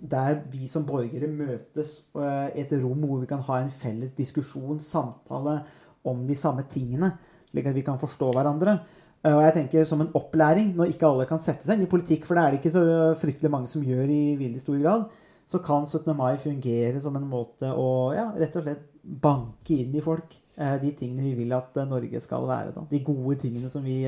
der 0.00 0.40
vi 0.52 0.66
som 0.70 0.84
borgere 0.86 1.28
møtes 1.30 1.96
eh, 2.16 2.50
i 2.54 2.64
et 2.64 2.72
rom 2.82 3.04
hvor 3.06 3.22
vi 3.22 3.30
kan 3.30 3.42
ha 3.46 3.60
en 3.62 3.72
felles 3.72 4.12
diskusjon, 4.16 4.80
samtale 4.82 5.60
om 6.04 6.24
de 6.28 6.36
samme 6.36 6.66
tingene, 6.70 7.12
slik 7.50 7.70
at 7.70 7.76
vi 7.76 7.84
kan 7.86 8.00
forstå 8.00 8.30
hverandre. 8.34 8.78
Eh, 9.24 9.32
og 9.32 9.42
jeg 9.46 9.54
tenker 9.58 9.84
Som 9.88 10.04
en 10.04 10.12
opplæring, 10.14 10.74
når 10.76 10.92
ikke 10.92 11.08
alle 11.08 11.26
kan 11.26 11.40
sette 11.40 11.64
seg 11.64 11.78
inn 11.78 11.86
i 11.86 11.90
politikk, 11.90 12.26
for 12.26 12.36
det 12.36 12.44
er 12.44 12.50
det 12.50 12.60
ikke 12.60 12.74
så 12.76 12.86
fryktelig 13.20 13.50
mange 13.50 13.70
som 13.72 13.84
gjør 13.84 14.10
i 14.12 14.36
veldig 14.40 14.60
stor 14.60 14.80
grad, 14.82 15.08
så 15.46 15.60
kan 15.60 15.86
17. 15.86 16.16
mai 16.16 16.36
fungere 16.40 17.00
som 17.00 17.16
en 17.16 17.28
måte 17.28 17.68
å 17.68 18.14
ja, 18.16 18.30
rett 18.36 18.56
og 18.56 18.64
slett 18.64 18.86
banke 19.04 19.76
inn 19.76 19.92
i 19.92 20.04
folk 20.04 20.32
eh, 20.56 20.78
de 20.80 20.94
tingene 20.96 21.26
vi 21.26 21.34
vil 21.42 21.52
at 21.56 21.76
Norge 21.88 22.20
skal 22.24 22.48
være. 22.48 22.72
Da. 22.76 22.86
De 22.90 23.04
gode 23.04 23.40
tingene 23.40 23.72
som 23.72 23.84
vi 23.84 24.02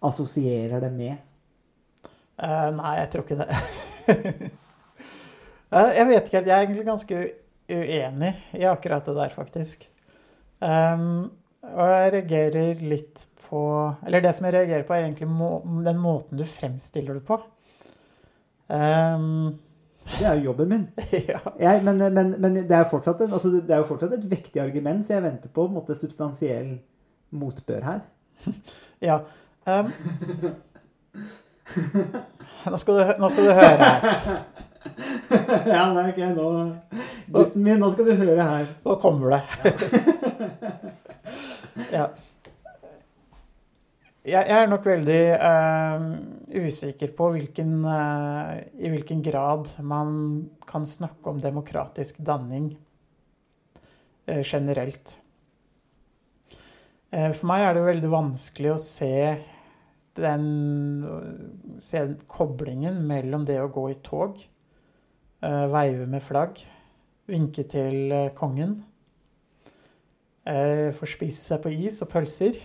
assosierer 0.00 0.80
det 0.80 0.92
med. 0.94 1.26
Uh, 2.40 2.72
nei, 2.72 2.94
jeg 3.02 3.10
tror 3.12 3.26
ikke 3.26 3.36
det. 3.42 4.50
Jeg 5.70 6.06
vet 6.08 6.26
ikke 6.26 6.38
helt. 6.40 6.48
Jeg 6.50 6.56
er 6.56 6.64
egentlig 6.64 6.86
ganske 6.88 7.20
uenig 7.70 8.32
i 8.58 8.66
akkurat 8.66 9.06
det 9.06 9.14
der, 9.14 9.34
faktisk. 9.34 9.86
Um, 10.60 11.30
og 11.70 11.92
jeg 11.92 12.12
reagerer 12.14 12.82
litt 12.84 13.26
på 13.50 13.60
Eller 14.06 14.20
det 14.22 14.34
som 14.36 14.44
jeg 14.46 14.54
reagerer 14.54 14.84
på, 14.86 14.94
er 14.94 15.06
egentlig 15.06 15.26
må, 15.30 15.48
den 15.82 15.98
måten 15.98 16.38
du 16.38 16.44
fremstiller 16.46 17.16
det 17.18 17.24
på. 17.26 17.40
Um, 18.70 19.58
Det 20.06 20.26
er 20.26 20.38
jo 20.38 20.50
jobben 20.50 20.70
min. 20.70 20.86
ja. 21.32 21.40
Jeg, 21.58 21.82
men, 21.86 21.98
men, 22.14 22.34
men 22.38 22.60
det, 22.60 22.70
er 22.70 22.86
fortsatt 22.90 23.24
en, 23.24 23.34
altså 23.34 23.50
det 23.56 23.74
er 23.74 23.82
jo 23.82 23.88
fortsatt 23.90 24.14
et 24.16 24.30
vektig 24.30 24.62
argument, 24.62 25.06
så 25.06 25.16
jeg 25.16 25.26
venter 25.26 25.52
på 25.54 25.66
en 25.66 25.76
måte 25.78 25.98
substansiell 25.98 26.76
motbør 27.30 27.86
her. 27.86 28.00
ja. 29.08 29.20
Um, 29.66 29.90
nå, 32.70 32.78
skal 32.78 32.94
du, 32.94 33.14
nå 33.18 33.30
skal 33.34 33.50
du 33.50 33.54
høre 33.54 33.90
her. 33.90 34.42
Ja, 35.70 35.84
nei, 35.92 36.06
ok, 36.10 36.20
nå 36.36 36.48
Gutten 37.30 37.64
min, 37.64 37.78
nå 37.80 37.90
skal 37.92 38.08
du 38.08 38.14
høre 38.16 38.46
her. 38.48 38.66
Nå 38.86 38.96
kommer 39.02 39.36
det. 39.36 39.40
ja. 41.96 42.08
Jeg, 44.20 44.44
jeg 44.44 44.56
er 44.56 44.68
nok 44.68 44.84
veldig 44.84 45.22
uh, 45.40 46.06
usikker 46.66 47.14
på 47.16 47.30
hvilken, 47.36 47.78
uh, 47.86 48.58
i 48.76 48.92
hvilken 48.92 49.22
grad 49.24 49.72
man 49.80 50.12
kan 50.68 50.84
snakke 50.88 51.32
om 51.32 51.40
demokratisk 51.40 52.20
danning 52.24 52.72
uh, 54.28 54.42
generelt. 54.44 55.16
Eh, 57.10 57.32
for 57.34 57.48
meg 57.50 57.64
er 57.64 57.74
det 57.74 57.86
veldig 57.88 58.10
vanskelig 58.12 58.74
å 58.74 58.82
se 58.82 59.14
den 60.18 60.44
se 61.82 62.02
koblingen 62.30 63.00
mellom 63.08 63.46
det 63.46 63.58
å 63.62 63.70
gå 63.72 63.88
i 63.90 63.98
tog, 64.04 64.38
veive 65.40 66.06
med 66.10 66.22
flagg, 66.22 66.60
vinke 67.30 67.64
til 67.70 68.12
eh, 68.12 68.30
kongen, 68.36 68.80
Få 70.50 71.04
forspise 71.04 71.44
seg 71.44 71.60
på 71.62 71.70
is 71.84 71.98
og 72.02 72.08
pølser, 72.10 72.56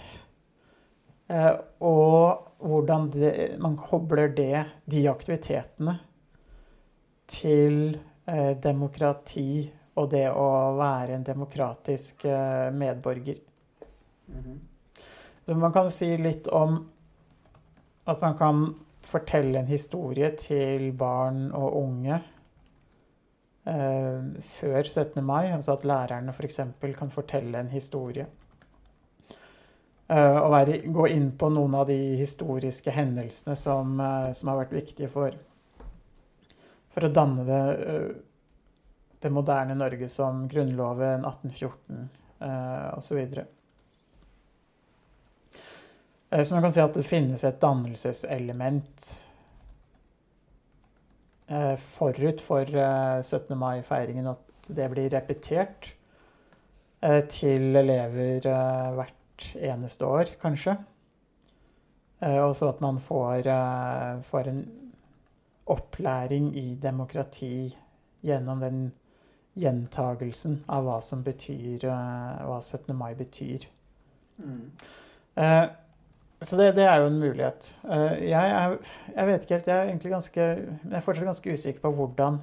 eh, 1.30 1.56
og 1.84 2.56
hvordan 2.64 3.10
det, 3.14 3.34
man 3.62 3.76
kobler 3.78 4.32
det, 4.34 4.64
de 4.90 5.04
aktivitetene 5.12 5.98
til 7.30 7.98
eh, 8.26 8.54
demokrati 8.64 9.68
og 10.00 10.10
det 10.16 10.24
å 10.32 10.48
være 10.80 11.18
en 11.18 11.28
demokratisk 11.28 12.26
eh, 12.32 12.72
medborger. 12.74 13.44
Så 15.46 15.60
man 15.60 15.76
kan 15.76 15.92
si 15.94 16.10
litt 16.18 16.48
om 16.48 16.80
at 18.10 18.24
man 18.24 18.40
kan 18.40 18.64
fortelle 19.06 19.60
en 19.60 19.70
historie 19.70 20.32
til 20.40 20.90
barn 20.98 21.52
og 21.54 21.78
unge 21.84 22.16
eh, 22.18 22.35
før 23.65 24.84
17. 24.84 25.23
mai. 25.25 25.51
Altså 25.51 25.73
at 25.73 25.86
lærerne 25.86 26.34
f.eks. 26.34 26.60
kan 26.97 27.13
fortelle 27.13 27.60
en 27.60 27.71
historie. 27.73 28.28
Eh, 30.08 30.38
og 30.38 30.51
være, 30.54 30.84
gå 30.93 31.08
inn 31.10 31.32
på 31.34 31.47
noen 31.49 31.73
av 31.80 31.88
de 31.89 31.97
historiske 32.19 32.93
hendelsene 32.93 33.56
som, 33.58 33.95
eh, 33.99 34.32
som 34.38 34.51
har 34.51 34.60
vært 34.60 34.75
viktige 34.78 35.10
for, 35.10 35.34
for 36.93 37.08
å 37.08 37.13
danne 37.13 37.45
det, 37.47 37.62
eh, 37.89 38.12
det 39.25 39.32
moderne 39.34 39.73
Norge 39.80 40.10
som 40.13 40.43
Grunnloven 40.51 41.25
1814 41.25 42.10
eh, 42.45 42.97
osv. 42.99 43.17
Eh, 46.30 46.43
Så 46.43 46.54
man 46.54 46.62
kan 46.62 46.71
si 46.71 46.82
at 46.84 46.93
det 46.93 47.08
finnes 47.08 47.43
et 47.43 47.62
dannelseselement 47.62 49.10
eh, 49.10 49.25
forut 51.78 52.42
for 52.42 52.66
eh, 52.66 53.22
17. 53.22 53.58
mai-feiringen. 53.58 54.28
At 54.28 54.70
det 54.76 54.90
blir 54.92 55.12
repetert 55.14 55.92
eh, 57.02 57.22
til 57.30 57.76
elever 57.78 58.48
eh, 58.50 58.92
hvert 58.98 59.48
eneste 59.56 60.06
år, 60.10 60.32
kanskje. 60.42 60.78
Eh, 62.22 62.40
Og 62.42 62.56
så 62.56 62.70
at 62.70 62.82
man 62.82 62.98
får, 63.00 63.46
eh, 63.48 64.22
får 64.24 64.48
en 64.50 64.64
opplæring 65.68 66.52
i 66.58 66.76
demokrati 66.76 67.76
gjennom 68.26 68.60
den 68.62 68.92
gjentagelsen 69.58 70.64
av 70.70 70.84
hva 70.86 71.00
som 71.02 71.24
betyr 71.24 71.86
eh, 71.86 72.44
Hva 72.46 72.60
17. 72.62 72.96
mai 72.98 73.14
betyr. 73.16 73.68
Eh, 75.36 75.66
så 76.43 76.58
det, 76.60 76.71
det 76.76 76.84
er 76.84 77.00
jo 77.00 77.08
en 77.10 77.19
mulighet. 77.21 77.69
Eh, 77.88 78.26
jeg, 78.30 78.50
er, 78.52 78.76
jeg 79.15 79.30
vet 79.30 79.45
ikke 79.45 79.56
helt. 79.56 79.69
Jeg 79.71 79.78
er 79.78 79.89
egentlig 79.89 80.12
ganske 80.12 80.41
Jeg 80.41 80.98
er 80.98 81.06
fortsatt 81.06 81.30
ganske 81.30 81.54
usikker 81.56 81.84
på 81.86 81.93
hvordan 81.95 82.41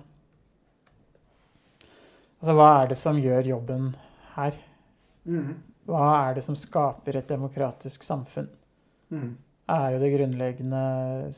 Altså 2.43 2.55
hva 2.59 2.71
er 2.81 2.89
det 2.91 2.97
som 2.99 3.21
gjør 3.23 3.47
jobben 3.53 3.93
her? 4.35 4.57
Mm. 5.31 5.53
Hva 5.87 6.07
er 6.25 6.39
det 6.39 6.43
som 6.43 6.57
skaper 6.59 7.21
et 7.21 7.29
demokratisk 7.31 8.03
samfunn? 8.03 8.49
Mm. 9.15 9.37
Er 9.71 9.93
jo 9.95 10.01
det 10.03 10.11
grunnleggende 10.17 10.81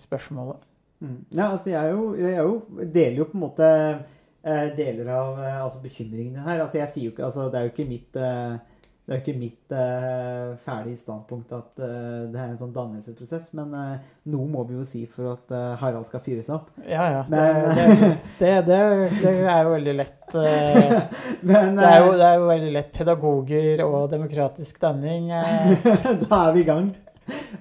spørsmålet. 0.01 0.63
Mm. 1.05 1.19
Ja, 1.29 1.51
altså 1.51 1.75
jeg, 1.75 1.83
er 1.83 1.91
jo, 1.93 2.07
jeg 2.17 2.39
jo, 2.39 2.87
deler 2.95 3.19
jo 3.21 3.27
på 3.29 3.37
en 3.37 3.45
måte 3.45 3.69
eh, 3.69 4.71
deler 4.79 5.11
av 5.13 5.43
altså 5.43 5.83
bekymringen 5.83 6.39
bekymringene 6.39 6.47
her. 6.47 6.63
Altså 6.65 6.81
jeg 6.81 6.93
sier 6.95 7.05
jo 7.11 7.13
ikke, 7.13 7.29
altså 7.29 7.51
det 7.51 7.61
er 7.61 7.69
jo 7.69 7.75
ikke 7.75 7.91
mitt 7.91 8.17
eh, 8.17 8.57
det 9.05 9.13
er 9.13 9.19
jo 9.19 9.23
ikke 9.23 9.39
mitt 9.41 9.73
eh, 9.77 10.55
ferdige 10.65 10.97
standpunkt 10.97 11.51
at 11.53 11.81
eh, 11.85 12.23
det 12.33 12.39
er 12.41 12.47
en 12.55 12.57
sånn 12.57 12.71
dannelsesprosess, 12.73 13.51
men 13.59 13.75
eh, 13.77 14.07
noe 14.33 14.47
må 14.49 14.63
vi 14.65 14.79
jo 14.79 14.85
si 14.89 15.03
for 15.11 15.35
at 15.35 15.53
eh, 15.53 15.75
Harald 15.83 16.07
skal 16.09 16.23
fyres 16.25 16.49
opp. 16.55 16.71
Ja, 16.89 17.05
ja. 17.13 17.25
Men- 17.29 18.17
det, 18.39 18.53
det, 18.65 18.71
det, 18.71 18.79
det 19.21 19.35
er 19.45 19.61
jo 19.67 19.75
veldig 19.75 19.95
lett. 19.99 20.39
eh, 20.41 20.95
Men 21.51 21.77
Det 21.77 21.85
er, 21.91 21.99
jo, 22.01 22.15
eh, 22.15 22.19
det 22.23 22.31
er 22.31 22.39
jo 22.41 22.49
veldig 22.49 22.73
lett. 22.79 22.93
Pedagoger 22.97 23.83
og 23.85 24.07
demokratisk 24.15 24.81
danning. 24.81 25.29
eh, 25.37 25.77
da 26.25 26.41
er 26.47 26.57
vi 26.57 26.65
i 26.65 26.69
gang. 26.73 26.89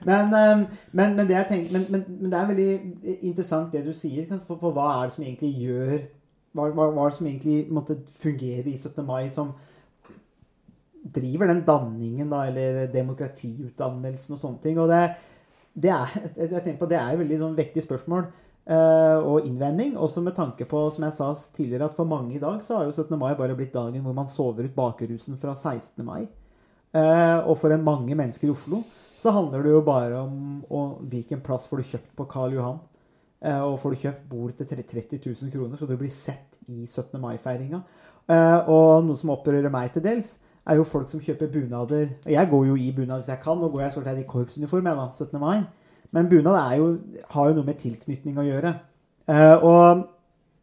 Men, 0.07 0.31
eh, 0.39 0.63
men, 0.95 1.13
men, 1.19 1.27
det 1.27 1.35
jeg 1.41 1.49
tenker, 1.51 1.75
men, 1.75 1.85
men, 1.89 2.05
men 2.21 2.31
det 2.31 2.39
er 2.39 2.49
veldig 2.53 3.19
interessant 3.27 3.75
det 3.75 3.83
du 3.85 3.91
sier. 3.95 4.31
For, 4.47 4.55
for 4.63 4.71
hva 4.75 4.87
er 5.01 5.11
det 5.11 5.17
som 5.17 5.27
egentlig 5.27 5.51
gjør 5.59 5.93
Hva, 6.53 6.69
hva, 6.71 6.87
hva 6.93 7.05
er 7.07 7.11
det 7.11 7.17
som 7.19 7.27
egentlig 7.27 7.59
måtte 7.73 7.99
fungere 8.23 8.69
i 8.71 8.77
17. 8.79 9.03
mai 9.07 9.27
som 9.33 9.51
driver 11.03 11.49
den 11.51 11.63
danningen, 11.67 12.29
da, 12.31 12.45
eller 12.47 12.87
demokratiutdannelsen 12.93 14.35
og 14.35 14.39
sånne 14.39 14.63
ting. 14.63 14.79
Og 14.79 14.89
det, 14.91 15.01
det 15.75 15.91
er 15.91 16.15
jeg 16.39 16.63
tenker 16.63 16.79
på, 16.81 16.89
det 16.91 16.99
er 16.99 17.13
et 17.13 17.21
veldig 17.21 17.41
sånn 17.41 17.57
vektig 17.59 17.83
spørsmål 17.85 18.27
uh, 18.69 19.19
og 19.19 19.47
innvending. 19.47 19.97
Også 19.99 20.23
med 20.23 20.35
tanke 20.37 20.67
på, 20.69 20.85
som 20.93 21.07
jeg 21.07 21.17
sa 21.17 21.31
tidligere, 21.55 21.89
at 21.89 21.97
for 21.97 22.09
mange 22.09 22.37
i 22.37 22.43
dag 22.43 22.63
så 22.65 22.79
har 22.79 22.87
jo 22.87 22.95
17. 22.95 23.17
mai 23.19 23.33
bare 23.39 23.57
blitt 23.57 23.75
dagen 23.75 24.05
hvor 24.05 24.15
man 24.15 24.31
sover 24.31 24.67
ut 24.67 24.77
bakerusen 24.77 25.39
fra 25.41 25.55
16. 25.55 26.03
mai. 26.07 26.25
Uh, 26.93 27.41
og 27.49 27.57
for 27.57 27.73
en 27.73 27.83
mange 27.83 28.15
mennesker 28.15 28.47
i 28.47 28.53
Oslo 28.53 28.83
så 29.17 29.31
handler 29.33 29.63
det 29.63 29.71
jo 29.71 29.79
bare 29.85 30.17
om 30.19 30.65
og, 30.67 30.97
hvilken 31.09 31.39
plass 31.41 31.65
får 31.69 31.79
du 31.79 31.89
kjøpt 31.93 32.09
på 32.17 32.27
Karl 32.29 32.57
Johan. 32.57 32.81
Uh, 33.43 33.73
og 33.73 33.77
får 33.81 33.91
du 33.91 34.01
kjøpt 34.05 34.25
bord 34.29 34.55
til 34.55 34.67
30 34.71 35.19
000 35.19 35.51
kroner, 35.51 35.75
så 35.79 35.87
du 35.89 35.97
blir 35.99 36.11
sett 36.13 36.59
i 36.71 36.85
17. 36.85 37.19
mai-feiringa. 37.19 37.83
Og 38.71 39.01
noe 39.03 39.19
som 39.19 39.33
opprører 39.33 39.67
meg 39.67 39.89
til 39.91 40.05
dels, 40.05 40.29
er 40.65 40.79
jo 40.79 40.87
folk 40.87 41.09
som 41.11 41.21
kjøper 41.23 41.51
bunader. 41.51 42.07
Jeg 42.29 42.49
går 42.49 42.65
jo 42.65 42.75
i 42.75 42.91
bunad 42.95 43.21
hvis 43.21 43.31
jeg 43.33 43.41
kan. 43.43 43.59
Nå 43.59 43.69
går 43.71 43.85
jeg 43.85 43.95
sånn 43.95 44.19
i 44.19 44.27
korpsuniform 44.27 44.87
jeg 44.87 44.99
da, 44.99 45.07
17. 45.11 45.39
mai. 45.41 45.63
Men 46.13 46.29
bunad 46.31 46.59
jo, 46.77 46.89
har 47.33 47.49
jo 47.49 47.57
noe 47.57 47.67
med 47.67 47.79
tilknytning 47.81 48.37
å 48.39 48.47
gjøre. 48.47 48.75
Uh, 49.27 49.57
og 49.63 50.05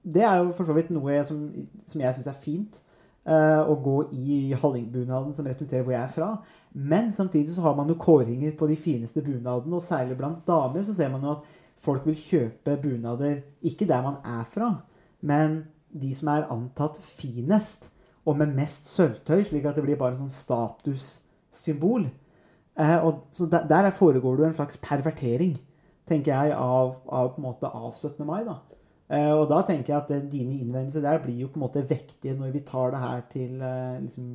det 0.05 0.25
er 0.25 0.41
jo 0.41 0.55
for 0.57 0.69
så 0.69 0.77
vidt 0.77 0.93
noe 0.95 1.21
som, 1.29 1.43
som 1.89 2.01
jeg 2.01 2.17
syns 2.17 2.31
er 2.31 2.41
fint. 2.41 2.81
Uh, 3.29 3.61
å 3.69 3.77
gå 3.85 3.97
i 4.17 4.57
hallingbunaden 4.57 5.35
som 5.37 5.45
representerer 5.45 5.85
hvor 5.85 5.95
jeg 5.95 6.03
er 6.03 6.15
fra. 6.15 6.31
Men 6.73 7.13
samtidig 7.13 7.53
så 7.53 7.67
har 7.67 7.77
man 7.77 7.91
jo 7.91 7.99
kåringer 8.01 8.55
på 8.57 8.69
de 8.71 8.79
fineste 8.81 9.23
bunadene, 9.23 9.77
og 9.77 9.85
særlig 9.85 10.17
blant 10.17 10.47
damer 10.49 10.87
så 10.87 10.95
ser 10.97 11.11
man 11.13 11.27
jo 11.27 11.35
at 11.35 11.49
folk 11.81 12.07
vil 12.07 12.17
kjøpe 12.17 12.79
bunader 12.81 13.41
ikke 13.67 13.89
der 13.89 14.03
man 14.05 14.21
er 14.25 14.45
fra, 14.49 14.71
men 15.21 15.65
de 15.91 16.13
som 16.15 16.31
er 16.33 16.49
antatt 16.53 17.01
finest 17.03 17.91
og 18.29 18.37
med 18.37 18.55
mest 18.57 18.89
sølvtøy, 18.91 19.45
slik 19.49 19.69
at 19.69 19.79
det 19.79 19.85
blir 19.87 19.99
bare 20.01 20.17
en 20.17 20.27
sånn 20.27 20.35
statussymbol. 20.35 22.09
Eh, 22.81 22.97
og, 23.05 23.27
så 23.35 23.49
der, 23.51 23.67
der 23.71 23.91
foregår 23.97 24.37
det 24.37 24.45
jo 24.45 24.51
en 24.51 24.59
slags 24.59 24.81
pervertering, 24.83 25.57
tenker 26.09 26.35
jeg, 26.35 26.57
av, 26.57 26.97
av, 27.09 27.33
på 27.35 27.41
en 27.41 27.49
måte, 27.49 27.71
av 27.71 27.95
17. 27.95 28.25
mai. 28.29 28.43
da. 28.47 28.59
Eh, 29.11 29.33
og 29.35 29.49
da 29.51 29.61
tenker 29.67 29.95
jeg 29.95 29.99
at 29.99 30.11
det, 30.13 30.21
dine 30.33 30.59
innvendelser 30.61 31.03
der 31.05 31.23
blir 31.23 31.43
jo 31.43 31.51
på 31.51 31.59
en 31.59 31.67
måte 31.67 31.85
vektige 31.91 32.37
når 32.39 32.53
vi 32.55 32.65
tar 32.67 32.93
det 32.95 33.03
her 33.03 33.23
til, 33.33 33.63
eh, 33.67 33.97
liksom, 34.05 34.29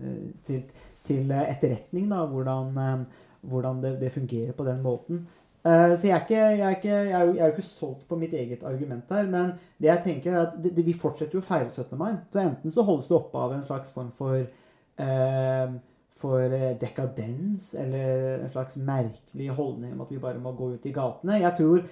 eh, 0.00 0.22
til, 0.46 0.64
til 1.06 1.30
eh, 1.30 1.50
etterretning, 1.52 2.08
da, 2.10 2.24
hvordan, 2.26 2.72
eh, 2.84 3.28
hvordan 3.52 3.84
det, 3.84 3.94
det 4.00 4.12
fungerer 4.16 4.56
på 4.56 4.66
den 4.66 4.82
måten. 4.82 5.26
Eh, 5.60 5.92
så 5.98 6.08
jeg 6.08 6.14
er, 6.16 6.22
ikke, 6.24 6.38
jeg, 6.40 6.60
er 6.60 6.76
ikke, 6.76 6.88
jeg, 6.88 7.12
er 7.12 7.26
jo, 7.26 7.34
jeg 7.34 7.44
er 7.44 7.50
jo 7.50 7.56
ikke 7.56 7.66
solgt 7.68 8.08
på 8.08 8.16
mitt 8.16 8.32
eget 8.32 8.64
argument 8.64 9.12
her, 9.12 9.28
men 9.28 9.52
det 9.76 9.90
jeg 9.90 10.04
tenker 10.06 10.32
er 10.32 10.42
at 10.46 10.56
det, 10.62 10.72
det, 10.76 10.86
vi 10.86 10.96
fortsetter 10.96 11.36
jo 11.36 11.44
å 11.44 11.46
feire 11.46 11.68
17. 11.68 11.98
mai. 12.00 12.14
Så 12.32 12.40
enten 12.42 12.74
så 12.74 12.84
holdes 12.86 13.10
det 13.10 13.18
oppe 13.18 13.44
av 13.44 13.54
en 13.56 13.64
slags 13.66 13.92
form 13.94 14.08
for 14.16 14.40
eh, 14.40 15.78
for 16.20 16.52
eh, 16.52 16.76
dekadens, 16.80 17.72
eller 17.78 18.42
en 18.42 18.52
slags 18.52 18.76
merkelig 18.76 19.50
holdning 19.56 19.94
om 19.94 20.04
at 20.04 20.12
vi 20.12 20.20
bare 20.20 20.42
må 20.42 20.52
gå 20.56 20.74
ut 20.74 20.88
i 20.88 20.94
gatene. 20.94 21.38
Jeg 21.40 21.56
tror, 21.56 21.84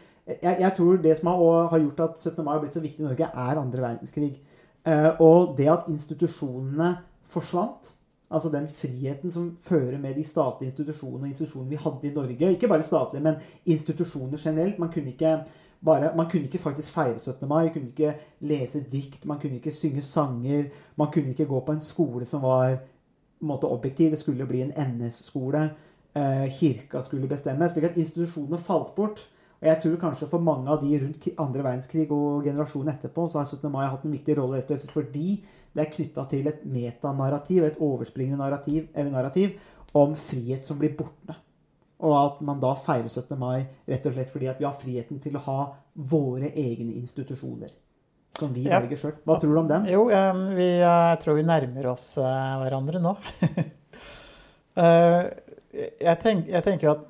tror 0.76 1.02
det 1.04 1.14
som 1.18 1.30
har 1.32 1.78
gjort 1.78 2.02
at 2.08 2.20
17. 2.20 2.42
mai 2.44 2.54
har 2.54 2.64
blitt 2.64 2.76
så 2.76 2.84
viktig 2.84 3.04
i 3.04 3.06
Norge, 3.08 3.30
er 3.32 3.62
andre 3.62 3.84
verdenskrig. 3.84 4.32
Eh, 4.88 5.10
og 5.24 5.54
det 5.58 5.70
at 5.72 5.88
institusjonene 5.88 6.96
forsvant, 7.28 7.92
altså 8.30 8.50
den 8.52 8.68
friheten 8.68 9.32
som 9.32 9.56
fører 9.60 9.98
med 9.98 10.14
de 10.14 10.24
statlige 10.24 10.68
institusjonene 10.68 11.22
og 11.22 11.28
institusjonene 11.32 11.70
vi 11.70 11.80
hadde 11.84 12.10
i 12.10 12.14
Norge, 12.14 12.50
ikke 12.52 12.68
bare 12.68 12.82
statlige, 12.82 13.22
men 13.24 13.40
institusjoner 13.66 14.38
generelt. 14.38 14.78
Man 14.78 14.92
kunne 14.92 15.14
ikke 15.14 15.38
bare, 15.84 16.12
man 16.16 16.30
kunne 16.30 16.44
ikke 16.44 16.58
faktisk 16.58 16.90
feire 16.92 17.18
17. 17.18 17.48
mai, 17.48 17.64
Man 17.64 17.72
kunne 17.72 17.86
ikke 17.86 18.14
lese 18.40 18.84
dikt, 18.92 19.24
man 19.24 19.38
kunne 19.40 19.54
ikke 19.54 19.70
synge 19.70 20.02
sanger, 20.02 20.64
man 20.96 21.12
kunne 21.12 21.28
ikke 21.28 21.46
gå 21.46 21.60
på 21.60 21.72
en 21.72 21.80
skole 21.80 22.24
som 22.24 22.42
var 22.42 22.78
måte 23.40 23.66
objektiv. 23.66 24.10
Det 24.10 24.18
skulle 24.18 24.46
bli 24.46 24.62
en 24.62 24.72
NS-skole. 24.72 25.70
Eh, 26.14 26.50
kirka 26.50 27.02
skulle 27.02 27.28
bestemme. 27.28 27.68
Slik 27.68 27.84
at 27.84 27.96
institusjonene 27.96 28.58
falt 28.58 28.94
bort. 28.94 29.28
Og 29.60 29.66
jeg 29.66 29.78
tror 29.82 29.96
kanskje 29.96 30.28
for 30.30 30.38
mange 30.38 30.70
av 30.70 30.82
de 30.82 30.98
rundt 31.02 31.28
andre 31.38 31.62
verdenskrig 31.62 32.10
og 32.10 32.44
generasjonen 32.44 32.92
etterpå, 32.92 33.28
så 33.28 33.38
har 33.38 33.46
17. 33.46 33.70
mai 33.72 33.86
hatt 33.86 34.04
en 34.04 34.14
viktig 34.14 34.36
rolle 34.38 34.60
rett 34.60 34.70
og 34.70 34.78
slett 34.78 34.94
fordi 34.94 35.44
det 35.74 35.84
er 35.84 35.90
knytta 35.92 36.24
til 36.30 36.46
et 36.50 36.64
metanarrativ, 36.66 37.64
et 37.64 37.76
overspringende 37.84 38.38
narrativ, 38.40 38.88
eller 38.94 39.10
narrativ 39.14 39.58
om 39.94 40.14
frihet 40.18 40.66
som 40.66 40.78
blir 40.80 40.94
borte. 40.98 41.36
Og 42.00 42.14
at 42.14 42.40
man 42.46 42.60
da 42.62 42.74
feirer 42.78 43.08
17. 43.10 43.36
mai 43.38 43.66
rett 43.88 44.06
og 44.06 44.14
slett 44.14 44.30
fordi 44.30 44.46
at 44.50 44.58
vi 44.60 44.66
har 44.68 44.76
friheten 44.78 45.18
til 45.22 45.34
å 45.36 45.42
ha 45.48 45.58
våre 45.96 46.52
egne 46.54 46.94
institusjoner. 47.00 47.70
Som 48.38 48.52
vi 48.54 48.62
Ja. 48.68 48.78
velger 48.80 48.96
sjøl. 48.96 49.14
Hva 49.26 49.38
tror 49.40 49.54
du 49.54 49.58
om 49.58 49.68
den? 49.68 49.86
Jo, 49.90 50.08
eh, 50.10 50.32
vi, 50.54 50.68
eh, 50.78 51.08
jeg 51.10 51.18
tror 51.24 51.34
vi 51.34 51.42
nærmer 51.42 51.86
oss 51.90 52.16
eh, 52.18 52.58
hverandre 52.62 53.00
nå. 53.02 53.16
Eh, 54.78 55.24
jeg, 56.00 56.18
tenk, 56.22 56.44
jeg 56.46 56.62
tenker 56.62 56.86
jo 56.86 56.92
at 56.92 57.00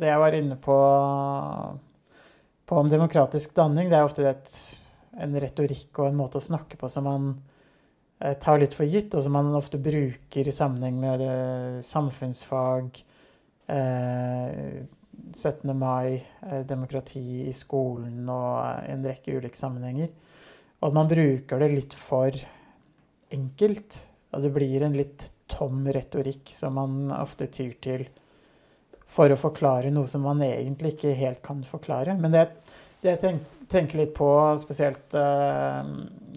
det 0.00 0.08
jeg 0.08 0.20
var 0.22 0.32
inne 0.38 0.56
på, 0.56 0.76
på 2.64 2.78
om 2.80 2.88
demokratisk 2.88 3.52
danning, 3.56 3.90
det 3.92 3.98
er 3.98 4.06
ofte 4.08 4.24
et, 4.30 4.54
en 5.20 5.36
retorikk 5.40 6.00
og 6.00 6.10
en 6.10 6.18
måte 6.18 6.40
å 6.40 6.44
snakke 6.44 6.78
på 6.80 6.90
som 6.90 7.06
man 7.08 7.30
eh, 8.20 8.34
tar 8.40 8.60
litt 8.62 8.74
for 8.76 8.88
gitt, 8.88 9.14
og 9.14 9.24
som 9.24 9.36
man 9.36 9.52
ofte 9.54 9.80
bruker 9.82 10.48
i 10.48 10.54
sammenheng 10.54 10.98
med 11.02 11.24
eh, 11.26 11.78
samfunnsfag, 11.84 13.00
eh, 13.68 14.82
17. 15.34 15.74
mai, 15.76 16.24
eh, 16.42 16.64
demokrati 16.66 17.48
i 17.48 17.52
skolen 17.54 18.28
og 18.30 18.90
en 18.90 19.06
rekke 19.06 19.38
ulike 19.38 19.58
sammenhenger. 19.58 20.10
Og 20.80 20.90
at 20.90 20.98
man 20.98 21.08
bruker 21.10 21.62
det 21.62 21.70
litt 21.72 21.94
for 21.96 22.34
enkelt. 23.34 23.98
Og 24.34 24.42
det 24.42 24.52
blir 24.54 24.84
en 24.84 24.96
litt 24.96 25.30
tom 25.50 25.84
retorikk 25.86 26.50
som 26.52 26.76
man 26.78 27.12
ofte 27.14 27.48
tyr 27.52 27.74
til 27.82 28.06
for 29.14 29.30
å 29.30 29.38
forklare 29.38 29.92
noe 29.94 30.08
som 30.10 30.24
man 30.26 30.42
egentlig 30.42 30.96
ikke 30.96 31.14
helt 31.18 31.42
kan 31.44 31.62
forklare. 31.66 32.16
Men 32.18 32.34
det, 32.34 32.44
det 33.02 33.14
jeg 33.14 33.22
tenk, 33.22 33.53
tenker 33.70 34.00
litt 34.00 34.14
på, 34.16 34.28
spesielt 34.60 35.14
uh, 35.18 35.82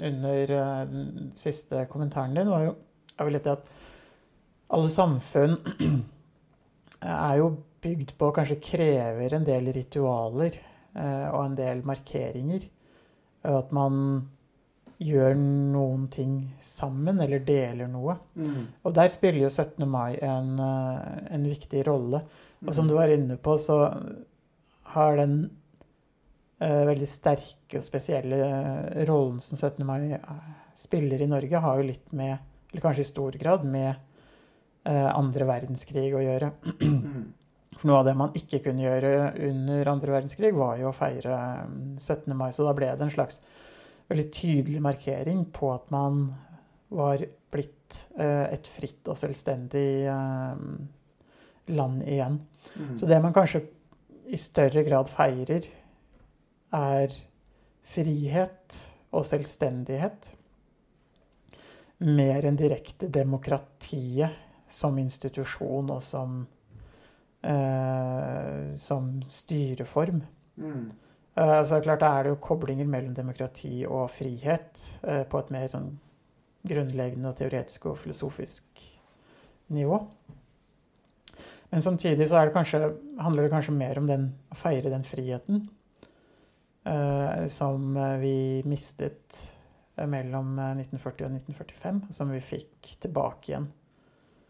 under 0.09 0.53
uh, 0.53 0.83
den 0.89 1.31
siste 1.37 1.85
kommentaren 1.91 2.35
din, 2.37 2.51
var 2.51 2.67
jo, 2.67 2.75
er 3.17 3.27
vel 3.27 3.37
litt 3.37 3.47
det 3.47 3.57
at 3.57 3.73
alle 4.77 4.91
samfunn 4.91 5.57
er 7.01 7.35
jo 7.39 7.51
bygd 7.83 8.15
på, 8.19 8.31
kanskje 8.35 8.61
krever 8.63 9.37
en 9.37 9.45
del 9.47 9.71
ritualer 9.75 10.57
uh, 10.97 11.27
og 11.33 11.43
en 11.43 11.59
del 11.59 11.85
markeringer. 11.87 12.67
At 13.47 13.71
man 13.75 14.27
gjør 14.97 15.35
noen 15.37 16.07
ting 16.13 16.33
sammen, 16.63 17.19
eller 17.21 17.43
deler 17.45 17.89
noe. 17.91 18.17
Mm. 18.37 18.65
Og 18.81 18.95
der 18.97 19.11
spiller 19.13 19.45
jo 19.45 19.51
17. 19.51 19.85
mai 19.89 20.17
en, 20.25 20.57
eh, 20.59 21.33
en 21.35 21.45
viktig 21.45 21.83
rolle. 21.87 22.23
Og 22.65 22.73
som 22.73 22.87
du 22.89 22.95
var 22.97 23.13
inne 23.13 23.37
på, 23.37 23.57
så 23.61 23.77
har 24.95 25.17
den 25.19 25.35
eh, 25.45 25.56
veldig 26.59 27.07
sterke 27.09 27.79
og 27.79 27.85
spesielle 27.85 28.37
eh, 28.41 29.01
rollen 29.09 29.41
som 29.43 29.57
17. 29.57 29.83
mai 29.85 30.13
eh, 30.17 30.47
spiller 30.77 31.21
i 31.21 31.29
Norge, 31.29 31.61
har 31.61 31.79
jo 31.79 31.89
litt 31.89 32.13
med, 32.17 32.37
eller 32.71 32.83
kanskje 32.83 33.05
i 33.05 33.09
stor 33.11 33.37
grad, 33.37 33.65
med 33.65 33.91
eh, 33.91 35.09
andre 35.11 35.49
verdenskrig 35.49 36.09
å 36.15 36.23
gjøre. 36.23 36.53
Mm. 36.81 37.27
For 37.77 37.91
noe 37.91 38.01
av 38.01 38.07
det 38.07 38.15
man 38.17 38.33
ikke 38.37 38.63
kunne 38.65 38.81
gjøre 38.81 39.13
under 39.51 39.91
andre 39.91 40.17
verdenskrig, 40.17 40.53
var 40.57 40.79
jo 40.81 40.89
å 40.89 40.97
feire 40.97 41.37
mm, 41.69 41.95
17. 42.01 42.33
mai. 42.33 42.49
Så 42.55 42.65
da 42.65 42.73
ble 42.77 42.89
det 42.89 43.05
en 43.05 43.13
slags 43.13 43.41
veldig 44.09 44.27
tydelig 44.33 44.81
markering 44.81 45.43
på 45.53 45.69
at 45.75 45.91
man 45.93 46.23
var 46.97 47.21
blitt 47.53 47.97
eh, 48.17 48.47
et 48.55 48.69
fritt 48.71 49.09
og 49.11 49.19
selvstendig 49.19 49.89
eh, 50.09 50.61
land 51.77 52.05
igjen. 52.07 52.39
Mm. 52.73 52.95
Så 52.97 53.09
det 53.09 53.19
man 53.23 53.35
kanskje 53.35 53.65
i 54.27 54.39
større 54.39 54.83
grad 54.87 55.11
feirer, 55.11 55.67
er 56.73 57.13
frihet 57.87 58.77
og 59.15 59.25
selvstendighet. 59.27 60.33
Mer 62.07 62.45
enn 62.45 62.59
direkte 62.59 63.09
demokratiet 63.09 64.35
som 64.69 64.97
institusjon 64.99 65.89
og 65.93 66.01
som, 66.03 66.41
eh, 67.41 68.75
som 68.75 69.21
styreform. 69.27 70.21
Mm. 70.57 70.91
Eh, 71.37 71.63
så 71.63 71.77
er 71.77 71.85
klart 71.85 71.99
da 72.01 72.11
er 72.17 72.23
det 72.23 72.29
jo 72.35 72.41
koblinger 72.41 72.85
mellom 72.85 73.13
demokrati 73.13 73.85
og 73.85 74.11
frihet 74.11 74.83
eh, 75.03 75.23
på 75.23 75.39
et 75.39 75.49
mer 75.53 75.67
sånn 75.71 75.91
grunnleggende 76.67 77.33
teoretisk 77.37 77.85
og 77.85 77.97
filosofisk 77.97 78.65
nivå. 79.69 79.99
Men 81.69 81.81
samtidig 81.81 82.27
så 82.27 82.45
det 82.45 82.53
kanskje, 82.55 82.93
handler 83.19 83.43
det 83.43 83.51
kanskje 83.51 83.75
mer 83.75 83.97
om 83.99 84.07
den, 84.07 84.29
å 84.51 84.55
feire 84.55 84.91
den 84.91 85.03
friheten 85.03 85.67
som 87.49 87.97
eh, 87.97 88.17
vi 88.21 88.35
mistet 88.65 89.37
eh, 89.95 90.07
mellom 90.07 90.57
eh, 90.59 90.73
1940 90.83 91.27
og 91.27 91.37
1945, 91.39 92.01
som 92.15 92.33
vi 92.33 92.41
fikk 92.43 92.93
tilbake 93.03 93.51
igjen. 93.51 93.69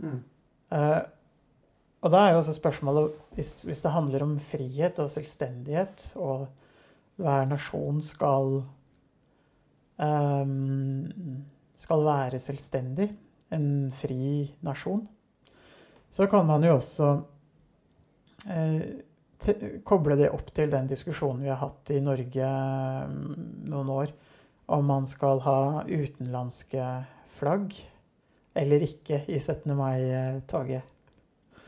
Mm. 0.04 0.20
Eh, 0.78 1.02
og 2.06 2.14
da 2.14 2.24
er 2.24 2.36
jo 2.36 2.42
også 2.44 2.54
spørsmålet 2.58 3.16
hvis, 3.36 3.52
hvis 3.66 3.82
det 3.84 3.94
handler 3.96 4.26
om 4.28 4.38
frihet 4.40 5.00
og 5.02 5.12
selvstendighet, 5.12 6.12
og 6.16 6.48
hver 7.18 7.48
nasjon 7.50 8.04
skal 8.06 8.60
skal 11.74 12.04
være 12.06 12.38
selvstendig, 12.38 13.08
en 13.50 13.90
fri 13.90 14.44
nasjon, 14.62 15.08
så 16.14 16.28
kan 16.30 16.46
man 16.46 16.62
jo 16.68 16.76
også 16.76 17.08
eh, 18.46 18.82
koble 19.88 20.18
det 20.20 20.32
opp 20.34 20.50
til 20.56 20.72
den 20.74 20.90
diskusjonen 20.90 21.44
vi 21.46 21.52
har 21.52 21.62
hatt 21.62 21.92
i 21.94 22.02
Norge 22.04 22.50
mm, 23.12 23.36
noen 23.70 23.92
år, 23.94 24.14
om 24.74 24.88
man 24.90 25.08
skal 25.08 25.42
ha 25.46 25.60
utenlandske 25.88 26.88
flagg 27.38 27.76
eller 28.58 28.84
ikke 28.84 29.22
i 29.30 29.38
17. 29.40 29.76
mai-toget. 29.78 30.94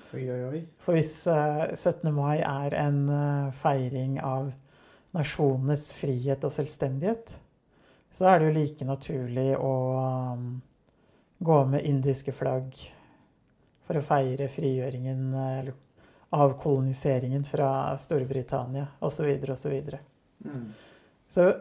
For 0.10 0.97
hvis 0.97 1.13
eh, 1.29 1.75
17. 1.75 2.10
mai 2.15 2.39
er 2.41 2.73
en 2.82 3.03
eh, 3.13 3.51
feiring 3.53 4.17
av 4.25 4.49
nasjonenes 5.13 5.91
frihet 5.97 6.45
og 6.45 6.53
selvstendighet, 6.53 7.36
så 8.13 8.32
er 8.32 8.39
det 8.39 8.47
jo 8.49 8.55
like 8.55 8.88
naturlig 8.89 9.51
å 9.62 9.73
um, 10.34 10.47
gå 11.45 11.60
med 11.69 11.86
indiske 11.86 12.34
flagg 12.34 12.73
for 13.86 13.99
å 13.99 14.05
feire 14.05 14.49
frigjøringen 14.49 15.29
eh, 15.34 15.69
eller 16.32 16.44
avkoloniseringen 16.44 17.44
fra 17.44 17.98
Storbritannia 17.98 18.88
osv. 19.00 19.52
osv. 19.52 19.82
Mm. 20.46 20.74
Så 21.28 21.54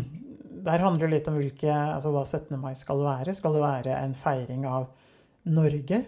der 0.68 0.78
handler 0.78 1.06
det 1.06 1.16
litt 1.16 1.28
om 1.28 1.34
hvilke, 1.38 1.72
altså 1.72 2.10
hva 2.14 2.24
17. 2.26 2.60
mai 2.60 2.74
skal 2.76 3.02
være. 3.02 3.34
Skal 3.34 3.52
det 3.54 3.60
være 3.62 4.02
en 4.02 4.14
feiring 4.14 4.66
av 4.66 4.86
Norge? 5.48 6.04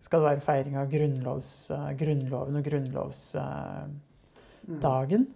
Skal 0.00 0.20
det 0.20 0.28
være 0.28 0.36
en 0.38 0.44
feiring 0.44 0.76
av 0.78 0.90
grunnlovs, 0.90 1.70
eh, 1.74 1.92
Grunnloven 1.98 2.56
og 2.60 2.64
grunnlovsdagen? 2.68 5.26
Mm. 5.26 5.32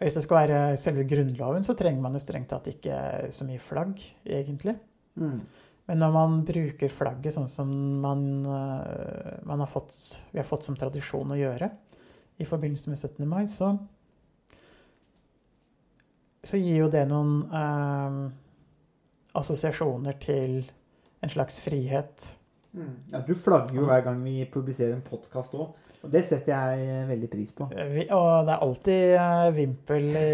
Hvis 0.00 0.16
det 0.18 0.24
skal 0.24 0.40
være 0.40 0.76
selve 0.80 1.04
Grunnloven, 1.08 1.64
så 1.64 1.74
trenger 1.78 2.02
man 2.02 2.14
jo 2.16 2.20
strengt 2.20 2.50
tatt 2.50 2.66
ikke 2.68 2.96
så 3.32 3.44
mye 3.46 3.60
flagg, 3.62 4.00
egentlig. 4.26 4.74
Mm. 5.14 5.40
Men 5.84 6.00
når 6.00 6.12
man 6.14 6.36
bruker 6.48 6.92
flagget 6.92 7.34
sånn 7.36 7.48
som 7.50 7.72
man, 8.00 8.22
eh, 8.48 9.40
man 9.44 9.60
har 9.60 9.68
fått, 9.68 9.96
vi 10.32 10.40
har 10.40 10.46
fått 10.48 10.64
som 10.64 10.78
tradisjon 10.80 11.34
å 11.34 11.38
gjøre 11.38 11.68
i 12.40 12.46
forbindelse 12.48 12.90
med 12.90 12.98
17. 12.98 13.26
mai, 13.28 13.44
så, 13.50 13.74
så 16.42 16.60
gir 16.60 16.86
jo 16.86 16.88
det 16.92 17.04
noen 17.10 17.36
eh, 17.52 18.16
assosiasjoner 19.36 20.16
til 20.22 20.62
en 21.24 21.32
slags 21.32 21.60
frihet. 21.64 22.30
Mm. 22.72 22.94
Ja, 23.12 23.20
du 23.26 23.34
flagger 23.38 23.76
jo 23.76 23.88
hver 23.88 24.06
gang 24.06 24.24
vi 24.24 24.40
publiserer 24.50 24.96
en 24.96 25.04
podkast 25.04 25.52
òg, 25.54 25.76
og 26.00 26.10
det 26.12 26.24
setter 26.26 26.54
jeg 26.54 26.88
eh, 26.88 27.04
veldig 27.12 27.30
pris 27.32 27.52
på. 27.54 27.68
Vi, 27.92 28.08
og 28.08 28.48
det 28.48 28.56
er 28.56 28.64
alltid 28.66 29.04
eh, 29.18 29.50
vimpel 29.60 30.08
i, 30.16 30.26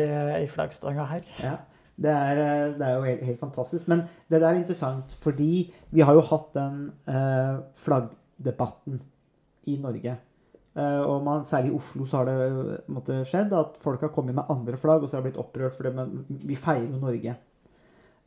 i 0.44 0.48
flaggstanga 0.50 1.10
her. 1.10 1.26
Ja, 1.42 1.58
det 2.00 2.10
er, 2.10 2.40
eh, 2.40 2.72
det 2.78 2.86
er 2.86 2.96
jo 2.96 3.04
helt, 3.04 3.24
helt 3.28 3.40
fantastisk. 3.40 3.88
Men 3.88 4.06
det 4.30 4.40
der 4.40 4.48
er 4.48 4.58
interessant, 4.60 5.12
fordi 5.20 5.72
vi 5.90 6.00
har 6.00 6.16
jo 6.16 6.24
hatt 6.30 6.50
den 6.56 6.82
eh, 7.08 7.60
flaggdebatten 7.76 9.00
i 9.68 9.76
Norge. 9.80 10.16
Eh, 10.76 11.00
og 11.02 11.24
man, 11.24 11.44
særlig 11.44 11.72
i 11.72 11.76
Oslo 11.76 12.06
så 12.06 12.20
har 12.20 12.30
det 12.30 12.36
eh, 12.46 12.90
måte, 12.94 13.20
skjedd 13.26 13.52
at 13.58 13.76
folk 13.82 14.00
har 14.06 14.12
kommet 14.14 14.34
med 14.34 14.48
andre 14.48 14.78
flagg, 14.80 15.02
og 15.02 15.10
så 15.10 15.18
har 15.18 15.24
det 15.24 15.32
blitt 15.32 15.42
opprørt 15.42 15.76
fordi 15.76 15.94
men 15.96 16.24
vi 16.28 16.56
feirer 16.56 16.86
jo 16.86 17.00
Norge. 17.02 17.34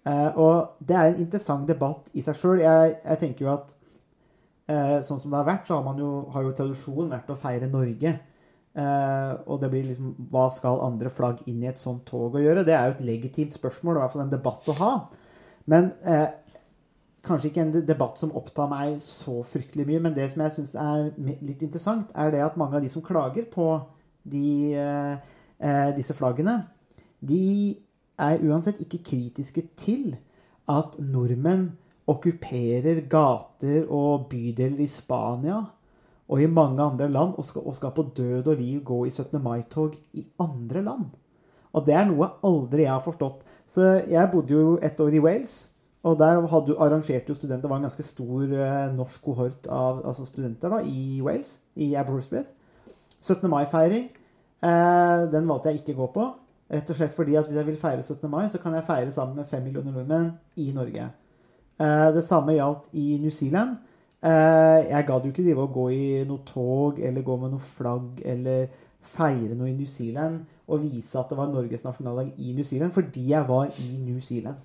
Eh, 0.05 0.37
og 0.37 0.83
det 0.83 0.97
er 0.99 1.07
en 1.09 1.23
interessant 1.23 1.67
debatt 1.67 2.11
i 2.13 2.21
seg 2.25 2.35
sjøl. 2.37 2.61
Jeg, 2.61 2.97
jeg 2.99 3.21
tenker 3.21 3.47
jo 3.47 3.53
at 3.53 3.73
eh, 4.67 4.99
sånn 5.07 5.21
som 5.21 5.31
det 5.31 5.39
har 5.39 5.47
vært, 5.47 5.65
så 5.67 5.79
har 5.79 5.87
man 5.87 6.01
jo, 6.01 6.11
har 6.35 6.45
jo 6.45 6.53
tradisjonen 6.57 7.13
vært 7.15 7.31
å 7.31 7.39
feire 7.39 7.71
Norge. 7.71 8.17
Eh, 8.73 9.33
og 9.45 9.59
det 9.61 9.67
blir 9.69 9.83
liksom 9.85 10.15
Hva 10.33 10.47
skal 10.49 10.79
andre 10.81 11.11
flagg 11.13 11.43
inn 11.45 11.59
i 11.61 11.67
et 11.69 11.81
sånt 11.81 12.07
tog 12.09 12.33
å 12.33 12.41
gjøre? 12.41 12.65
Det 12.65 12.73
er 12.73 12.87
jo 12.87 12.95
et 12.95 13.03
legitimt 13.05 13.53
spørsmål, 13.53 13.97
og 13.97 14.01
i 14.01 14.03
hvert 14.03 14.15
fall 14.15 14.25
en 14.25 14.33
debatt 14.33 14.71
å 14.71 14.77
ha. 14.79 14.93
Men 15.69 15.91
uh, 16.03 16.27
kanskje 17.23 17.51
ikke 17.51 17.61
en 17.63 17.75
debatt 17.87 18.17
som 18.19 18.33
opptar 18.35 18.67
meg 18.71 18.97
så 19.03 19.37
fryktelig 19.47 19.85
mye. 19.87 20.01
Men 20.07 20.15
det 20.17 20.25
som 20.33 20.43
jeg 20.43 20.55
syns 20.57 20.73
er 20.75 21.05
litt 21.21 21.61
interessant, 21.63 22.11
er 22.17 22.33
det 22.33 22.41
at 22.43 22.57
mange 22.59 22.75
av 22.79 22.83
de 22.83 22.89
som 22.91 23.05
klager 23.05 23.45
på 23.51 23.69
de, 24.27 24.73
uh, 24.75 25.91
disse 25.95 26.15
flaggene, 26.17 26.57
de 27.23 27.77
er 28.19 28.43
uansett 28.43 28.81
ikke 28.83 29.03
kritiske 29.05 29.63
til 29.79 30.17
at 30.69 30.97
nordmenn 30.99 31.69
okkuperer 32.09 33.05
gater 33.07 33.87
og 33.87 34.27
bydeler 34.31 34.83
i 34.83 34.89
Spania 34.91 35.61
og 36.29 36.41
i 36.41 36.47
mange 36.47 36.81
andre 36.83 37.09
land 37.11 37.35
og 37.37 37.45
skal, 37.45 37.65
og 37.65 37.75
skal 37.75 37.91
på 37.95 38.05
død 38.17 38.47
og 38.47 38.55
liv 38.55 38.79
gå 38.83 39.03
i 39.05 39.11
17. 39.11 39.41
mai-tog 39.43 39.95
i 40.13 40.25
andre 40.39 40.83
land. 40.83 41.11
Og 41.73 41.85
det 41.85 41.95
er 41.97 42.07
noe 42.07 42.29
aldri 42.45 42.85
jeg 42.85 42.93
har 42.93 43.03
forstått. 43.03 43.43
Så 43.73 43.85
jeg 44.09 44.29
bodde 44.31 44.53
jo 44.53 44.79
et 44.81 44.99
år 45.01 45.17
i 45.17 45.21
Wales. 45.23 45.55
Og 46.03 46.17
der 46.19 46.41
hadde, 46.51 46.75
arrangerte 46.83 47.31
jo 47.31 47.35
studenter 47.35 47.63
Det 47.63 47.69
var 47.69 47.79
en 47.79 47.87
ganske 47.87 48.03
stor 48.03 48.41
eh, 48.43 48.95
norsk 48.95 49.21
kohort 49.23 49.67
av 49.71 50.01
altså 50.03 50.25
studenter 50.27 50.69
da, 50.69 50.81
i 50.83 51.21
Wales, 51.23 51.59
i 51.75 51.93
Aberystwyth. 51.95 52.51
17. 53.21 53.49
mai-feiring. 53.49 54.09
Eh, 54.63 55.23
den 55.31 55.47
valgte 55.47 55.71
jeg 55.71 55.81
ikke 55.81 55.95
å 55.95 56.01
gå 56.03 56.09
på. 56.17 56.27
Rett 56.73 56.91
og 56.91 56.97
slett 56.97 57.15
fordi 57.15 57.37
at 57.39 57.47
hvis 57.47 57.59
jeg 57.59 57.67
vil 57.67 57.79
feire 57.79 58.03
17. 58.03 58.29
mai, 58.31 58.45
så 58.51 58.59
kan 58.59 58.75
jeg 58.75 58.87
feire 58.87 59.11
sammen 59.15 59.39
med 59.39 59.47
fem 59.47 59.63
millioner 59.63 59.95
nordmenn 59.95 60.31
i 60.59 60.69
Norge. 60.75 61.07
Eh, 61.79 62.09
det 62.15 62.23
samme 62.27 62.57
gjaldt 62.57 62.91
i 62.91 63.17
New 63.23 63.31
Zealand. 63.33 63.77
Eh, 64.23 64.79
jeg 64.87 65.05
gadd 65.07 65.25
jo 65.25 65.33
ikke 65.33 65.43
drive 65.43 65.63
og 65.65 65.73
gå 65.75 65.85
i 65.91 66.03
noe 66.27 66.45
tog 66.47 66.99
eller 67.03 67.25
gå 67.27 67.35
med 67.41 67.55
noe 67.55 67.63
flagg 67.63 68.21
eller 68.23 68.69
feire 69.03 69.55
noe 69.59 69.67
i 69.67 69.75
New 69.75 69.89
Zealand 69.89 70.45
og 70.71 70.85
vise 70.85 71.17
at 71.19 71.27
det 71.27 71.35
var 71.35 71.49
Norges 71.51 71.83
nasjonaldag 71.83 72.29
i 72.39 72.53
New 72.55 72.63
Zealand 72.63 72.95
fordi 72.95 73.25
jeg 73.33 73.49
var 73.49 73.73
i 73.83 73.89
New 74.05 74.21
Zealand. 74.23 74.61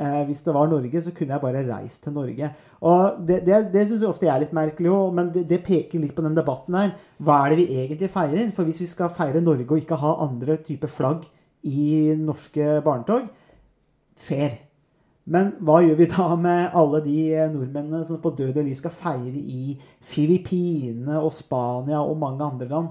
Eh, 0.00 0.22
hvis 0.24 0.40
det 0.42 0.54
var 0.56 0.70
Norge, 0.70 1.02
så 1.04 1.12
kunne 1.12 1.36
jeg 1.36 1.44
bare 1.44 1.66
reist 1.68 2.02
til 2.02 2.16
Norge. 2.16 2.48
Og 2.80 3.28
Det, 3.28 3.42
det, 3.46 3.60
det 3.74 3.84
syns 3.88 4.00
jeg 4.00 4.08
ofte 4.08 4.26
er 4.26 4.40
litt 4.40 4.56
merkelig 4.56 4.90
òg, 4.90 5.12
men 5.14 5.28
det, 5.34 5.44
det, 5.50 5.60
peker 5.66 6.00
litt 6.00 6.16
på 6.16 6.24
den 6.24 6.36
debatten 6.36 6.74
her. 6.74 6.96
Hva 7.20 7.42
er 7.44 7.52
det 7.52 7.60
vi 7.60 7.78
egentlig 7.84 8.10
feirer? 8.10 8.50
For 8.56 8.64
hvis 8.64 8.80
vi 8.80 8.90
skal 8.90 9.12
feire 9.12 9.44
Norge 9.44 9.68
og 9.68 9.84
ikke 9.84 10.00
ha 10.00 10.16
andre 10.24 10.56
typer 10.64 10.88
flagg 10.88 11.28
i 11.68 12.16
norske 12.18 12.80
barnetog, 12.82 13.28
fair. 14.16 14.71
Men 15.30 15.52
hva 15.62 15.78
gjør 15.84 15.98
vi 16.00 16.08
da 16.10 16.24
med 16.34 16.74
alle 16.78 16.98
de 17.04 17.18
nordmennene 17.52 18.02
som 18.08 18.18
på 18.22 18.32
død 18.38 18.56
og 18.56 18.66
liv 18.66 18.74
skal 18.78 18.94
feire 18.94 19.38
i 19.38 19.76
Filippinene 20.02 21.20
og 21.22 21.30
Spania 21.34 22.00
og 22.02 22.18
mange 22.18 22.42
andre 22.42 22.68
land? 22.70 22.90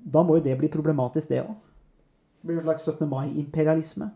Da 0.00 0.22
må 0.24 0.38
jo 0.38 0.44
det 0.44 0.54
bli 0.60 0.70
problematisk, 0.72 1.28
det 1.28 1.42
òg. 1.42 1.56
Det 2.40 2.48
blir 2.48 2.60
en 2.60 2.68
slags 2.68 2.86
17. 2.86 3.08
mai-imperialisme. 3.10 4.12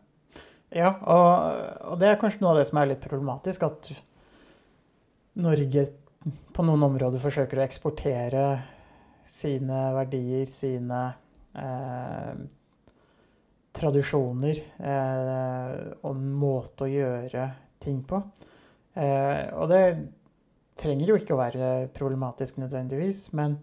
Ja, 0.75 0.94
og, 1.03 1.90
og, 1.90 1.99
det 2.01 2.09
er 2.09 2.20
kanskje 2.23 2.40
noe 2.42 2.55
av 2.55 2.62
det 2.62 2.68
som 2.70 2.81
er 2.81 2.88
litt 2.94 3.03
problematisk. 3.05 3.66
At 3.66 3.90
Norge 5.44 5.85
på 6.55 6.64
noen 6.64 6.87
områder 6.87 7.20
forsøker 7.20 7.61
å 7.61 7.66
eksportere 7.66 8.47
sine 9.29 9.81
verdier, 9.97 10.47
sine 10.49 11.03
eh, 11.59 12.33
tradisjoner 13.74 14.60
eh, 14.78 15.72
og 16.02 16.12
en 16.12 16.26
måte 16.38 16.87
å 16.87 16.90
gjøre 16.90 17.48
ting 17.82 18.00
på. 18.06 18.20
Eh, 18.94 19.50
og 19.58 19.68
det 19.72 19.82
trenger 20.78 21.10
jo 21.10 21.18
ikke 21.18 21.34
å 21.34 21.40
være 21.40 21.70
problematisk 21.94 22.60
nødvendigvis, 22.62 23.28
men 23.37 23.58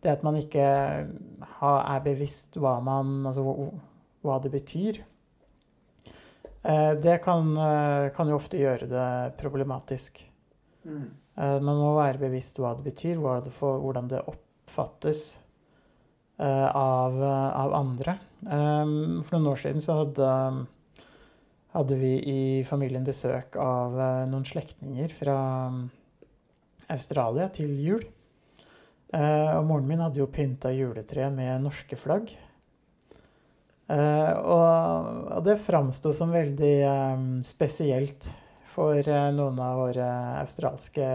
det 0.00 0.14
at 0.14 0.24
man 0.24 0.38
ikke 0.40 0.64
har, 1.58 1.80
er 1.84 2.04
bevisst 2.04 2.56
hva, 2.60 2.78
man, 2.84 3.20
altså, 3.28 3.44
hva 4.24 4.38
det 4.40 4.52
betyr, 4.54 5.02
eh, 6.64 6.92
det 7.00 7.18
kan, 7.24 7.52
eh, 7.56 8.08
kan, 8.16 8.32
jo 8.32 8.40
ofte 8.40 8.60
gjøre 8.60 8.88
det 8.88 9.10
problematisk. 9.40 10.22
Mm. 10.88 11.10
Eh, 11.36 11.58
man 11.60 11.84
må 11.84 11.92
være 11.98 12.24
bevisst 12.24 12.60
hva 12.60 12.72
det 12.78 12.88
betyr, 12.88 13.20
det 13.44 13.52
hvordan 13.60 14.08
det 14.08 14.24
oppfattes 14.24 15.34
av, 16.40 17.16
av, 17.20 17.74
andre. 17.76 18.16
Um, 18.40 19.20
for 19.20 19.36
noen 19.36 19.50
år 19.52 19.58
siden 19.60 19.82
så 19.84 19.98
hadde, 19.98 20.28
hadde 21.74 21.98
vi 22.00 22.12
i 22.24 22.42
familien 22.64 23.04
besøk 23.04 23.58
av 23.60 23.96
uh, 23.98 24.28
noen 24.30 24.46
slektninger 24.48 25.12
fra 25.12 25.36
Australia 26.90 27.50
til 27.52 27.74
jul. 27.84 28.06
Uh, 29.12 29.58
og 29.58 29.66
moren 29.68 29.90
min 29.90 30.00
hadde 30.00 30.22
jo 30.22 30.30
pynta 30.32 30.72
juletreet 30.72 31.34
med 31.34 31.66
norske 31.66 31.98
flagg. 32.00 32.32
Uh, 33.90 34.32
og, 34.38 35.44
det 35.44 35.58
framsto 35.60 36.14
som 36.14 36.32
veldig 36.32 37.42
spesielt 37.44 38.30
for 38.70 39.02
noen 39.34 39.56
av 39.58 39.80
våre 39.82 40.10
australske 40.38 41.06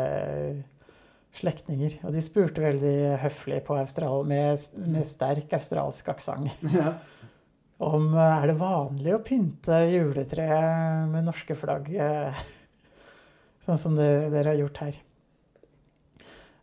slektninger. 1.40 2.00
Og 2.06 2.16
de 2.16 2.24
spurte 2.24 2.64
veldig 2.64 2.96
høflig 3.24 3.60
på 3.68 3.78
Austral, 3.80 4.24
med, 4.30 4.64
med 4.88 5.08
sterk 5.08 5.54
australsk 5.60 6.16
aksent. 6.16 6.54
Ja 6.76 6.96
om 7.84 8.14
eh, 8.14 8.36
er 8.42 8.50
det 8.50 8.60
vanlig 8.60 9.16
å 9.16 9.24
pynte 9.26 9.82
juletreet 9.92 11.10
med 11.12 11.28
norske 11.28 11.58
flagg, 11.60 11.90
eh, 11.92 12.46
sånn 13.66 13.82
som 13.82 13.98
det, 13.98 14.30
dere 14.34 14.54
har 14.54 14.62
gjort 14.62 14.82
her. 14.86 15.02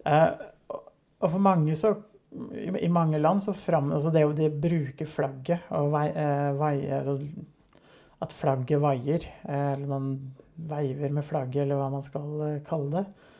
Eh, 0.08 0.30
og 1.22 1.28
for 1.28 1.38
mange 1.42 1.76
så 1.78 1.94
I 2.32 2.88
mange 2.90 3.20
land 3.20 3.42
så 3.44 3.52
fram, 3.54 3.92
altså 3.92 4.11
det 4.11 4.24
å 4.24 4.32
bruke 4.32 5.04
flagget 5.06 5.68
og 5.76 5.90
vei, 5.92 6.06
vei, 6.56 6.76
altså 6.96 7.18
At 8.24 8.32
flagget 8.32 8.80
vaier, 8.80 9.26
eller 9.44 9.85
man 9.87 10.06
veiver 10.56 11.12
med 11.12 11.26
flagget, 11.28 11.66
eller 11.66 11.76
hva 11.76 11.90
man 11.92 12.02
skal 12.06 12.62
kalle 12.64 13.02
det, 13.02 13.30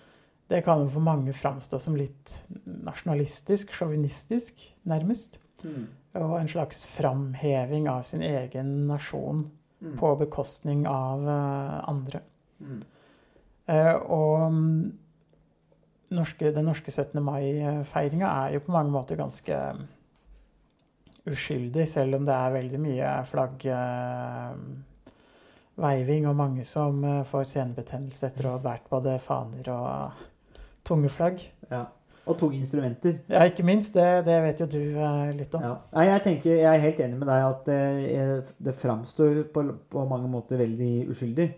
det 0.53 0.61
kan 0.67 0.85
jo 0.85 0.93
for 0.93 1.05
mange 1.05 1.33
framstå 1.33 1.81
som 1.81 1.97
litt 1.97 2.37
nasjonalistisk, 2.85 3.73
sjåvinistisk, 3.73 4.61
nærmest. 4.89 5.41
Mm 5.65 5.89
og 6.21 6.35
en 6.41 6.49
slags 6.49 6.87
framheving 6.87 7.89
av 7.89 8.03
sin 8.05 8.23
egen 8.23 8.87
nasjon 8.89 9.51
mm. 9.81 9.99
på 9.99 10.17
bekostning 10.21 10.87
av 10.89 11.21
uh, 11.25 11.89
andre. 11.89 12.21
Mm. 12.61 12.83
Uh, 13.71 13.95
og 14.13 14.53
mm, 14.53 14.93
norske, 16.19 16.53
den 16.53 16.65
norske 16.69 16.91
17. 16.93 17.23
mai-feiringa 17.25 18.29
er 18.45 18.53
jo 18.57 18.61
på 18.67 18.73
mange 18.75 18.91
måter 18.93 19.17
ganske 19.17 19.57
uskyldig, 21.23 21.89
selv 21.89 22.15
om 22.19 22.25
det 22.27 22.35
er 22.35 22.57
veldig 22.59 22.81
mye 22.83 23.25
flaggveiving 23.31 26.23
uh, 26.27 26.29
og 26.29 26.37
mange 26.37 26.65
som 26.69 27.25
får 27.31 27.45
senebetennelse 27.55 28.27
etter 28.29 28.47
å 28.49 28.51
ha 28.57 28.65
båret 28.67 28.91
både 28.91 29.13
faner 29.23 29.65
og 29.73 29.93
tunge 30.87 31.11
flagg. 31.13 31.43
Ja. 31.71 31.87
Og 32.23 32.39
tunge 32.39 32.61
instrumenter. 32.61 33.17
Ja, 33.29 33.43
ikke 33.51 33.65
minst. 33.67 33.95
Det, 33.95 34.27
det 34.27 34.37
vet 34.45 34.61
jo 34.63 34.69
du 34.71 34.79
eh, 34.79 35.33
litt 35.35 35.55
om. 35.59 35.65
Ja. 35.65 35.75
Nei, 35.97 36.07
jeg, 36.07 36.23
tenker, 36.27 36.55
jeg 36.55 36.71
er 36.71 36.85
helt 36.85 37.03
enig 37.03 37.19
med 37.19 37.31
deg 37.33 37.49
at 37.49 37.71
eh, 37.75 38.53
det 38.63 38.77
framstår 38.79 39.43
på, 39.55 39.65
på, 39.91 40.05
mange 40.11 40.31
måter 40.31 40.63
veldig 40.63 40.93
uskyldig. 41.11 41.49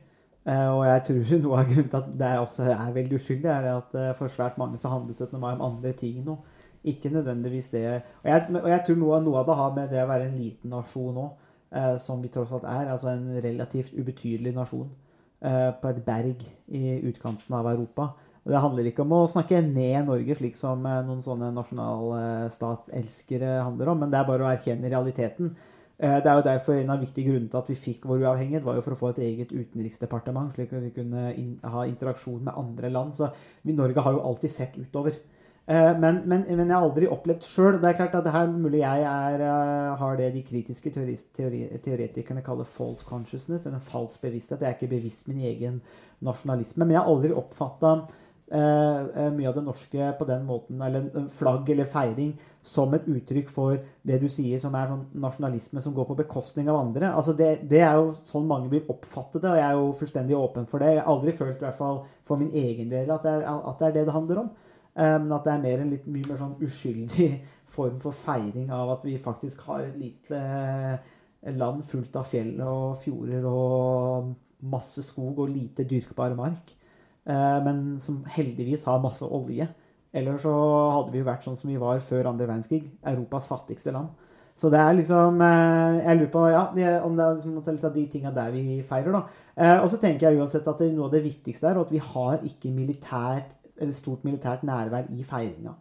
Eh, 0.44 0.66
og 0.72 0.87
jeg 0.88 1.04
tror 1.08 1.37
noe 1.44 1.60
av 1.60 1.68
grunnen 1.68 1.92
til 1.92 2.00
at 2.00 2.10
det 2.22 2.32
også 2.40 2.68
er 2.72 2.96
veldig 2.96 3.20
uskyldig, 3.20 3.50
er 3.52 3.66
det 3.66 3.76
at 3.76 3.94
eh, 4.00 4.10
for 4.16 4.32
svært 4.32 4.58
mange 4.60 4.80
så 4.80 4.92
handler 4.92 5.16
17. 5.16 5.38
mai 5.40 5.52
om 5.52 5.64
andre 5.68 5.92
ting 6.00 6.24
nå. 6.24 6.38
Ikke 6.84 7.12
nødvendigvis 7.12 7.70
det. 7.72 7.84
Og 8.22 8.28
jeg, 8.28 8.48
og 8.62 8.68
jeg 8.68 8.82
tror 8.87 9.00
noe, 9.00 9.22
noe, 9.24 9.38
av 9.40 9.48
det 9.48 9.60
har 9.60 9.76
med 9.76 9.92
det 9.92 10.02
å 10.02 10.10
være 10.10 10.28
en 10.28 10.37
liten 10.37 10.72
nasjon 10.72 11.22
òg, 11.26 11.46
eh, 11.76 11.94
som 12.00 12.24
vi 12.24 12.32
tross 12.32 12.52
alt 12.56 12.68
er. 12.68 12.90
Altså 12.92 13.12
en 13.12 13.30
relativt 13.44 13.92
ubetydelig 13.96 14.52
nasjon 14.56 14.90
eh, 15.44 15.70
på 15.80 15.92
et 15.92 16.04
berg 16.04 16.44
i 16.72 16.98
utkanten 17.08 17.56
av 17.56 17.68
Europa. 17.72 18.14
Og 18.44 18.52
Det 18.52 18.61
handler 18.61 18.88
ikke 18.90 19.04
om 19.07 19.12
å 19.16 19.26
snakke 19.30 19.62
ned 19.64 20.04
Norge, 20.04 20.37
slik 20.37 20.57
som 20.59 20.83
eh, 20.85 21.00
noen 21.07 21.22
sånne 21.24 21.48
nasjonalstatselskere 21.57 23.62
handler 23.64 23.92
om, 23.92 24.02
men 24.04 24.12
det 24.12 24.20
er 24.20 24.28
bare 24.28 24.44
å 24.44 24.50
erkjenne 24.50 24.90
realiteten. 24.92 25.54
Eh, 25.96 26.18
det 26.20 26.28
er 26.28 26.37
jo 26.37 26.44
derfor 26.44 26.76
en 26.76 26.92
av 26.92 27.00
viktige 27.00 27.30
grunnene 27.30 27.48
til 27.48 27.62
at 27.62 27.70
vi 27.72 27.83
fikk 27.87 28.04
vår 28.11 28.26
uavhengighet, 28.26 28.66
var 28.66 28.76
jo 28.76 28.85
for 28.85 28.96
å 28.96 29.00
få 29.00 29.12
et 29.14 29.22
eget 29.30 29.54
utenriksdepartement, 29.54 30.52
slik 30.52 30.74
at 30.76 30.85
vi 30.85 30.92
kunne 30.92 31.30
ha 31.72 31.87
interaksjon 31.88 32.42
med 32.44 32.59
andre 32.61 32.90
land. 32.92 33.16
Så 33.16 33.30
vi, 33.62 33.72
Norge 33.72 34.04
har 34.04 34.12
jo 34.12 34.26
alltid 34.28 34.52
sett 34.52 34.76
utover. 34.76 35.16
Eh, 35.64 35.94
men, 35.96 36.20
men, 36.28 36.44
men 36.44 36.66
jeg 36.66 36.76
har 36.76 36.85
aldri 36.85 37.07
opplevd 37.09 37.46
sjøl 37.48 37.78
Det 37.80 37.88
er 37.88 37.96
klart 37.96 38.18
at 38.18 38.26
det 38.26 38.35
her 38.35 38.50
mulig 38.52 38.83
jeg 38.83 39.07
er, 39.09 39.44
har 39.96 40.18
det 40.20 40.26
de 40.35 40.42
kritiske 40.44 40.92
teori, 40.92 41.14
teori, 41.33 41.62
teoretikerne 41.80 42.44
kaller 42.44 42.68
false 42.68 43.09
consciousness, 43.09 43.64
eller 43.64 43.80
en 43.80 43.88
falsk 43.88 44.20
bevissthet. 44.20 44.61
Jeg 44.61 44.68
er 44.68 44.76
ikke 44.76 44.92
bevisst 44.92 45.33
min 45.33 45.40
egen 45.48 45.80
nasjonalisme. 46.20 46.85
Men 46.85 46.98
jeg 46.98 47.00
har 47.00 47.14
aldri 47.14 47.33
oppfatta 47.33 47.94
Eh, 47.94 48.04
eh, 48.04 48.23
mye 48.52 49.48
av 49.48 49.54
det 49.56 49.62
norske 49.64 50.08
på 50.18 50.26
den 50.28 50.42
måten, 50.44 50.82
eller 50.84 51.28
flagg 51.32 51.70
eller 51.72 51.88
feiring, 51.88 52.34
som 52.64 52.92
et 52.96 53.06
uttrykk 53.08 53.48
for 53.52 53.78
det 54.06 54.18
du 54.20 54.26
sier 54.32 54.60
som 54.60 54.74
er 54.76 54.90
sånn 54.90 55.06
nasjonalisme 55.20 55.80
som 55.84 55.94
går 55.96 56.06
på 56.10 56.18
bekostning 56.22 56.68
av 56.68 56.82
andre. 56.82 57.10
Altså 57.12 57.32
det, 57.36 57.64
det, 57.70 57.80
er 57.84 57.96
jo 57.98 58.12
sånn 58.16 58.46
mange 58.48 58.68
vil 58.72 58.84
oppfatte 58.92 59.40
det, 59.40 59.50
og 59.50 59.58
jeg 59.58 59.66
er 59.66 59.80
jo 59.80 59.88
fullstendig 60.00 60.36
åpen 60.38 60.68
for 60.70 60.84
det. 60.84 60.92
Jeg 60.92 61.02
har 61.02 61.10
aldri 61.12 61.34
følt, 61.36 61.56
i 61.56 61.66
hvert 61.66 61.80
fall 61.80 62.04
for 62.28 62.40
min 62.40 62.52
egen 62.52 62.92
del, 62.92 63.10
at 63.10 63.24
det 63.24 63.34
er, 63.38 63.48
at 63.48 63.80
det, 63.80 63.88
er 63.88 63.96
det, 63.98 64.06
det 64.08 64.16
handler 64.16 64.44
om. 64.44 64.54
Men 64.94 65.26
um, 65.26 65.32
at 65.34 65.46
det 65.48 65.52
er 65.52 65.62
mer 65.64 65.80
en 65.82 65.90
litt 65.90 66.06
mye 66.06 66.28
mer 66.28 66.38
sånn 66.38 66.54
uskyldig 66.62 67.28
form 67.74 67.98
for 68.02 68.14
feiring 68.14 68.68
av 68.74 68.92
at 68.94 69.06
vi 69.06 69.16
faktisk 69.18 69.64
har 69.66 69.82
et 69.88 69.96
lite 69.98 70.38
eh, 70.38 71.54
land 71.58 71.82
fullt 71.88 72.14
av 72.20 72.28
fjell 72.30 72.54
og 72.62 73.00
fjorder 73.02 73.48
og 73.50 74.30
masse 74.70 75.02
skog 75.02 75.42
og 75.42 75.50
lite 75.50 75.86
dyrkbar 75.88 76.36
mark. 76.38 76.76
Eh, 77.25 77.58
men 77.64 77.98
som 78.00 78.22
heldigvis 78.29 78.85
har 78.88 79.02
masse 79.02 79.25
olje. 79.25 79.68
Eller 80.14 80.38
så 80.38 80.52
hadde 80.94 81.14
vi 81.14 81.22
jo 81.22 81.27
vært 81.27 81.46
sånn 81.46 81.56
som 81.58 81.70
vi 81.72 81.81
var 81.81 82.02
før 82.04 82.31
andre 82.31 82.46
verdenskrig. 82.46 82.85
Europas 83.10 83.48
fattigste 83.50 83.94
land. 83.94 84.12
Så 84.54 84.70
det 84.70 84.79
er 84.79 84.92
liksom 84.94 85.40
eh, 85.42 85.96
Jeg 86.04 86.18
lurer 86.20 86.31
på 86.31 86.42
ja, 86.52 86.64
om 87.02 87.16
det 87.16 87.25
er 87.25 87.38
liksom 87.40 87.56
litt 87.58 87.87
av 87.88 87.94
de 87.96 88.04
tinga 88.12 88.31
der 88.35 88.52
vi 88.54 88.79
feirer, 88.87 89.16
da. 89.16 89.25
Eh, 89.56 89.79
og 89.81 89.88
så 89.90 89.98
tenker 90.02 90.29
jeg 90.29 90.38
uansett 90.42 90.68
at 90.70 90.85
noe 90.87 91.08
av 91.08 91.16
det 91.16 91.25
viktigste 91.25 91.70
er 91.70 91.81
at 91.81 91.90
vi 91.90 92.02
har 92.02 92.44
ikke 92.46 92.70
militært, 92.75 93.56
eller 93.75 93.96
stort 93.96 94.22
militært 94.27 94.62
nærvær 94.62 95.08
i 95.10 95.27
feiringa. 95.27 95.75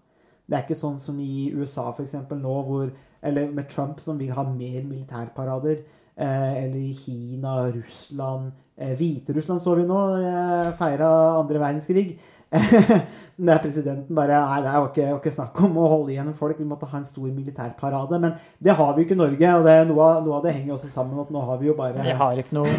Det 0.50 0.58
er 0.58 0.66
ikke 0.66 0.80
sånn 0.80 0.98
som 1.00 1.20
i 1.22 1.52
USA 1.54 1.92
f.eks. 1.92 2.16
nå, 2.32 2.56
hvor 2.68 2.90
Eller 3.24 3.52
med 3.56 3.70
Trump, 3.72 4.02
som 4.04 4.18
vil 4.20 4.34
ha 4.36 4.44
mer 4.44 4.82
militærparader. 4.84 5.78
Eller 6.20 6.76
i 6.76 6.92
Kina, 6.94 7.54
Russland 7.72 8.52
Hviterussland 8.74 9.62
så 9.62 9.76
vi 9.78 9.84
nå 9.86 10.00
eh, 10.18 10.72
feira 10.78 11.10
andre 11.40 11.60
verdenskrig. 11.62 12.08
Der 13.48 13.58
presidenten 13.62 14.14
bare 14.14 14.38
Nei, 14.38 14.60
det 14.62 14.74
var 14.74 14.88
ikke, 14.90 15.06
ikke 15.18 15.34
snakk 15.34 15.60
om 15.66 15.78
å 15.82 15.88
holde 15.90 16.14
igjen 16.14 16.34
folk. 16.38 16.60
Vi 16.60 16.68
måtte 16.70 16.90
ha 16.90 17.00
en 17.00 17.06
stor 17.08 17.26
militærparade. 17.30 18.20
Men 18.22 18.36
det 18.62 18.76
har 18.78 18.94
vi 18.94 19.02
jo 19.02 19.08
ikke 19.08 19.18
i 19.18 19.22
Norge. 19.22 19.54
Og 19.58 19.68
det, 19.68 19.76
noe, 19.90 20.08
av, 20.08 20.24
noe 20.26 20.38
av 20.38 20.46
det 20.46 20.56
henger 20.58 20.76
også 20.76 20.90
sammen 20.92 21.22
at 21.22 21.34
nå 21.34 21.44
har 21.50 21.62
vi 21.62 21.70
jo 21.70 21.78
bare 21.78 22.06
Vi 22.06 22.18
har 22.22 22.42
ikke 22.42 22.58
noe 22.58 22.70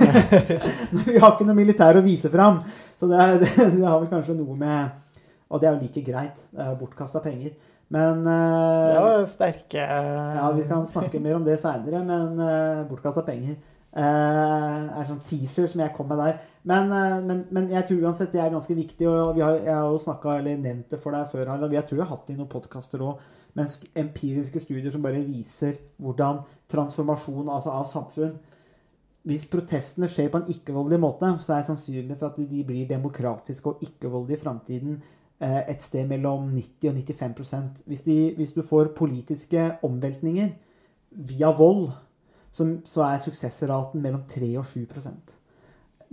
vi 1.11 1.19
har 1.19 1.35
ikke 1.35 1.49
noe 1.49 1.59
militær 1.59 1.99
å 1.99 2.05
vise 2.07 2.31
fram. 2.31 2.63
Så 2.99 3.11
det, 3.11 3.29
det, 3.43 3.53
det 3.77 3.87
har 3.87 3.99
vel 4.01 4.11
kanskje 4.11 4.39
noe 4.39 4.59
med 4.59 5.23
Og 5.51 5.63
det 5.63 5.71
er 5.71 5.77
jo 5.77 5.83
like 5.83 6.07
greit. 6.07 6.43
Det 6.55 6.67
er 6.67 6.79
bortkasta 6.79 7.23
penger. 7.25 7.55
Men 7.95 8.25
uh, 8.27 8.91
Det 8.91 9.03
var 9.05 9.27
sterke 9.29 9.83
Ja, 9.85 10.49
vi 10.57 10.65
kan 10.67 10.87
snakke 10.89 11.21
mer 11.23 11.37
om 11.39 11.45
det 11.47 11.61
seinere, 11.63 12.01
men 12.07 12.41
uh, 12.41 12.87
bortkasta 12.89 13.23
penger 13.27 13.55
eh, 13.55 13.74
er 14.03 15.03
en 15.03 15.09
sånn 15.09 15.23
teaser 15.27 15.69
som 15.71 15.83
jeg 15.85 15.95
kom 15.95 16.09
med 16.11 16.19
der. 16.19 16.41
Men, 16.67 16.91
eh, 16.91 17.19
men, 17.23 17.45
men 17.55 17.69
jeg 17.71 17.87
tror 17.89 18.09
uansett 18.09 18.33
det 18.35 18.43
er 18.43 18.55
ganske 18.55 18.75
viktig, 18.75 19.07
og 19.11 19.39
har, 19.39 19.61
jeg 19.61 19.75
har 19.75 19.91
jo 19.93 20.01
snakka 20.03 20.39
eller 20.41 20.59
nevnt 20.59 20.91
det 20.95 21.01
for 21.03 21.15
deg 21.15 21.29
før, 21.31 21.53
Harald. 21.53 21.77
Jeg 21.77 21.89
tror 21.91 22.03
jeg 22.03 22.11
hatt 22.11 22.27
det 22.27 22.35
i 22.35 22.41
noen 22.41 22.51
podkaster 22.51 23.05
òg, 23.05 23.23
men 23.55 23.71
empiriske 24.01 24.65
studier 24.65 24.91
som 24.91 25.05
bare 25.05 25.23
viser 25.23 25.79
hvordan 26.03 26.43
transformasjon 26.73 27.53
altså 27.53 27.71
av 27.71 27.87
samfunn 27.87 28.35
hvis 29.25 29.47
protestene 29.49 30.09
skjer 30.11 30.29
på 30.29 30.41
en 30.41 30.51
ikke-voldelig 30.53 31.01
måte, 31.01 31.31
så 31.41 31.57
er 31.57 31.65
sannsynligheten 31.65 32.19
for 32.21 32.29
at 32.29 32.51
de 32.51 32.65
blir 32.67 32.89
demokratiske 32.89 33.71
og 33.71 33.85
ikke-voldelige 33.85 34.37
i 34.37 34.43
framtiden 34.43 34.99
eh, 35.41 35.63
et 35.73 35.85
sted 35.85 36.05
mellom 36.11 36.51
90 36.53 36.91
og 36.91 36.99
95 36.99 37.85
hvis, 37.89 38.03
de, 38.05 38.17
hvis 38.37 38.53
du 38.53 38.61
får 38.63 38.93
politiske 38.97 39.71
omveltninger 39.87 40.51
via 41.31 41.53
vold, 41.57 41.89
så, 42.55 42.67
så 42.87 43.03
er 43.07 43.23
suksessraten 43.23 44.03
mellom 44.03 44.25
3 44.31 44.53
og 44.61 44.67
7% 44.69 45.35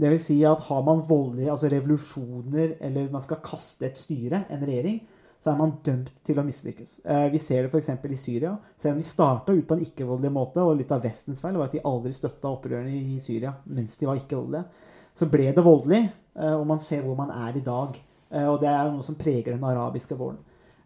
Det 0.01 0.09
vil 0.09 0.21
si 0.23 0.39
at 0.47 0.63
har 0.67 0.85
man 0.87 1.03
voldelige 1.07 1.51
altså 1.53 1.69
revolusjoner, 1.69 2.77
eller 2.81 3.11
man 3.13 3.21
skal 3.21 3.43
kaste 3.45 3.85
et 3.85 3.99
styre, 3.99 4.45
en 4.49 4.63
regjering, 4.65 5.01
så 5.41 5.51
er 5.51 5.57
man 5.57 5.73
dømt 5.85 6.19
til 6.25 6.37
å 6.37 6.45
mislykkes. 6.45 6.99
Eh, 7.01 7.27
vi 7.33 7.39
ser 7.41 7.65
det 7.65 7.71
f.eks. 7.71 7.89
i 7.89 8.17
Syria. 8.19 8.53
Selv 8.77 8.95
om 8.95 9.01
de 9.01 9.05
starta 9.05 9.53
ut 9.53 9.65
på 9.67 9.77
en 9.77 9.83
ikke-voldelig 9.85 10.31
måte, 10.33 10.61
og 10.61 10.77
litt 10.77 10.93
av 10.93 11.01
Vestens 11.01 11.41
feil 11.41 11.57
var 11.57 11.69
at 11.69 11.75
de 11.77 11.81
aldri 11.85 12.13
støtta 12.13 12.49
opprørerne 12.49 12.93
i 12.93 13.17
Syria 13.21 13.55
mens 13.65 13.97
de 13.97 14.09
var 14.09 14.21
ikke-voldelige, 14.21 14.89
så 15.17 15.27
ble 15.29 15.49
det 15.49 15.65
voldelig, 15.65 16.03
eh, 16.37 16.53
og 16.55 16.65
man 16.69 16.81
ser 16.81 17.01
hvor 17.05 17.17
man 17.17 17.33
er 17.33 17.57
i 17.57 17.65
dag. 17.65 17.97
Eh, 18.29 18.47
og 18.47 18.59
det 18.61 18.69
er 18.69 18.85
jo 18.85 18.95
noe 18.97 19.05
som 19.05 19.17
preger 19.17 19.55
den 19.55 19.65
arabiske 19.65 20.17
våren. 20.17 20.39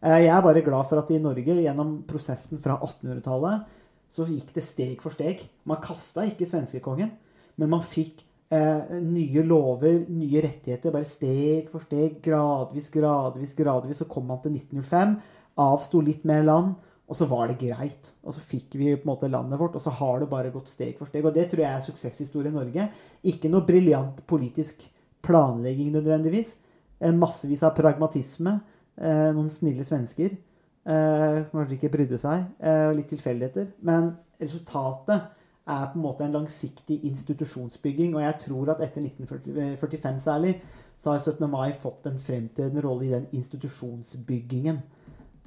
Jeg 0.06 0.28
er 0.30 0.42
bare 0.44 0.62
glad 0.62 0.86
for 0.88 1.02
at 1.02 1.10
i 1.12 1.18
Norge, 1.20 1.56
gjennom 1.66 1.96
prosessen 2.08 2.60
fra 2.62 2.76
1800-tallet, 2.78 3.76
så 4.16 4.26
gikk 4.30 4.54
det 4.56 4.64
steg 4.64 5.04
for 5.04 5.16
steg. 5.16 5.44
Man 5.68 5.82
kasta 5.84 6.24
ikke 6.28 6.48
svenskekongen, 6.48 7.12
men 7.60 7.72
man 7.72 7.84
fikk 7.84 8.24
eh, 8.54 8.96
nye 9.04 9.44
lover, 9.44 10.06
nye 10.08 10.44
rettigheter, 10.46 10.94
bare 10.96 11.08
steg 11.10 11.70
for 11.72 11.84
steg, 11.84 12.22
gradvis, 12.24 12.88
gradvis, 12.94 13.56
gradvis. 13.58 14.02
Så 14.02 14.10
kom 14.12 14.30
man 14.32 14.40
til 14.44 14.56
1905, 14.56 15.18
avsto 15.66 16.04
litt 16.04 16.24
mer 16.28 16.46
land, 16.48 16.76
og 17.06 17.20
så 17.20 17.28
var 17.30 17.52
det 17.52 17.60
greit. 17.62 18.14
Og 18.26 18.34
så 18.34 18.42
fikk 18.42 18.80
vi 18.80 18.94
på 18.96 19.04
en 19.04 19.12
måte 19.12 19.30
landet 19.32 19.60
vårt, 19.62 19.76
og 19.78 19.84
så 19.84 19.94
har 20.00 20.24
det 20.24 20.32
bare 20.32 20.54
gått 20.54 20.72
steg 20.72 20.96
for 21.00 21.12
steg. 21.12 21.28
Og 21.28 21.36
det 21.36 21.50
tror 21.52 21.66
jeg 21.66 21.72
er 21.74 21.86
suksesshistorie 21.86 22.54
i 22.54 22.56
Norge. 22.56 22.88
Ikke 23.28 23.52
noe 23.52 23.68
briljant 23.68 24.24
politisk 24.30 24.88
planlegging 25.26 25.92
nødvendigvis. 25.94 26.56
En 27.04 27.20
massevis 27.20 27.66
av 27.68 27.76
pragmatisme. 27.78 28.62
Eh, 28.96 29.30
noen 29.36 29.52
snille 29.52 29.84
svensker 29.84 30.38
eh, 30.86 31.44
som 31.46 31.60
kanskje 31.60 31.78
ikke 31.80 31.94
brydde 31.98 32.20
seg. 32.22 32.46
Eh, 32.60 32.92
litt 32.96 33.10
tilfeldigheter. 33.12 33.72
Men 33.86 34.14
resultatet 34.42 35.32
er 35.66 35.86
på 35.92 35.98
en 35.98 36.06
måte 36.06 36.26
en 36.26 36.36
langsiktig 36.38 37.00
institusjonsbygging. 37.10 38.16
Og 38.16 38.22
jeg 38.22 38.40
tror 38.46 38.76
at 38.76 38.84
etter 38.86 39.02
1945 39.02 40.20
særlig, 40.20 40.62
så 40.98 41.12
har 41.12 41.20
17. 41.20 41.50
mai 41.50 41.72
fått 41.72 42.06
en 42.08 42.20
fremtredende 42.20 42.84
rolle 42.86 43.06
i 43.06 43.14
den 43.16 43.28
institusjonsbyggingen. 43.32 44.80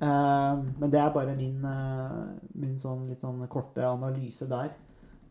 Eh, 0.01 0.59
men 0.79 0.91
det 0.91 1.01
er 1.01 1.15
bare 1.15 1.37
min, 1.37 1.65
eh, 1.65 2.19
min 2.55 2.77
sånn 2.79 3.09
litt 3.09 3.25
sånn 3.25 3.47
korte 3.51 3.87
analyse 3.87 4.47
der. 4.47 4.71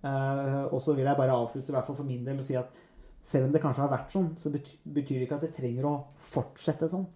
Eh, 0.04 0.66
og 0.72 0.82
så 0.82 0.96
vil 0.96 1.06
jeg 1.06 1.18
bare 1.18 1.36
avslutte, 1.36 1.72
i 1.72 1.76
hvert 1.76 1.88
fall 1.88 1.96
for 1.96 2.08
min 2.08 2.26
del, 2.26 2.40
og 2.40 2.46
si 2.46 2.56
at 2.56 2.70
selv 3.22 3.48
om 3.48 3.52
det 3.52 3.62
kanskje 3.62 3.84
har 3.84 3.92
vært 3.92 4.12
sånn, 4.12 4.36
så 4.38 4.52
betyr 4.52 5.20
det 5.20 5.28
ikke 5.28 5.36
at 5.36 5.48
det 5.48 5.56
trenger 5.56 5.88
å 5.90 5.96
fortsette 6.20 6.90
sånn. 6.90 7.08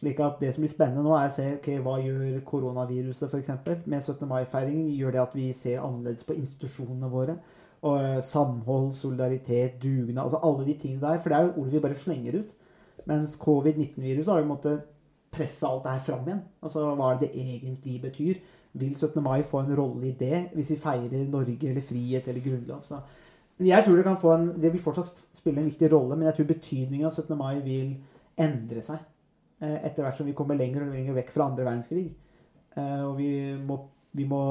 Slik 0.00 0.20
at 0.24 0.40
Det 0.40 0.54
som 0.54 0.62
blir 0.62 0.72
spennende 0.72 1.02
nå, 1.04 1.12
er 1.12 1.28
å 1.28 1.32
se 1.34 1.46
ok, 1.58 1.66
hva 1.84 1.98
gjør 2.00 2.38
koronaviruset 2.48 3.34
eksempel, 3.36 3.82
med 3.84 4.00
17. 4.00 4.24
mai-feiringen. 4.28 4.94
Gjør 4.96 5.12
det 5.12 5.20
at 5.20 5.34
vi 5.36 5.50
ser 5.52 5.82
annerledes 5.84 6.24
på 6.24 6.36
institusjonene 6.40 7.10
våre? 7.12 7.34
Og 7.84 7.98
eh, 8.00 8.22
Samhold, 8.24 8.94
solidaritet, 8.96 9.76
dugnad 9.82 10.24
altså 10.24 10.40
Alle 10.44 10.64
de 10.64 10.78
tingene 10.80 11.04
der. 11.04 11.20
For 11.20 11.28
det 11.28 11.36
er 11.36 11.50
jo 11.50 11.60
ord 11.60 11.74
vi 11.74 11.82
bare 11.84 12.00
slenger 12.00 12.40
ut. 12.40 12.56
Mens 13.10 13.36
covid-19-viruset 13.40 14.32
har 14.32 14.40
jo 14.40 14.48
måttet 14.48 14.88
presse 15.30 15.68
alt 15.68 15.84
det 15.84 15.92
her 15.92 16.08
fram 16.08 16.24
igjen. 16.28 16.42
Altså 16.62 16.88
Hva 16.96 17.12
det 17.20 17.30
egentlig 17.34 18.00
betyr? 18.02 18.40
Vil 18.80 18.96
17. 18.96 19.20
mai 19.22 19.42
få 19.42 19.60
en 19.60 19.76
rolle 19.76 20.08
i 20.08 20.16
det, 20.16 20.46
hvis 20.54 20.70
vi 20.70 20.80
feirer 20.80 21.28
Norge 21.28 21.68
eller 21.68 21.84
frihet 21.84 22.28
eller 22.28 22.44
grunnlov? 22.44 22.82
Så 22.86 23.00
jeg 23.60 23.84
tror 23.84 23.96
det 23.96 24.04
kan 24.06 24.20
få 24.20 24.32
en 24.32 24.52
Det 24.62 24.72
vil 24.72 24.80
fortsatt 24.80 25.24
spille 25.36 25.60
en 25.60 25.68
viktig 25.68 25.92
rolle, 25.92 26.16
men 26.16 26.30
jeg 26.30 26.34
tror 26.34 26.52
betydningen 26.54 27.06
av 27.06 27.12
17. 27.12 27.36
mai 27.36 27.60
vil 27.60 27.96
endre 28.40 28.82
seg 28.82 29.09
etter 29.60 30.02
hvert 30.02 30.16
som 30.16 30.26
vi 30.26 30.32
kommer 30.36 30.56
lenger 30.56 30.86
og 30.86 30.94
lenger 30.94 31.14
vekk 31.20 31.32
fra 31.34 31.46
andre 31.50 31.64
verdenskrig. 31.66 32.10
Eh, 32.76 33.00
Og 33.04 33.16
vi 33.18 33.30
må, 33.56 33.80
vi 34.16 34.24
må 34.24 34.42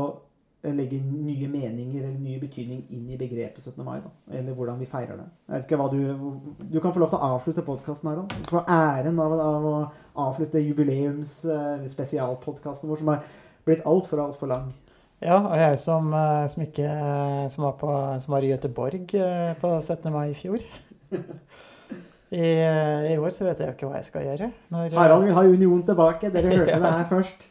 legge 0.64 0.97
nye 0.99 1.47
meninger 1.47 2.03
eller 2.03 2.20
nye 2.20 2.39
betydning 2.41 2.82
inn 2.91 3.05
i 3.10 3.18
begrepet 3.18 3.64
17. 3.64 3.84
mai. 3.86 4.01
Da, 4.03 4.10
eller 4.38 4.53
hvordan 4.53 4.80
vi 4.82 4.86
feirer 4.91 5.16
det. 5.16 5.28
Jeg 5.47 5.55
vet 5.55 5.66
ikke 5.70 5.78
hva 5.80 5.89
Du 5.91 6.68
du 6.74 6.80
kan 6.84 6.91
få 6.93 6.99
lov 6.99 7.10
til 7.14 7.18
å 7.18 7.30
avslutte 7.38 7.64
podkasten, 7.64 8.10
Harald. 8.10 8.34
få 8.49 8.66
æren 8.68 9.20
av, 9.24 9.34
av 9.39 9.66
å 9.70 9.91
avslutte 10.28 10.60
jubileums- 10.60 11.45
eller 11.45 11.88
spesialpodkasten 11.88 12.89
vår, 12.89 12.97
som 12.97 13.07
har 13.14 13.24
blitt 13.66 13.86
altfor, 13.86 14.20
altfor 14.20 14.47
lang. 14.51 14.74
Ja, 15.22 15.38
og 15.47 15.55
jeg 15.57 15.80
som, 15.80 16.14
eh, 16.14 16.47
som 16.47 16.64
ikke 16.64 16.86
eh, 16.86 17.47
som 17.49 17.64
var, 17.64 17.74
på, 17.80 17.89
som 18.22 18.32
var 18.36 18.41
i 18.43 18.51
Göteborg 18.53 19.16
eh, 19.16 19.53
på 19.60 19.80
17. 19.82 20.12
mai 20.12 20.30
i 20.32 20.34
fjor. 20.34 20.60
I, 22.30 22.61
eh, 22.61 23.11
I 23.11 23.17
år 23.17 23.32
så 23.34 23.47
vet 23.47 23.57
jeg 23.57 23.71
jo 23.71 23.73
ikke 23.73 23.88
hva 23.89 23.97
jeg 23.97 24.05
skal 24.05 24.27
gjøre. 24.27 24.51
Når, 24.69 24.93
Harald 24.99 25.23
vil 25.25 25.34
ha 25.34 25.43
Union 25.49 25.82
tilbake. 25.86 26.30
Dere 26.34 26.51
hørte 26.53 26.77
det 26.84 26.91
her 26.93 27.07
først. 27.09 27.47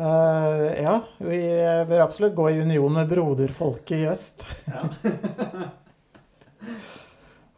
uh, 0.00 0.66
ja, 0.86 0.96
vi 1.22 1.38
bør 1.90 2.06
absolutt 2.08 2.34
gå 2.34 2.48
i 2.50 2.58
union 2.64 2.98
med 2.98 3.12
broderfolket 3.12 4.02
i 4.02 4.08
øst. 4.10 4.42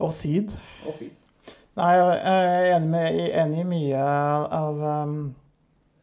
og 0.05 0.13
syd. 0.13 0.53
Og 0.85 0.93
syd. 0.99 1.15
Nei, 1.77 1.93
jeg 1.97 2.37
er 2.37 2.77
enig, 2.77 2.93
med, 2.93 3.21
enig 3.33 3.65
i 3.65 3.69
mye 3.69 4.05
av, 4.05 4.87
um, 5.09 5.21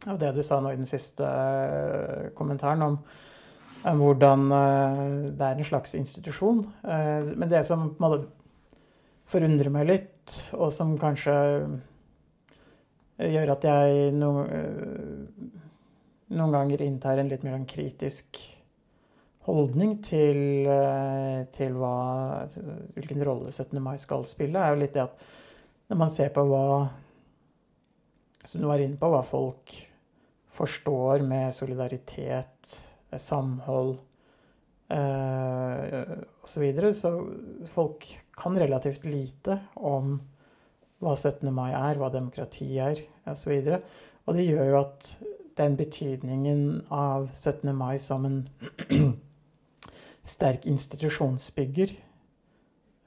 av 0.09 0.17
det 0.21 0.34
du 0.34 0.41
sa 0.45 0.61
nå 0.61 0.74
i 0.74 0.82
den 0.82 0.89
siste 0.89 1.26
kommentaren 2.38 2.82
om, 2.86 2.97
om 3.89 4.01
hvordan 4.01 4.45
det 5.34 5.45
er 5.45 5.57
en 5.57 5.65
slags 5.65 5.95
institusjon. 5.97 6.61
Men 6.86 7.49
det 7.49 7.65
som 7.65 7.89
på 7.89 7.97
en 7.97 8.05
måte 8.05 8.43
forundrer 9.30 9.71
meg 9.74 9.88
litt, 9.89 10.34
og 10.55 10.71
som 10.74 10.95
kanskje 10.99 11.36
gjør 13.24 13.53
at 13.53 13.67
jeg 13.67 14.09
no, 14.17 14.32
uh, 14.43 15.61
noen 16.34 16.55
ganger 16.55 16.84
inntar 16.86 17.21
en 17.21 17.30
litt 17.32 17.45
mer 17.45 17.57
sånn 17.57 17.69
kritisk 17.69 18.39
holdning 19.47 19.97
til, 20.05 20.67
uh, 20.67 21.43
til 21.55 21.78
hva, 21.80 21.95
hvilken 22.95 23.24
rolle 23.28 23.51
17. 23.53 23.80
mai 23.84 23.95
skal 24.01 24.26
spille, 24.28 24.59
er 24.59 24.74
jo 24.74 24.84
litt 24.84 24.95
det 24.95 25.05
at 25.05 25.26
når 25.91 25.99
man 25.99 26.13
ser 26.13 26.32
på 26.34 26.45
hva 26.47 26.65
Som 28.43 28.59
du 28.59 28.67
var 28.67 28.82
inne 28.84 28.99
på, 28.99 29.07
hva 29.07 29.21
folk 29.24 29.71
forstår 30.51 31.21
med 31.24 31.53
solidaritet, 31.55 32.71
samhold 33.15 33.93
eh, 34.91 36.11
osv. 36.43 36.65
Så, 36.76 36.91
så 36.93 37.13
folk 37.71 38.07
kan 38.38 38.58
relativt 38.60 39.06
lite 39.06 39.60
om 39.76 40.18
hva 41.04 41.16
17. 41.18 41.50
mai 41.54 41.72
er, 41.72 42.00
hva 42.00 42.10
demokrati 42.14 42.70
er 42.82 43.02
osv. 43.30 43.54
Og, 43.60 43.68
så 43.68 43.80
og 44.24 44.38
det 44.38 44.48
gjør 44.48 44.70
jo 44.72 44.80
at 44.80 45.10
den 45.60 45.76
betydningen 45.78 46.64
av 46.94 47.30
17. 47.34 47.70
mai 47.76 47.98
som 48.02 48.26
en 48.26 48.40
sterk 50.34 50.66
institusjonsbygger 50.70 51.94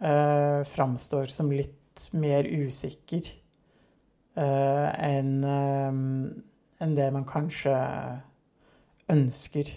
eh, 0.04 0.60
framstår 0.68 1.32
som 1.32 1.50
litt 1.50 2.06
mer 2.12 2.44
usikker 2.44 3.32
eh, 4.36 4.88
enn 5.08 5.32
eh, 5.48 6.02
en 6.84 6.92
det 6.92 7.06
man 7.14 7.24
kanskje 7.24 7.72
ønsker 9.08 9.70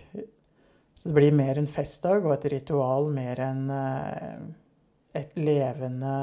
Så 0.99 1.07
det 1.07 1.15
blir 1.15 1.31
mer 1.31 1.55
en 1.55 1.69
festdag 1.69 2.25
og 2.25 2.33
et 2.33 2.49
ritual 2.51 3.07
mer 3.13 3.39
enn 3.39 3.69
eh, 3.71 4.41
et 5.13 5.37
levende 5.37 6.15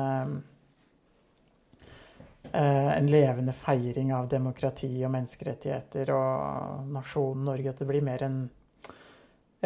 eh, 2.53 2.93
En 2.99 3.11
levende 3.11 3.53
feiring 3.53 4.13
av 4.15 4.29
demokrati 4.31 4.91
og 5.05 5.11
menneskerettigheter 5.15 6.13
og 6.15 6.93
nasjonen 6.95 7.49
Norge. 7.51 7.73
At 7.73 7.83
det 7.83 7.89
blir 7.91 8.07
mer 8.07 8.23
enn 8.27 8.45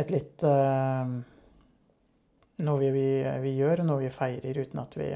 et 0.01 0.11
litt 0.14 0.45
uh, 0.47 1.11
Noe 2.61 2.81
vi, 2.81 2.89
vi, 2.95 3.05
vi 3.43 3.53
gjør, 3.57 3.83
og 3.83 3.89
noe 3.89 4.03
vi 4.05 4.11
feirer 4.12 4.59
uten 4.64 4.81
at 4.83 4.97
vi 4.97 5.11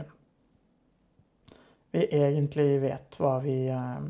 vi 1.94 2.06
egentlig 2.10 2.80
vet 2.82 3.18
hva 3.22 3.36
vi, 3.38 3.58
uh, 3.70 4.00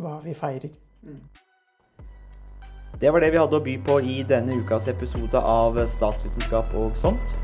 hva 0.00 0.14
vi 0.24 0.32
feirer. 0.38 0.72
Det 3.00 3.10
var 3.10 3.20
det 3.20 3.32
vi 3.34 3.42
hadde 3.42 3.58
å 3.58 3.64
by 3.66 3.74
på 3.84 3.98
i 4.00 4.22
denne 4.24 4.56
ukas 4.62 4.88
episode 4.88 5.36
av 5.36 5.76
Statsvitenskap 5.92 6.72
og 6.80 6.96
sånt. 6.96 7.43